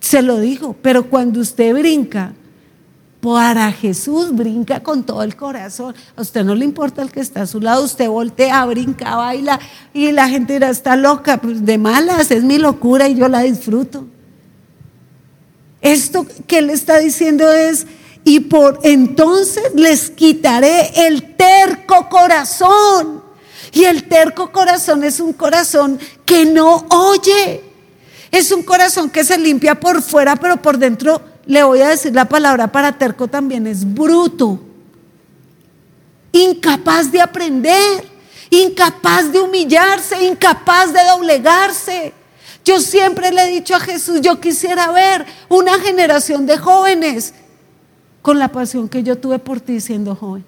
Se 0.00 0.20
lo 0.22 0.38
dijo, 0.38 0.74
pero 0.82 1.08
cuando 1.08 1.40
usted 1.40 1.72
brinca 1.72 2.32
para 3.20 3.70
Jesús 3.70 4.34
brinca 4.34 4.82
con 4.82 5.04
todo 5.04 5.22
el 5.22 5.36
corazón. 5.36 5.94
A 6.16 6.22
usted 6.22 6.44
no 6.44 6.54
le 6.54 6.64
importa 6.64 7.02
el 7.02 7.11
que 7.12 7.20
está 7.20 7.42
a 7.42 7.46
su 7.46 7.61
lado, 7.61 7.84
usted 7.84 8.08
voltea, 8.08 8.64
brinca, 8.64 9.16
baila 9.16 9.61
y 9.92 10.11
la 10.12 10.28
gente 10.28 10.54
dirá, 10.54 10.70
está 10.70 10.96
loca, 10.96 11.38
pues 11.38 11.64
de 11.64 11.78
malas, 11.78 12.30
es 12.30 12.42
mi 12.42 12.58
locura 12.58 13.08
y 13.08 13.16
yo 13.16 13.28
la 13.28 13.40
disfruto. 13.40 14.06
Esto 15.82 16.26
que 16.46 16.58
él 16.58 16.70
está 16.70 16.98
diciendo 16.98 17.50
es, 17.52 17.86
y 18.24 18.40
por 18.40 18.80
entonces 18.82 19.72
les 19.74 20.10
quitaré 20.10 21.06
el 21.06 21.36
terco 21.36 22.08
corazón. 22.08 23.22
Y 23.72 23.84
el 23.84 24.04
terco 24.04 24.50
corazón 24.50 25.04
es 25.04 25.20
un 25.20 25.32
corazón 25.32 25.98
que 26.24 26.44
no 26.44 26.86
oye. 26.90 27.62
Es 28.30 28.52
un 28.52 28.62
corazón 28.62 29.10
que 29.10 29.24
se 29.24 29.38
limpia 29.38 29.78
por 29.78 30.02
fuera, 30.02 30.36
pero 30.36 30.60
por 30.60 30.78
dentro 30.78 31.20
le 31.46 31.62
voy 31.64 31.80
a 31.80 31.88
decir 31.88 32.14
la 32.14 32.26
palabra 32.26 32.70
para 32.70 32.96
terco 32.96 33.26
también, 33.26 33.66
es 33.66 33.84
bruto, 33.84 34.60
incapaz 36.30 37.10
de 37.10 37.20
aprender, 37.20 38.04
incapaz 38.50 39.32
de 39.32 39.40
humillarse, 39.40 40.24
incapaz 40.24 40.92
de 40.92 41.02
doblegarse. 41.04 42.12
Yo 42.64 42.78
siempre 42.78 43.32
le 43.32 43.42
he 43.42 43.50
dicho 43.50 43.74
a 43.74 43.80
Jesús, 43.80 44.20
yo 44.20 44.40
quisiera 44.40 44.92
ver 44.92 45.26
una 45.48 45.80
generación 45.80 46.46
de 46.46 46.56
jóvenes 46.56 47.34
con 48.22 48.38
la 48.38 48.48
pasión 48.48 48.88
que 48.88 49.02
yo 49.02 49.18
tuve 49.18 49.38
por 49.38 49.60
ti 49.60 49.80
siendo 49.80 50.14
joven 50.14 50.44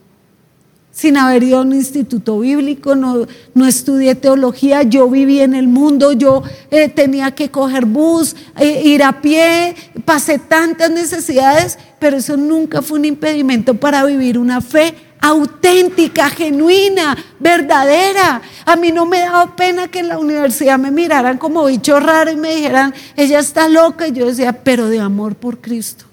sin 0.92 1.16
haber 1.16 1.42
ido 1.42 1.58
a 1.58 1.62
un 1.62 1.72
instituto 1.72 2.38
bíblico, 2.38 2.94
no, 2.94 3.26
no 3.54 3.66
estudié 3.66 4.14
teología, 4.14 4.82
yo 4.82 5.08
viví 5.08 5.40
en 5.40 5.54
el 5.54 5.66
mundo, 5.66 6.12
yo 6.12 6.42
eh, 6.70 6.88
tenía 6.88 7.34
que 7.34 7.50
coger 7.50 7.86
bus, 7.86 8.36
eh, 8.58 8.82
ir 8.84 9.02
a 9.02 9.22
pie, 9.22 9.74
pasé 10.04 10.38
tantas 10.38 10.90
necesidades, 10.90 11.78
pero 11.98 12.18
eso 12.18 12.36
nunca 12.36 12.82
fue 12.82 12.98
un 12.98 13.06
impedimento 13.06 13.74
para 13.74 14.04
vivir 14.04 14.38
una 14.38 14.60
fe 14.60 14.94
auténtica, 15.18 16.28
genuina, 16.28 17.16
verdadera. 17.38 18.42
A 18.66 18.76
mí 18.76 18.92
no 18.92 19.06
me 19.06 19.20
daba 19.20 19.56
pena 19.56 19.88
que 19.88 20.00
en 20.00 20.08
la 20.08 20.18
universidad 20.18 20.78
me 20.78 20.90
miraran 20.90 21.38
como 21.38 21.64
bicho 21.64 22.00
raro 22.00 22.32
y 22.32 22.36
me 22.36 22.56
dijeran, 22.56 22.92
ella 23.16 23.38
está 23.38 23.66
loca, 23.68 24.08
y 24.08 24.12
yo 24.12 24.26
decía, 24.26 24.52
pero 24.52 24.88
de 24.88 25.00
amor 25.00 25.36
por 25.36 25.58
Cristo. 25.58 26.11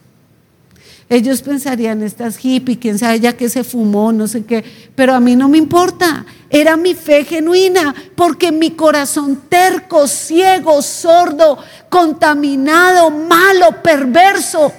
Ellos 1.10 1.42
pensarían, 1.42 2.04
estas 2.04 2.38
hippie, 2.44 2.78
quién 2.78 3.00
sabe 3.00 3.20
ya 3.20 3.36
que 3.36 3.50
se 3.50 3.64
fumó, 3.64 4.12
no 4.12 4.28
sé 4.28 4.46
qué, 4.46 4.64
pero 4.96 5.16
a 5.16 5.20
mí 5.20 5.36
no 5.36 5.50
me 5.50 5.58
importa. 5.58 6.24
Era 6.52 6.78
mi 6.78 6.94
fe 6.94 7.26
genuina, 7.26 7.96
porque 8.16 8.52
mi 8.52 8.72
corazón 8.72 9.42
terco, 9.50 10.08
ciego, 10.08 10.84
sordo, 10.84 11.58
contaminado, 11.90 13.10
malo, 13.10 13.82
perverso, 13.82 14.72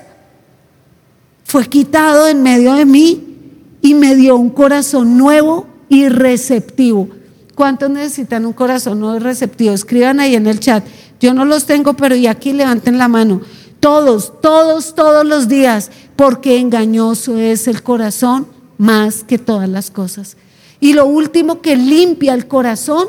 fue 1.43 1.67
quitado 1.67 2.29
en 2.29 2.45
medio 2.45 2.75
de 2.75 2.85
mí 2.85 3.27
y 3.83 3.95
me 3.95 4.15
dio 4.15 4.37
un 4.37 4.51
corazón 4.51 5.19
nuevo 5.19 5.67
y 5.89 6.09
receptivo. 6.09 7.09
¿Cuántos 7.57 7.91
necesitan 7.91 8.47
un 8.47 8.53
corazón 8.53 9.01
nuevo 9.01 9.17
y 9.17 9.19
receptivo? 9.19 9.75
Escriban 9.75 10.21
ahí 10.21 10.37
en 10.37 10.47
el 10.47 10.61
chat. 10.61 10.85
Yo 11.19 11.35
no 11.35 11.45
los 11.45 11.67
tengo, 11.67 11.95
pero 11.95 12.15
y 12.15 12.29
aquí 12.29 12.53
levanten 12.53 12.99
la 12.99 13.09
mano. 13.09 13.41
Todos, 13.81 14.41
todos, 14.41 14.95
todos 14.95 15.27
los 15.27 15.49
días, 15.49 15.91
porque 16.17 16.59
engañoso 16.59 17.37
es 17.39 17.67
el 17.67 17.83
corazón 17.83 18.47
más 18.79 19.25
que 19.25 19.39
todas 19.39 19.69
las 19.69 19.91
cosas. 19.91 20.37
Y 20.81 20.93
lo 20.93 21.07
último 21.07 21.61
que 21.61 21.77
limpia 21.77 22.35
el 22.35 22.47
corazón 22.47 23.09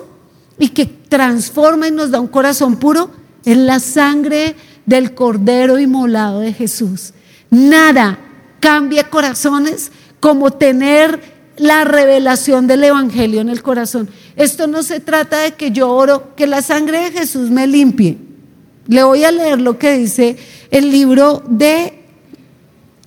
y 0.57 0.69
que 0.69 0.85
transforma 0.85 1.87
y 1.87 1.91
nos 1.91 2.11
da 2.11 2.19
un 2.19 2.27
corazón 2.27 2.77
puro 2.77 3.09
es 3.45 3.57
la 3.57 3.79
sangre 3.79 4.55
del 4.85 5.13
cordero 5.13 5.79
inmolado 5.79 6.39
de 6.39 6.53
Jesús. 6.53 7.13
Nada 7.49 8.19
cambia 8.59 9.09
corazones 9.09 9.91
como 10.19 10.51
tener 10.51 11.41
la 11.57 11.83
revelación 11.83 12.67
del 12.67 12.83
Evangelio 12.83 13.41
en 13.41 13.49
el 13.49 13.61
corazón. 13.61 14.09
Esto 14.35 14.67
no 14.67 14.83
se 14.83 14.99
trata 14.99 15.39
de 15.39 15.53
que 15.53 15.71
yo 15.71 15.89
oro, 15.89 16.35
que 16.35 16.47
la 16.47 16.61
sangre 16.61 17.01
de 17.01 17.11
Jesús 17.11 17.49
me 17.49 17.67
limpie. 17.67 18.17
Le 18.87 19.03
voy 19.03 19.23
a 19.23 19.31
leer 19.31 19.61
lo 19.61 19.77
que 19.77 19.97
dice 19.97 20.37
el 20.69 20.91
libro 20.91 21.43
de 21.47 21.99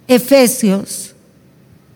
Efesios. 0.08 1.14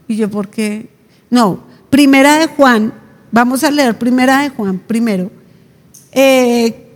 Y 0.07 0.17
yo, 0.17 0.31
¿por 0.31 0.49
qué? 0.49 0.89
No, 1.31 1.65
primera 1.91 2.39
de 2.39 2.47
Juan, 2.47 2.95
vamos 3.31 3.65
a 3.65 3.71
leer 3.71 3.99
primera 3.99 4.43
de 4.43 4.51
Juan 4.51 4.79
primero. 4.79 5.31
Eh, 6.13 6.87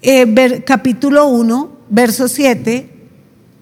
eh, 0.00 0.62
capítulo 0.66 1.28
1, 1.28 1.70
verso 1.88 2.26
7, 2.26 2.90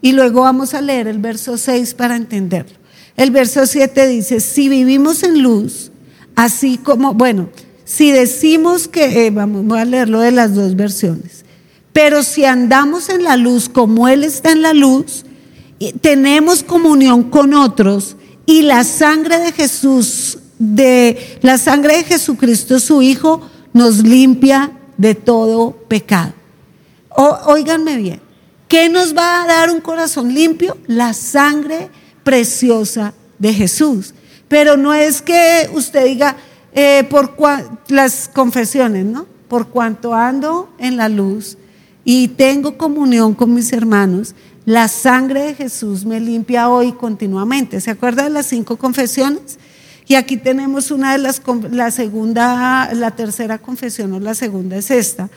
y 0.02 0.12
luego 0.12 0.42
vamos 0.42 0.72
a 0.74 0.80
leer 0.80 1.08
el 1.08 1.18
verso 1.18 1.58
6 1.58 1.94
para 1.94 2.16
entenderlo. 2.16 2.78
El 3.16 3.30
verso 3.30 3.66
7 3.66 4.06
dice, 4.06 4.40
si 4.40 4.68
vivimos 4.68 5.22
en 5.22 5.42
luz, 5.42 5.90
así 6.36 6.78
como, 6.78 7.14
bueno, 7.14 7.50
Si 7.84 8.12
decimos 8.12 8.86
que, 8.86 9.26
eh, 9.26 9.30
vamos, 9.32 9.76
a 9.76 9.84
leerlo 9.84 10.20
de 10.20 10.30
las 10.30 10.54
dos 10.54 10.76
versiones, 10.76 11.44
pero 11.92 12.22
si 12.22 12.44
andamos 12.44 13.08
en 13.08 13.24
la 13.24 13.36
luz 13.36 13.68
como 13.68 14.08
Él 14.08 14.24
está 14.24 14.52
en 14.52 14.62
la 14.62 14.72
luz, 14.72 15.24
tenemos 16.00 16.62
comunión 16.62 17.24
con 17.24 17.54
otros 17.54 18.16
y 18.46 18.62
la 18.62 18.84
sangre 18.84 19.38
de 19.38 19.52
Jesús, 19.52 20.38
de 20.58 21.38
la 21.42 21.58
sangre 21.58 21.96
de 21.96 22.04
Jesucristo, 22.04 22.78
su 22.78 23.02
Hijo, 23.02 23.40
nos 23.72 23.98
limpia 23.98 24.72
de 24.96 25.14
todo 25.14 25.72
pecado. 25.88 26.32
oíganme 27.46 27.96
bien, 27.96 28.20
¿qué 28.68 28.88
nos 28.88 29.16
va 29.16 29.42
a 29.42 29.46
dar 29.46 29.70
un 29.70 29.80
corazón 29.80 30.34
limpio? 30.34 30.76
La 30.86 31.12
sangre 31.12 31.90
preciosa 32.22 33.14
de 33.38 33.54
Jesús. 33.54 34.14
Pero 34.48 34.76
no 34.76 34.92
es 34.92 35.22
que 35.22 35.70
usted 35.72 36.04
diga 36.04 36.36
eh, 36.72 37.04
por 37.08 37.36
las 37.88 38.28
confesiones, 38.32 39.04
¿no? 39.06 39.26
Por 39.48 39.68
cuanto 39.68 40.14
ando 40.14 40.68
en 40.78 40.96
la 40.96 41.08
luz 41.08 41.56
y 42.04 42.28
tengo 42.28 42.78
comunión 42.78 43.34
con 43.34 43.54
mis 43.54 43.72
hermanos, 43.72 44.34
la 44.64 44.88
sangre 44.88 45.46
de 45.46 45.54
Jesús 45.54 46.04
me 46.04 46.20
limpia 46.20 46.68
hoy 46.68 46.92
continuamente. 46.92 47.80
¿Se 47.80 47.90
acuerda 47.90 48.24
de 48.24 48.30
las 48.30 48.46
cinco 48.46 48.76
confesiones? 48.76 49.58
Y 50.06 50.14
aquí 50.14 50.36
tenemos 50.36 50.90
una 50.90 51.12
de 51.12 51.18
las, 51.18 51.40
la 51.70 51.90
segunda, 51.90 52.92
la 52.94 53.12
tercera 53.12 53.58
confesión 53.58 54.12
o 54.12 54.20
la 54.20 54.34
segunda 54.34 54.76
es 54.76 54.90
esta. 54.90 55.30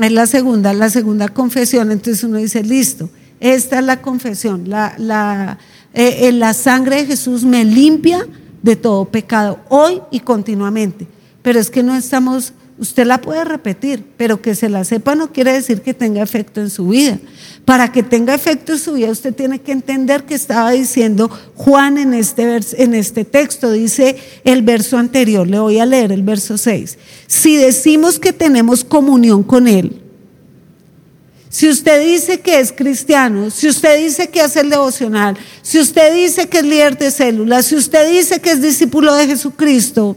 Es 0.00 0.12
la 0.12 0.26
segunda, 0.26 0.72
la 0.72 0.90
segunda 0.90 1.28
confesión. 1.28 1.90
Entonces 1.90 2.22
uno 2.24 2.36
dice, 2.36 2.62
listo, 2.62 3.08
esta 3.40 3.78
es 3.78 3.84
la 3.84 4.02
confesión. 4.02 4.68
La, 4.68 4.94
la, 4.98 5.58
eh, 5.94 6.28
eh, 6.28 6.32
la 6.32 6.54
sangre 6.54 6.96
de 6.96 7.06
Jesús 7.06 7.44
me 7.44 7.64
limpia 7.64 8.26
de 8.62 8.76
todo 8.76 9.04
pecado, 9.06 9.60
hoy 9.68 10.00
y 10.10 10.20
continuamente. 10.20 11.06
Pero 11.42 11.60
es 11.60 11.70
que 11.70 11.82
no 11.82 11.94
estamos 11.94 12.52
Usted 12.76 13.06
la 13.06 13.20
puede 13.20 13.44
repetir, 13.44 14.02
pero 14.16 14.42
que 14.42 14.56
se 14.56 14.68
la 14.68 14.84
sepa 14.84 15.14
no 15.14 15.32
quiere 15.32 15.52
decir 15.52 15.80
que 15.80 15.94
tenga 15.94 16.22
efecto 16.22 16.60
en 16.60 16.70
su 16.70 16.88
vida. 16.88 17.20
Para 17.64 17.92
que 17.92 18.02
tenga 18.02 18.34
efecto 18.34 18.72
en 18.72 18.78
su 18.80 18.94
vida, 18.94 19.10
usted 19.10 19.32
tiene 19.32 19.60
que 19.60 19.70
entender 19.70 20.24
que 20.24 20.34
estaba 20.34 20.72
diciendo 20.72 21.30
Juan 21.54 21.98
en 21.98 22.14
este, 22.14 22.60
en 22.78 22.94
este 22.94 23.24
texto. 23.24 23.70
Dice 23.70 24.16
el 24.42 24.62
verso 24.62 24.98
anterior, 24.98 25.46
le 25.46 25.60
voy 25.60 25.78
a 25.78 25.86
leer 25.86 26.10
el 26.10 26.24
verso 26.24 26.58
6. 26.58 26.98
Si 27.28 27.56
decimos 27.56 28.18
que 28.18 28.32
tenemos 28.32 28.82
comunión 28.82 29.44
con 29.44 29.68
Él, 29.68 30.00
si 31.48 31.68
usted 31.68 32.04
dice 32.04 32.40
que 32.40 32.58
es 32.58 32.72
cristiano, 32.72 33.48
si 33.48 33.68
usted 33.68 34.02
dice 34.02 34.26
que 34.26 34.40
hace 34.40 34.58
el 34.58 34.70
devocional, 34.70 35.36
si 35.62 35.78
usted 35.78 36.12
dice 36.12 36.48
que 36.48 36.58
es 36.58 36.64
líder 36.64 36.98
de 36.98 37.12
células, 37.12 37.66
si 37.66 37.76
usted 37.76 38.10
dice 38.10 38.40
que 38.40 38.50
es 38.50 38.60
discípulo 38.60 39.14
de 39.14 39.28
Jesucristo, 39.28 40.16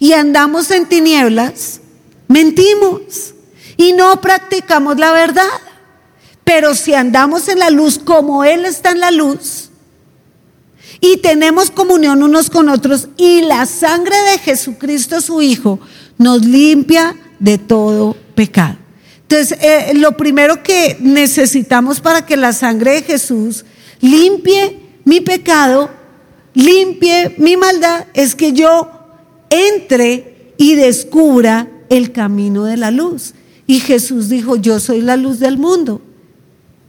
y 0.00 0.14
andamos 0.14 0.70
en 0.72 0.86
tinieblas, 0.86 1.80
mentimos 2.26 3.34
y 3.76 3.92
no 3.92 4.20
practicamos 4.20 4.98
la 4.98 5.12
verdad. 5.12 5.44
Pero 6.42 6.74
si 6.74 6.94
andamos 6.94 7.46
en 7.48 7.60
la 7.60 7.70
luz 7.70 8.00
como 8.00 8.42
Él 8.42 8.64
está 8.64 8.90
en 8.90 9.00
la 9.00 9.12
luz 9.12 9.70
y 11.00 11.18
tenemos 11.18 11.70
comunión 11.70 12.22
unos 12.22 12.50
con 12.50 12.68
otros 12.68 13.08
y 13.16 13.42
la 13.42 13.66
sangre 13.66 14.16
de 14.30 14.38
Jesucristo 14.38 15.20
su 15.20 15.42
Hijo 15.42 15.78
nos 16.18 16.44
limpia 16.44 17.14
de 17.38 17.58
todo 17.58 18.16
pecado. 18.34 18.76
Entonces, 19.22 19.58
eh, 19.60 19.92
lo 19.94 20.16
primero 20.16 20.62
que 20.62 20.96
necesitamos 21.00 22.00
para 22.00 22.26
que 22.26 22.36
la 22.36 22.52
sangre 22.52 22.94
de 22.94 23.02
Jesús 23.02 23.64
limpie 24.00 24.80
mi 25.04 25.20
pecado, 25.20 25.90
limpie 26.54 27.34
mi 27.38 27.56
maldad, 27.56 28.06
es 28.12 28.34
que 28.34 28.52
yo 28.52 28.99
entre 29.50 30.52
y 30.56 30.74
descubra 30.76 31.68
el 31.88 32.12
camino 32.12 32.64
de 32.64 32.76
la 32.76 32.90
luz. 32.90 33.34
Y 33.66 33.80
Jesús 33.80 34.28
dijo, 34.28 34.56
yo 34.56 34.80
soy 34.80 35.00
la 35.00 35.16
luz 35.16 35.38
del 35.38 35.58
mundo. 35.58 36.00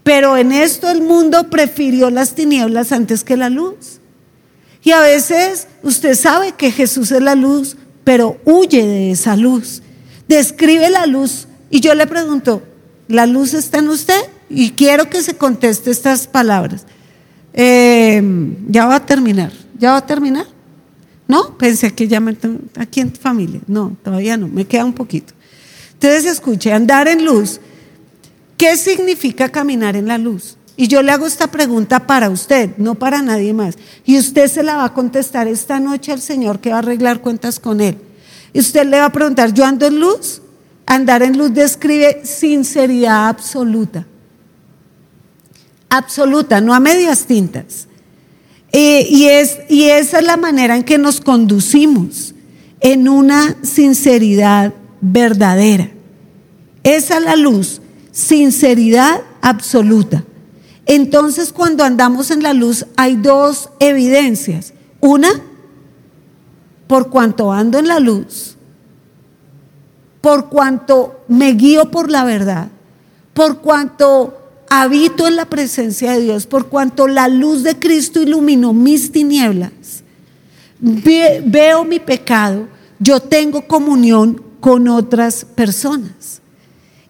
Pero 0.04 0.38
en 0.38 0.52
esto 0.52 0.90
el 0.90 1.02
mundo 1.02 1.50
prefirió 1.50 2.10
las 2.10 2.34
tinieblas 2.34 2.92
antes 2.92 3.24
que 3.24 3.38
la 3.38 3.50
luz. 3.50 4.00
Y 4.84 4.92
a 4.92 5.02
veces 5.02 5.68
usted 5.84 6.16
sabe 6.16 6.54
que 6.54 6.72
Jesús 6.72 7.12
es 7.12 7.22
la 7.22 7.36
luz, 7.36 7.78
pero 8.04 8.38
huye 8.46 8.86
de 8.86 9.12
esa 9.12 9.36
luz. 9.36 9.84
Describe 10.28 10.90
la 10.90 11.06
luz. 11.06 11.48
Y 11.70 11.82
yo 11.82 11.94
le 11.94 12.08
pregunto, 12.08 12.64
¿la 13.08 13.26
luz 13.28 13.54
está 13.54 13.78
en 13.78 13.90
usted? 13.90 14.20
Y 14.50 14.72
quiero 14.72 15.10
que 15.10 15.22
se 15.22 15.36
conteste 15.36 15.92
estas 15.92 16.28
palabras. 16.28 16.86
Eh, 17.54 18.22
ya 18.70 18.86
va 18.86 18.96
a 18.96 19.06
terminar. 19.06 19.52
¿Ya 19.78 19.92
va 19.92 19.98
a 19.98 20.06
terminar? 20.06 20.46
No, 21.32 21.58
pensé 21.58 21.94
que 21.94 22.10
ya 22.10 22.20
me... 22.20 22.36
Aquí 22.78 23.00
en 23.00 23.14
tu 23.14 23.22
familia. 23.22 23.62
No, 23.66 23.96
todavía 24.04 24.36
no, 24.36 24.50
me 24.50 24.66
queda 24.66 24.84
un 24.84 24.92
poquito. 24.92 25.34
Entonces 25.94 26.26
escuche, 26.26 26.74
andar 26.74 27.08
en 27.08 27.24
luz. 27.24 27.62
¿Qué 28.58 28.76
significa 28.76 29.48
caminar 29.48 29.96
en 29.96 30.10
la 30.10 30.18
luz? 30.18 30.58
Y 30.76 30.90
yo 30.90 31.02
le 31.02 31.14
hago 31.14 31.26
esta 31.26 31.48
pregunta 31.48 32.06
para 32.06 32.30
usted, 32.30 32.72
no 32.76 32.96
para 32.96 33.22
nadie 33.22 33.54
más. 33.54 33.78
Y 34.04 34.20
usted 34.20 34.50
se 34.50 34.62
la 34.62 34.76
va 34.76 34.84
a 34.84 34.94
contestar 34.94 35.48
esta 35.48 35.80
noche 35.80 36.12
al 36.12 36.20
Señor 36.20 36.60
que 36.60 36.72
va 36.72 36.76
a 36.76 36.80
arreglar 36.80 37.22
cuentas 37.22 37.62
con 37.62 37.80
Él. 37.80 37.98
Y 38.52 38.60
usted 38.60 38.86
le 38.86 39.00
va 39.00 39.06
a 39.06 39.12
preguntar, 39.14 39.54
¿yo 39.54 39.64
ando 39.64 39.86
en 39.86 40.02
luz? 40.02 40.42
Andar 40.86 41.24
en 41.24 41.38
luz 41.38 41.54
describe 41.54 42.26
sinceridad 42.26 43.30
absoluta. 43.30 44.06
Absoluta, 45.88 46.60
no 46.60 46.74
a 46.74 46.82
medias 46.82 47.26
tintas. 47.26 47.88
Eh, 48.72 49.06
y, 49.10 49.26
es, 49.26 49.60
y 49.70 49.84
esa 49.90 50.20
es 50.20 50.26
la 50.26 50.38
manera 50.38 50.76
en 50.76 50.84
que 50.84 50.98
nos 50.98 51.20
conducimos, 51.20 52.34
en 52.80 53.10
una 53.10 53.56
sinceridad 53.64 54.74
verdadera. 55.02 55.92
Esa 56.84 57.18
es 57.18 57.24
la 57.24 57.36
luz, 57.36 57.82
sinceridad 58.12 59.22
absoluta. 59.42 60.24
Entonces 60.86 61.54
cuando 61.54 61.84
andamos 61.84 62.32
en 62.32 62.44
la 62.44 62.54
luz 62.54 62.86
hay 62.96 63.16
dos 63.16 63.70
evidencias. 63.80 64.74
Una, 65.00 65.30
por 66.88 67.10
cuanto 67.10 67.52
ando 67.52 67.78
en 67.80 67.88
la 67.88 68.00
luz, 68.00 68.58
por 70.22 70.50
cuanto 70.50 71.24
me 71.28 71.54
guío 71.54 71.92
por 71.92 72.10
la 72.10 72.24
verdad, 72.24 72.70
por 73.34 73.60
cuanto 73.60 74.41
habito 74.74 75.28
en 75.28 75.36
la 75.36 75.44
presencia 75.50 76.14
de 76.14 76.22
Dios, 76.22 76.48
por 76.48 76.70
cuanto 76.70 77.10
la 77.10 77.28
luz 77.28 77.62
de 77.62 77.78
Cristo 77.78 78.22
iluminó 78.22 78.72
mis 78.72 79.12
tinieblas, 79.12 79.74
veo 80.80 81.84
mi 81.84 82.00
pecado, 82.00 82.70
yo 82.98 83.20
tengo 83.20 83.68
comunión 83.68 84.42
con 84.62 84.88
otras 84.88 85.44
personas. 85.44 86.42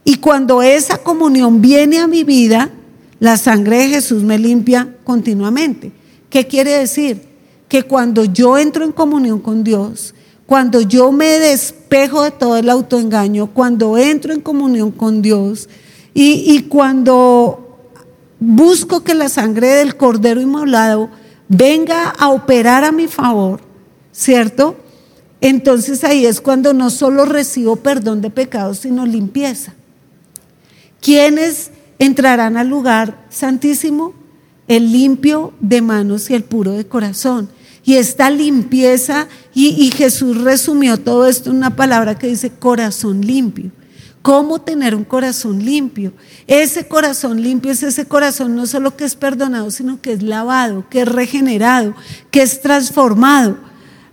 Y 0.04 0.16
cuando 0.16 0.64
esa 0.64 0.98
comunión 0.98 1.62
viene 1.62 2.00
a 2.00 2.08
mi 2.08 2.24
vida, 2.24 2.72
la 3.20 3.38
sangre 3.38 3.78
de 3.78 3.90
Jesús 3.90 4.24
me 4.24 4.40
limpia 4.40 4.96
continuamente. 5.04 5.92
¿Qué 6.32 6.48
quiere 6.48 6.72
decir? 6.80 7.22
Que 7.68 7.84
cuando 7.84 8.26
yo 8.26 8.58
entro 8.58 8.84
en 8.86 8.92
comunión 8.92 9.40
con 9.40 9.64
Dios, 9.64 10.16
cuando 10.48 10.82
yo 10.82 11.12
me 11.12 11.38
despejo 11.38 12.24
de 12.24 12.32
todo 12.32 12.58
el 12.58 12.72
autoengaño, 12.72 13.54
cuando 13.54 14.00
entro 14.00 14.34
en 14.34 14.42
comunión 14.42 14.90
con 14.90 15.22
Dios, 15.22 15.70
y, 16.14 16.64
cuando 16.64 17.80
busco 18.40 19.04
que 19.04 19.14
la 19.14 19.30
sangre 19.30 19.68
del 19.68 19.96
cordero 19.96 20.42
inmolado 20.42 21.10
venga 21.48 22.10
a 22.10 22.30
operar 22.30 22.84
a 22.84 22.92
mi 22.92 23.08
favor, 23.08 23.62
¿cierto? 24.12 24.76
Entonces 25.40 26.04
ahí 26.04 26.26
es 26.26 26.42
cuando 26.42 26.74
no 26.74 26.90
solo 26.90 27.26
recibo 27.26 27.78
perdón 27.78 28.22
de 28.22 28.30
pecados, 28.30 28.80
sino 28.80 29.06
limpieza. 29.06 29.74
¿Quiénes 31.00 31.72
entrarán 31.98 32.58
al 32.58 32.68
lugar 32.68 33.26
santísimo? 33.30 34.14
El 34.68 34.92
limpio 34.92 35.54
de 35.60 35.82
manos 35.82 36.30
y 36.30 36.36
el 36.36 36.44
puro 36.44 36.74
de 36.74 36.86
corazón. 36.86 37.50
Y 37.84 37.96
esta 37.96 38.30
limpieza, 38.30 39.28
y, 39.56 39.70
y 39.70 39.92
Jesús 39.92 40.40
resumió 40.42 40.98
todo 40.98 41.26
esto 41.26 41.50
en 41.50 41.56
una 41.56 41.76
palabra 41.76 42.20
que 42.20 42.28
dice 42.28 42.52
corazón 42.52 43.22
limpio. 43.22 43.72
¿Cómo 44.22 44.62
tener 44.62 44.94
un 44.94 45.04
corazón 45.04 45.66
limpio? 45.66 46.14
Ese 46.46 46.88
corazón 46.88 47.42
limpio 47.42 47.72
es 47.72 47.82
ese 47.82 48.06
corazón 48.06 48.56
no 48.56 48.68
solo 48.68 48.96
que 48.96 49.04
es 49.04 49.16
perdonado, 49.16 49.72
sino 49.72 50.00
que 50.00 50.14
es 50.14 50.22
lavado, 50.22 50.86
que 50.90 51.02
es 51.02 51.08
regenerado, 51.08 51.96
que 52.30 52.44
es 52.44 52.62
transformado. 52.62 53.58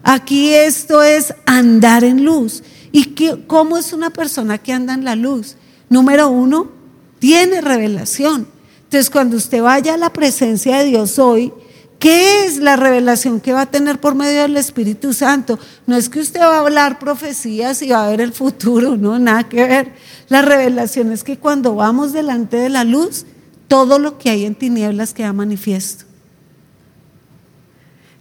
Aquí 0.02 0.54
esto 0.54 1.02
es 1.02 1.34
andar 1.44 2.04
en 2.04 2.24
luz. 2.24 2.62
¿Y 2.90 3.14
cómo 3.46 3.76
es 3.76 3.92
una 3.92 4.08
persona 4.08 4.56
que 4.56 4.72
anda 4.72 4.94
en 4.94 5.04
la 5.04 5.14
luz? 5.14 5.56
Número 5.90 6.30
uno, 6.30 6.70
tiene 7.18 7.60
revelación. 7.60 8.48
Entonces, 8.84 9.10
cuando 9.10 9.36
usted 9.36 9.60
vaya 9.60 9.94
a 9.94 9.98
la 9.98 10.10
presencia 10.10 10.78
de 10.78 10.86
Dios 10.86 11.18
hoy, 11.18 11.52
¿Qué 11.98 12.44
es 12.44 12.58
la 12.58 12.76
revelación 12.76 13.40
que 13.40 13.52
va 13.52 13.62
a 13.62 13.70
tener 13.70 14.00
por 14.00 14.14
medio 14.14 14.42
del 14.42 14.56
Espíritu 14.56 15.12
Santo? 15.12 15.58
No 15.86 15.96
es 15.96 16.08
que 16.08 16.20
usted 16.20 16.40
va 16.40 16.56
a 16.56 16.60
hablar 16.60 17.00
profecías 17.00 17.82
y 17.82 17.88
va 17.88 18.06
a 18.06 18.10
ver 18.10 18.20
el 18.20 18.32
futuro, 18.32 18.96
no, 18.96 19.18
nada 19.18 19.48
que 19.48 19.66
ver. 19.66 19.92
La 20.28 20.42
revelación 20.42 21.10
es 21.10 21.24
que 21.24 21.38
cuando 21.38 21.74
vamos 21.74 22.12
delante 22.12 22.56
de 22.56 22.68
la 22.68 22.84
luz, 22.84 23.26
todo 23.66 23.98
lo 23.98 24.16
que 24.16 24.30
hay 24.30 24.44
en 24.44 24.54
tinieblas 24.54 25.12
queda 25.12 25.32
manifiesto. 25.32 26.04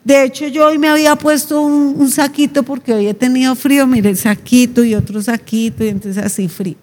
De 0.04 0.24
hecho, 0.24 0.48
yo 0.48 0.68
hoy 0.68 0.78
me 0.78 0.88
había 0.88 1.16
puesto 1.18 1.62
un, 1.62 2.10
saquito 2.10 2.64
porque 2.64 2.94
hoy 2.94 3.08
he 3.08 3.14
tenido 3.14 3.56
frío, 3.56 3.86
mire, 3.86 4.16
saquito 4.16 4.84
y 4.84 4.96
otro 4.96 5.22
saquito, 5.22 5.84
y 5.84 5.90
entonces 5.90 6.24
así 6.24 6.48
frío. 6.48 6.78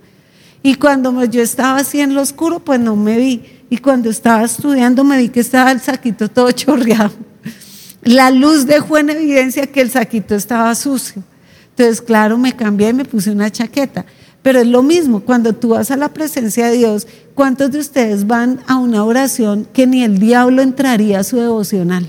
Y 0.63 0.75
cuando 0.75 1.25
yo 1.25 1.43
estaba 1.43 1.79
así 1.79 2.01
en 2.01 2.15
lo 2.15 2.21
oscuro, 2.21 2.61
pues 2.61 2.79
no 2.81 2.97
me 2.97 3.17
vi. 3.17 3.43
Y 3.71 3.79
cuando 3.79 4.11
estaba 4.11 4.45
estudiando 4.45 5.05
me 5.05 5.19
vi 5.19 5.29
que 5.29 5.41
estaba 5.41 5.73
el 5.73 5.81
saquito 5.81 6.29
todo 6.29 6.51
chorreado. 6.53 7.13
La 8.03 8.31
luz 8.31 8.67
dejó 8.67 8.99
en 8.99 9.11
evidencia 9.11 9.67
que 9.67 9.81
el 9.81 9.91
saquito 9.91 10.35
estaba 10.35 10.75
sucio. 10.75 11.23
Entonces, 11.71 12.01
claro, 12.01 12.39
me 12.39 12.55
cambié 12.55 12.91
y 12.91 12.93
me 12.93 13.05
puse 13.05 13.31
una 13.31 13.51
chaqueta. 13.51 14.05
Pero 14.43 14.61
es 14.61 14.67
lo 14.67 14.83
mismo, 14.83 15.21
cuando 15.21 15.55
tú 15.55 15.71
vas 15.71 15.91
a 15.91 15.97
la 15.97 16.13
presencia 16.13 16.67
de 16.67 16.77
Dios, 16.77 17.07
¿cuántos 17.35 17.73
de 17.73 17.79
ustedes 17.79 18.27
van 18.27 18.61
a 18.67 18.77
una 18.77 19.03
oración 19.03 19.67
que 19.73 19.87
ni 19.87 20.05
el 20.05 20.19
diablo 20.19 20.61
entraría 20.61 21.21
a 21.21 21.25
su 21.25 21.39
devocional? 21.39 22.07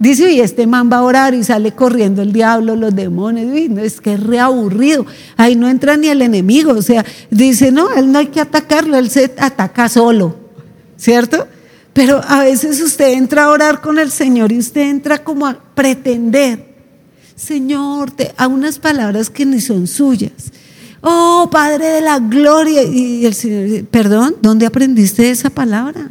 Dice, 0.00 0.32
y 0.32 0.40
este 0.40 0.66
man 0.66 0.90
va 0.90 0.96
a 0.96 1.02
orar 1.02 1.34
y 1.34 1.44
sale 1.44 1.72
corriendo 1.72 2.22
el 2.22 2.32
diablo, 2.32 2.74
los 2.74 2.96
demonios, 2.96 3.54
y 3.54 3.68
no, 3.68 3.82
es 3.82 4.00
que 4.00 4.14
es 4.14 4.20
reaburrido, 4.20 5.04
ahí 5.36 5.54
no 5.54 5.68
entra 5.68 5.98
ni 5.98 6.08
el 6.08 6.22
enemigo, 6.22 6.72
o 6.72 6.80
sea, 6.80 7.04
dice, 7.30 7.70
no, 7.70 7.90
él 7.94 8.10
no 8.10 8.18
hay 8.18 8.28
que 8.28 8.40
atacarlo, 8.40 8.96
él 8.96 9.10
se 9.10 9.26
ataca 9.36 9.90
solo, 9.90 10.36
¿cierto? 10.96 11.46
Pero 11.92 12.18
a 12.26 12.44
veces 12.44 12.80
usted 12.80 13.12
entra 13.12 13.44
a 13.44 13.50
orar 13.50 13.82
con 13.82 13.98
el 13.98 14.10
Señor 14.10 14.52
y 14.52 14.58
usted 14.58 14.88
entra 14.88 15.22
como 15.22 15.46
a 15.46 15.58
pretender, 15.74 16.64
Señor, 17.36 18.10
te, 18.10 18.32
a 18.38 18.46
unas 18.46 18.78
palabras 18.78 19.28
que 19.28 19.44
ni 19.44 19.60
son 19.60 19.86
suyas. 19.86 20.50
Oh, 21.02 21.48
Padre 21.50 21.88
de 21.88 22.00
la 22.00 22.18
gloria. 22.18 22.82
Y 22.82 23.24
el 23.24 23.34
Señor 23.34 23.64
dice, 23.64 23.84
perdón, 23.84 24.36
¿dónde 24.40 24.66
aprendiste 24.66 25.30
esa 25.30 25.50
palabra? 25.50 26.10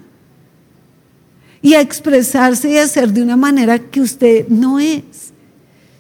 Y 1.62 1.74
a 1.74 1.82
expresarse 1.82 2.70
y 2.70 2.78
a 2.78 2.84
hacer 2.84 3.12
de 3.12 3.22
una 3.22 3.36
manera 3.36 3.80
que 3.80 4.02
usted 4.02 4.48
no 4.48 4.80
es. 4.80 5.34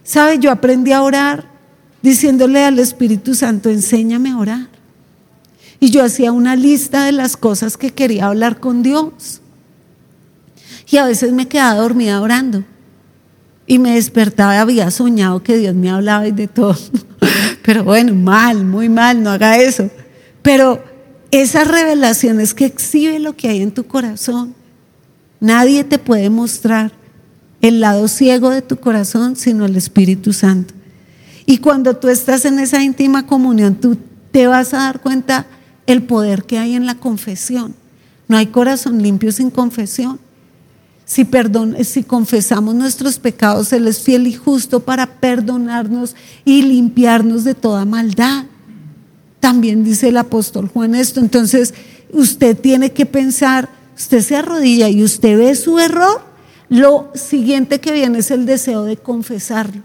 ¿Sabe? 0.03 0.39
Yo 0.39 0.51
aprendí 0.51 0.91
a 0.91 1.03
orar 1.03 1.49
diciéndole 2.01 2.64
al 2.64 2.80
Espíritu 2.80 3.36
Santo, 3.36 3.70
enséñame 3.70 4.32
a 4.32 4.38
orar. 4.38 4.68
Y 5.80 5.91
yo 5.91 6.03
hacía 6.03 6.32
una 6.32 6.55
lista 6.55 7.05
de 7.05 7.12
las 7.12 7.38
cosas 7.38 7.78
que 7.78 7.91
quería 7.91 8.28
hablar 8.28 8.60
con 8.60 8.84
Dios. 8.84 9.41
Y 10.89 10.97
a 10.97 11.05
veces 11.05 11.32
me 11.32 11.47
quedaba 11.47 11.80
dormida 11.80 12.22
orando. 12.22 12.64
Y 13.66 13.80
me 13.80 13.93
despertaba 13.95 14.55
y 14.55 14.57
había 14.57 14.91
soñado 14.91 15.43
que 15.43 15.57
Dios 15.57 15.76
me 15.76 15.89
hablaba 15.89 16.28
y 16.28 16.32
de 16.32 16.47
todo. 16.47 16.76
Pero 17.64 17.84
bueno, 17.84 18.16
mal, 18.16 18.66
muy 18.66 18.89
mal, 18.89 19.22
no 19.22 19.30
haga 19.30 19.57
eso. 19.60 19.89
Pero 20.41 20.84
esas 21.32 21.68
revelaciones 21.68 22.53
que 22.53 22.66
exhibe 22.66 23.20
lo 23.20 23.36
que 23.36 23.49
hay 23.49 23.62
en 23.62 23.72
tu 23.72 23.86
corazón. 23.86 24.55
Nadie 25.40 25.84
te 25.84 26.00
puede 26.00 26.30
mostrar 26.30 26.92
el 27.62 27.80
lado 27.80 28.08
ciego 28.08 28.50
de 28.50 28.62
tu 28.62 28.78
corazón 28.78 29.36
sino 29.36 29.66
el 29.66 29.76
Espíritu 29.76 30.34
Santo. 30.34 30.74
Y 31.46 31.58
cuando 31.58 31.98
tú 31.98 32.10
estás 32.10 32.46
en 32.46 32.60
esa 32.60 32.84
íntima 32.84 33.26
comunión, 33.26 33.76
tú 33.76 33.98
te 34.32 34.48
vas 34.48 34.74
a 34.74 34.78
dar 34.78 35.02
cuenta 35.02 35.48
el 35.88 36.04
poder 36.04 36.44
que 36.44 36.60
hay 36.60 36.76
en 36.76 36.86
la 36.86 36.96
confesión. 36.96 37.74
No 38.28 38.38
hay 38.38 38.48
corazón 38.48 39.02
limpio 39.02 39.32
sin 39.32 39.50
confesión. 39.50 40.20
Si, 41.06 41.26
perdón, 41.26 41.76
si 41.84 42.04
confesamos 42.04 42.76
nuestros 42.76 43.18
pecados, 43.18 43.74
Él 43.74 43.88
es 43.88 44.00
fiel 44.00 44.28
y 44.28 44.34
justo 44.34 44.82
para 44.82 45.08
perdonarnos 45.08 46.16
y 46.46 46.62
limpiarnos 46.62 47.44
de 47.44 47.56
toda 47.56 47.84
maldad. 47.86 48.46
También 49.40 49.84
dice 49.84 50.10
el 50.10 50.18
apóstol 50.18 50.68
Juan 50.68 50.94
esto. 50.94 51.20
Entonces, 51.20 51.74
usted 52.14 52.56
tiene 52.56 52.92
que 52.92 53.08
pensar, 53.08 53.70
usted 54.00 54.22
se 54.22 54.38
arrodilla 54.38 54.88
y 54.88 55.04
usted 55.04 55.38
ve 55.38 55.54
su 55.56 55.78
error, 55.78 56.22
lo 56.70 57.12
siguiente 57.16 57.82
que 57.82 57.91
viene 57.91 58.20
es 58.20 58.32
el 58.32 58.45
deseo 58.45 58.86
de 58.86 58.95
confesarlo. 58.95 59.84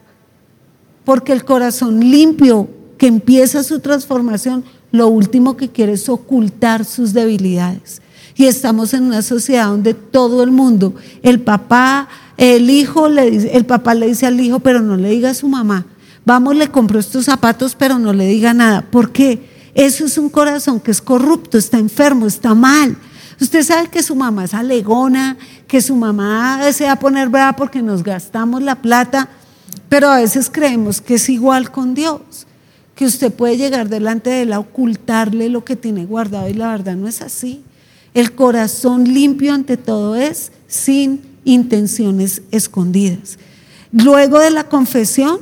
Porque 1.05 1.33
el 1.33 1.45
corazón 1.45 1.99
limpio 1.99 2.69
que 2.97 3.09
empieza 3.09 3.65
su 3.65 3.81
transformación, 3.81 4.65
lo 4.93 5.09
último 5.09 5.57
que 5.57 5.69
quiere 5.69 5.95
es 5.95 6.09
ocultar 6.09 6.85
sus 6.85 7.13
debilidades. 7.13 8.01
Y 8.37 8.45
estamos 8.45 8.95
en 8.95 9.03
una 9.03 9.21
sociedad 9.21 9.67
donde 9.67 9.95
todo 9.95 10.45
el 10.45 10.53
mundo, 10.53 10.95
el 11.23 11.41
papá, 11.41 12.09
el 12.37 12.71
hijo, 12.71 13.09
le 13.09 13.31
dice, 13.31 13.57
el 13.57 13.67
papá 13.67 13.95
le 13.95 14.07
dice 14.07 14.27
al 14.27 14.39
hijo, 14.39 14.61
pero 14.61 14.81
no 14.81 14.97
le 14.97 15.11
diga 15.11 15.31
a 15.31 15.35
su 15.35 15.49
mamá, 15.49 15.87
vamos, 16.25 16.55
le 16.55 16.69
compro 16.69 17.01
estos 17.01 17.25
zapatos, 17.25 17.75
pero 17.75 17.99
no 17.99 18.13
le 18.13 18.27
diga 18.27 18.55
nada. 18.55 18.83
¿Por 18.83 19.11
qué? 19.11 19.49
Eso 19.75 20.05
es 20.05 20.19
un 20.19 20.29
corazón 20.29 20.79
que 20.79 20.93
es 20.93 21.03
corrupto, 21.03 21.59
está 21.59 21.79
enfermo, 21.79 22.27
está 22.27 22.55
mal. 22.55 22.97
Usted 23.41 23.63
sabe 23.63 23.89
que 23.89 24.03
su 24.03 24.15
mamá 24.15 24.45
es 24.45 24.55
alegona, 24.55 25.37
que 25.67 25.81
su 25.81 25.97
mamá 25.97 26.61
se 26.73 26.85
va 26.85 26.93
a 26.93 26.99
poner 26.99 27.29
brava 27.29 27.57
porque 27.57 27.83
nos 27.83 28.03
gastamos 28.03 28.63
la 28.63 28.77
plata, 28.77 29.29
pero 29.89 30.09
a 30.09 30.19
veces 30.19 30.51
creemos 30.51 31.01
que 31.01 31.15
es 31.15 31.29
igual 31.29 31.71
con 31.71 31.95
Dios, 31.95 32.21
que 32.95 33.07
usted 33.07 33.33
puede 33.33 33.57
llegar 33.57 33.89
delante 33.89 34.31
de 34.31 34.43
él 34.43 34.53
a 34.53 34.61
ocultarle 34.61 35.49
lo 35.49 35.65
que 35.65 35.77
tiene 35.77 36.05
guardado 36.05 36.49
y 36.49 36.55
la 36.55 36.71
verdad 36.71 36.95
no 36.95 37.09
es 37.09 37.23
así. 37.23 37.63
El 38.15 38.33
corazón 38.33 39.13
limpio 39.13 39.53
ante 39.53 39.77
todo 39.77 40.15
es 40.15 40.53
sin 40.69 41.23
intenciones 41.45 42.43
escondidas. 42.53 43.39
Luego 43.91 44.39
de 44.39 44.51
la 44.51 44.65
confesión 44.65 45.41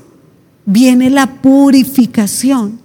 viene 0.64 1.10
la 1.10 1.40
purificación. 1.42 2.81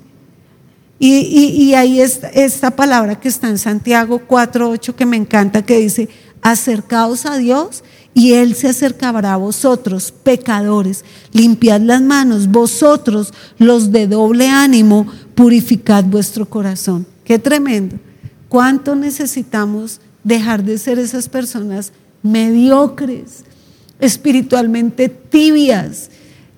Y, 1.00 1.74
ahí 1.76 2.02
está 2.02 2.28
esta 2.30 2.72
palabra 2.72 3.20
que 3.20 3.28
está 3.28 3.50
en 3.50 3.60
Santiago 3.60 4.22
4.8 4.28 4.96
que 4.96 5.06
me 5.06 5.18
encanta, 5.18 5.64
que 5.64 5.78
dice, 5.78 6.10
acercaos 6.42 7.26
a 7.26 7.38
Dios 7.38 7.84
y 8.16 8.34
Él 8.34 8.56
se 8.56 8.70
acercará 8.70 9.34
a 9.34 9.38
vosotros, 9.38 10.12
pecadores. 10.12 11.06
Limpiad 11.34 11.82
las 11.82 12.02
manos, 12.02 12.48
vosotros, 12.48 13.32
los 13.60 13.92
de 13.92 14.08
doble 14.08 14.50
ánimo, 14.50 15.06
purificad 15.36 16.04
vuestro 16.04 16.50
corazón. 16.50 17.06
Qué 17.24 17.38
tremendo. 17.38 17.98
¿Cuánto 18.50 18.96
necesitamos 18.96 20.00
dejar 20.24 20.64
de 20.64 20.80
ser 20.80 20.98
esas 20.98 21.30
personas 21.30 21.92
mediocres, 22.24 23.44
espiritualmente 24.00 25.10
tibias? 25.10 26.10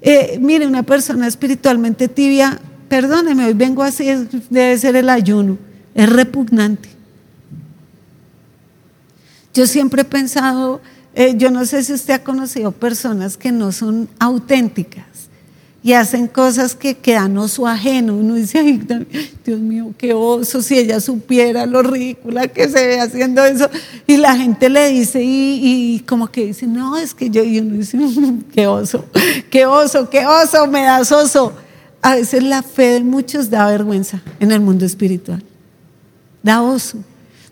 Eh, 0.01 0.37
mire, 0.39 0.65
una 0.65 0.83
persona 0.83 1.27
espiritualmente 1.27 2.07
tibia, 2.07 2.61
perdóneme, 2.89 3.45
hoy 3.45 3.53
vengo 3.53 3.83
así, 3.83 4.05
debe 4.49 4.77
ser 4.77 4.95
el 4.95 5.09
ayuno, 5.09 5.57
es 5.93 6.09
repugnante. 6.09 6.89
Yo 9.53 9.67
siempre 9.67 10.01
he 10.01 10.05
pensado, 10.05 10.81
eh, 11.13 11.35
yo 11.37 11.51
no 11.51 11.65
sé 11.65 11.83
si 11.83 11.93
usted 11.93 12.15
ha 12.15 12.23
conocido 12.23 12.71
personas 12.71 13.37
que 13.37 13.51
no 13.51 13.71
son 13.71 14.09
auténticas 14.19 15.05
y 15.81 15.93
hacen 15.93 16.27
cosas 16.27 16.75
que 16.75 16.95
quedan 16.95 17.37
oso 17.37 17.65
ajeno. 17.65 18.15
Uno 18.15 18.35
dice, 18.35 18.59
ay, 18.59 18.81
Dios 19.45 19.59
mío, 19.59 19.93
qué 19.97 20.13
oso, 20.13 20.61
si 20.61 20.77
ella 20.77 20.99
supiera 20.99 21.65
lo 21.65 21.81
ridícula 21.81 22.47
que 22.47 22.67
se 22.67 22.85
ve 22.85 22.99
haciendo 22.99 23.43
eso. 23.45 23.69
Y 24.05 24.17
la 24.17 24.35
gente 24.35 24.69
le 24.69 24.89
dice, 24.89 25.21
y, 25.23 26.03
como 26.07 26.29
que 26.29 26.47
dice, 26.47 26.67
no, 26.67 26.97
es 26.97 27.13
que 27.13 27.29
yo, 27.29 27.43
y 27.43 27.59
uno 27.59 27.75
dice, 27.75 27.97
qué 28.53 28.67
oso, 28.67 29.05
qué 29.49 29.65
oso, 29.65 30.09
qué 30.09 30.25
oso, 30.25 30.67
me 30.67 30.83
das 30.83 31.11
oso. 31.11 31.53
A 32.01 32.15
veces 32.15 32.43
la 32.43 32.63
fe 32.63 32.93
de 32.93 33.03
muchos 33.03 33.49
da 33.49 33.67
vergüenza 33.67 34.21
en 34.39 34.51
el 34.51 34.61
mundo 34.61 34.85
espiritual. 34.85 35.43
Da 36.41 36.61
oso. 36.61 36.99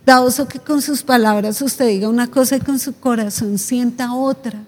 Da 0.06 0.22
oso 0.22 0.48
que 0.48 0.60
con 0.60 0.82
sus 0.82 1.04
palabras 1.04 1.62
usted 1.62 1.88
diga 1.88 2.08
una 2.08 2.28
cosa 2.28 2.56
y 2.56 2.62
con 2.62 2.80
su 2.80 2.94
corazón 2.94 3.58
sienta 3.58 4.14
otra 4.14 4.64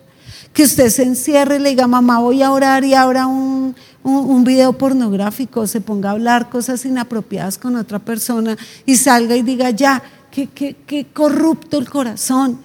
que 0.54 0.64
usted 0.64 0.90
se 0.90 1.04
encierre 1.04 1.58
y 1.58 1.60
le 1.60 1.70
diga, 1.70 1.88
mamá, 1.88 2.20
voy 2.20 2.42
a 2.42 2.52
orar 2.52 2.84
y 2.84 2.94
abra 2.94 3.28
un, 3.28 3.76
un, 4.04 4.44
video 4.44 4.74
pornográfico, 4.74 5.68
se 5.68 5.82
ponga 5.82 6.10
a 6.10 6.14
hablar 6.14 6.50
cosas 6.50 6.86
inapropiadas 6.86 7.58
con 7.58 7.76
otra 7.76 8.00
persona 8.00 8.58
y 8.86 8.96
salga 8.96 9.36
y 9.36 9.44
diga, 9.44 9.70
ya, 9.70 10.02
qué, 10.32 11.08
corrupto 11.14 11.78
el 11.78 11.90
corazón. 11.90 12.60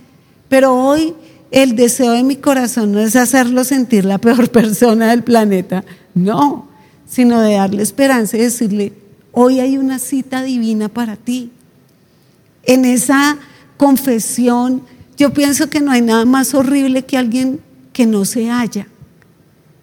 Pero 0.48 0.74
hoy 0.74 1.14
el 1.50 1.76
deseo 1.76 2.12
de 2.12 2.22
mi 2.22 2.36
corazón 2.36 2.92
no 2.92 3.00
es 3.00 3.16
hacerlo 3.16 3.64
sentir 3.64 4.04
la 4.04 4.18
peor 4.18 4.50
persona 4.50 5.10
del 5.10 5.22
planeta, 5.22 5.84
no, 6.14 6.68
sino 7.14 7.40
de 7.40 7.54
darle 7.54 7.80
esperanza 7.80 8.36
y 8.36 8.40
decirle, 8.40 8.92
hoy 9.30 9.60
hay 9.60 9.78
una 9.78 10.00
cita 10.00 10.42
divina 10.42 10.88
para 10.88 11.14
ti. 11.14 11.52
En 12.64 12.84
esa 12.84 13.38
confesión, 13.76 14.82
yo 15.16 15.32
pienso 15.32 15.70
que 15.70 15.80
no 15.80 15.92
hay 15.92 16.02
nada 16.02 16.24
más 16.24 16.54
horrible 16.54 17.04
que 17.04 17.16
alguien 17.16 17.60
que 17.92 18.04
no 18.04 18.24
se 18.24 18.48
halla, 18.48 18.88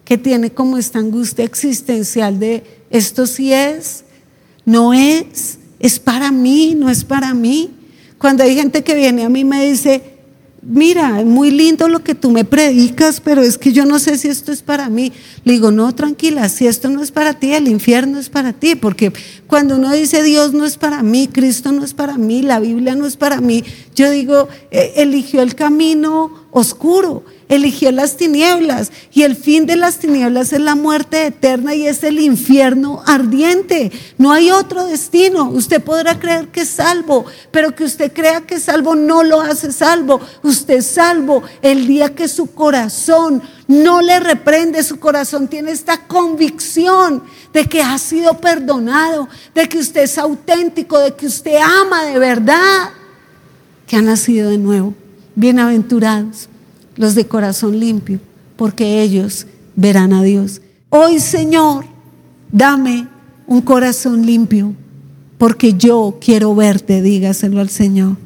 que 0.04 0.18
tiene 0.18 0.50
como 0.50 0.76
esta 0.76 0.98
angustia 0.98 1.46
existencial 1.46 2.38
de 2.38 2.64
esto 2.90 3.26
sí 3.26 3.50
es, 3.50 4.04
no 4.66 4.92
es, 4.92 5.58
es 5.78 5.98
para 5.98 6.30
mí, 6.30 6.74
no 6.76 6.90
es 6.90 7.02
para 7.02 7.32
mí. 7.32 7.70
Cuando 8.18 8.42
hay 8.42 8.54
gente 8.54 8.84
que 8.84 8.94
viene 8.94 9.24
a 9.24 9.30
mí 9.30 9.40
y 9.40 9.44
me 9.44 9.64
dice, 9.64 10.11
mira, 10.62 11.22
muy 11.24 11.50
lindo 11.50 11.88
lo 11.88 12.02
que 12.02 12.14
tú 12.14 12.30
me 12.30 12.44
predicas, 12.44 13.20
pero 13.20 13.42
es 13.42 13.58
que 13.58 13.72
yo 13.72 13.84
no 13.84 13.98
sé 13.98 14.16
si 14.16 14.28
esto 14.28 14.52
es 14.52 14.62
para 14.62 14.88
mí. 14.88 15.12
Le 15.44 15.54
digo, 15.54 15.70
no, 15.70 15.94
tranquila, 15.94 16.48
si 16.48 16.66
esto 16.66 16.88
no 16.88 17.02
es 17.02 17.10
para 17.10 17.34
ti, 17.34 17.52
el 17.52 17.68
infierno 17.68 18.18
es 18.18 18.28
para 18.28 18.52
ti, 18.52 18.76
porque 18.76 19.12
cuando 19.46 19.76
uno 19.76 19.92
dice 19.92 20.22
Dios 20.22 20.52
no 20.52 20.64
es 20.64 20.76
para 20.76 21.02
mí, 21.02 21.28
Cristo 21.30 21.72
no 21.72 21.84
es 21.84 21.94
para 21.94 22.16
mí, 22.16 22.42
la 22.42 22.60
Biblia 22.60 22.94
no 22.94 23.06
es 23.06 23.16
para 23.16 23.40
mí, 23.40 23.64
yo 23.94 24.10
digo, 24.10 24.48
eh, 24.70 24.94
eligió 24.96 25.42
el 25.42 25.54
camino 25.54 26.46
oscuro, 26.52 27.24
eligió 27.54 27.92
las 27.92 28.16
tinieblas 28.16 28.90
y 29.12 29.24
el 29.24 29.36
fin 29.36 29.66
de 29.66 29.76
las 29.76 29.98
tinieblas 29.98 30.54
es 30.54 30.60
la 30.60 30.74
muerte 30.74 31.26
eterna 31.26 31.74
y 31.74 31.86
es 31.86 32.02
el 32.02 32.18
infierno 32.18 33.02
ardiente. 33.06 33.92
No 34.16 34.32
hay 34.32 34.50
otro 34.50 34.86
destino. 34.86 35.50
Usted 35.50 35.82
podrá 35.82 36.18
creer 36.18 36.48
que 36.48 36.62
es 36.62 36.70
salvo, 36.70 37.26
pero 37.50 37.74
que 37.74 37.84
usted 37.84 38.10
crea 38.12 38.40
que 38.40 38.54
es 38.54 38.62
salvo 38.62 38.94
no 38.94 39.22
lo 39.22 39.42
hace 39.42 39.70
salvo. 39.70 40.18
Usted 40.42 40.78
es 40.78 40.86
salvo 40.86 41.42
el 41.60 41.86
día 41.86 42.14
que 42.14 42.26
su 42.26 42.54
corazón 42.54 43.42
no 43.68 44.00
le 44.00 44.18
reprende, 44.18 44.82
su 44.82 44.98
corazón 44.98 45.46
tiene 45.46 45.72
esta 45.72 46.06
convicción 46.06 47.22
de 47.52 47.66
que 47.66 47.82
ha 47.82 47.98
sido 47.98 48.40
perdonado, 48.40 49.28
de 49.54 49.68
que 49.68 49.78
usted 49.78 50.04
es 50.04 50.16
auténtico, 50.16 50.98
de 50.98 51.14
que 51.14 51.26
usted 51.26 51.56
ama 51.56 52.04
de 52.04 52.18
verdad, 52.18 52.90
que 53.86 53.96
ha 53.96 54.02
nacido 54.02 54.48
de 54.48 54.58
nuevo. 54.58 54.94
Bienaventurados 55.34 56.48
los 56.96 57.14
de 57.14 57.26
corazón 57.26 57.78
limpio, 57.78 58.20
porque 58.56 59.02
ellos 59.02 59.46
verán 59.76 60.12
a 60.12 60.22
Dios. 60.22 60.60
Hoy, 60.88 61.20
Señor, 61.20 61.84
dame 62.50 63.08
un 63.46 63.60
corazón 63.62 64.26
limpio, 64.26 64.74
porque 65.38 65.74
yo 65.74 66.18
quiero 66.20 66.54
verte, 66.54 67.02
dígaselo 67.02 67.60
al 67.60 67.68
Señor. 67.68 68.16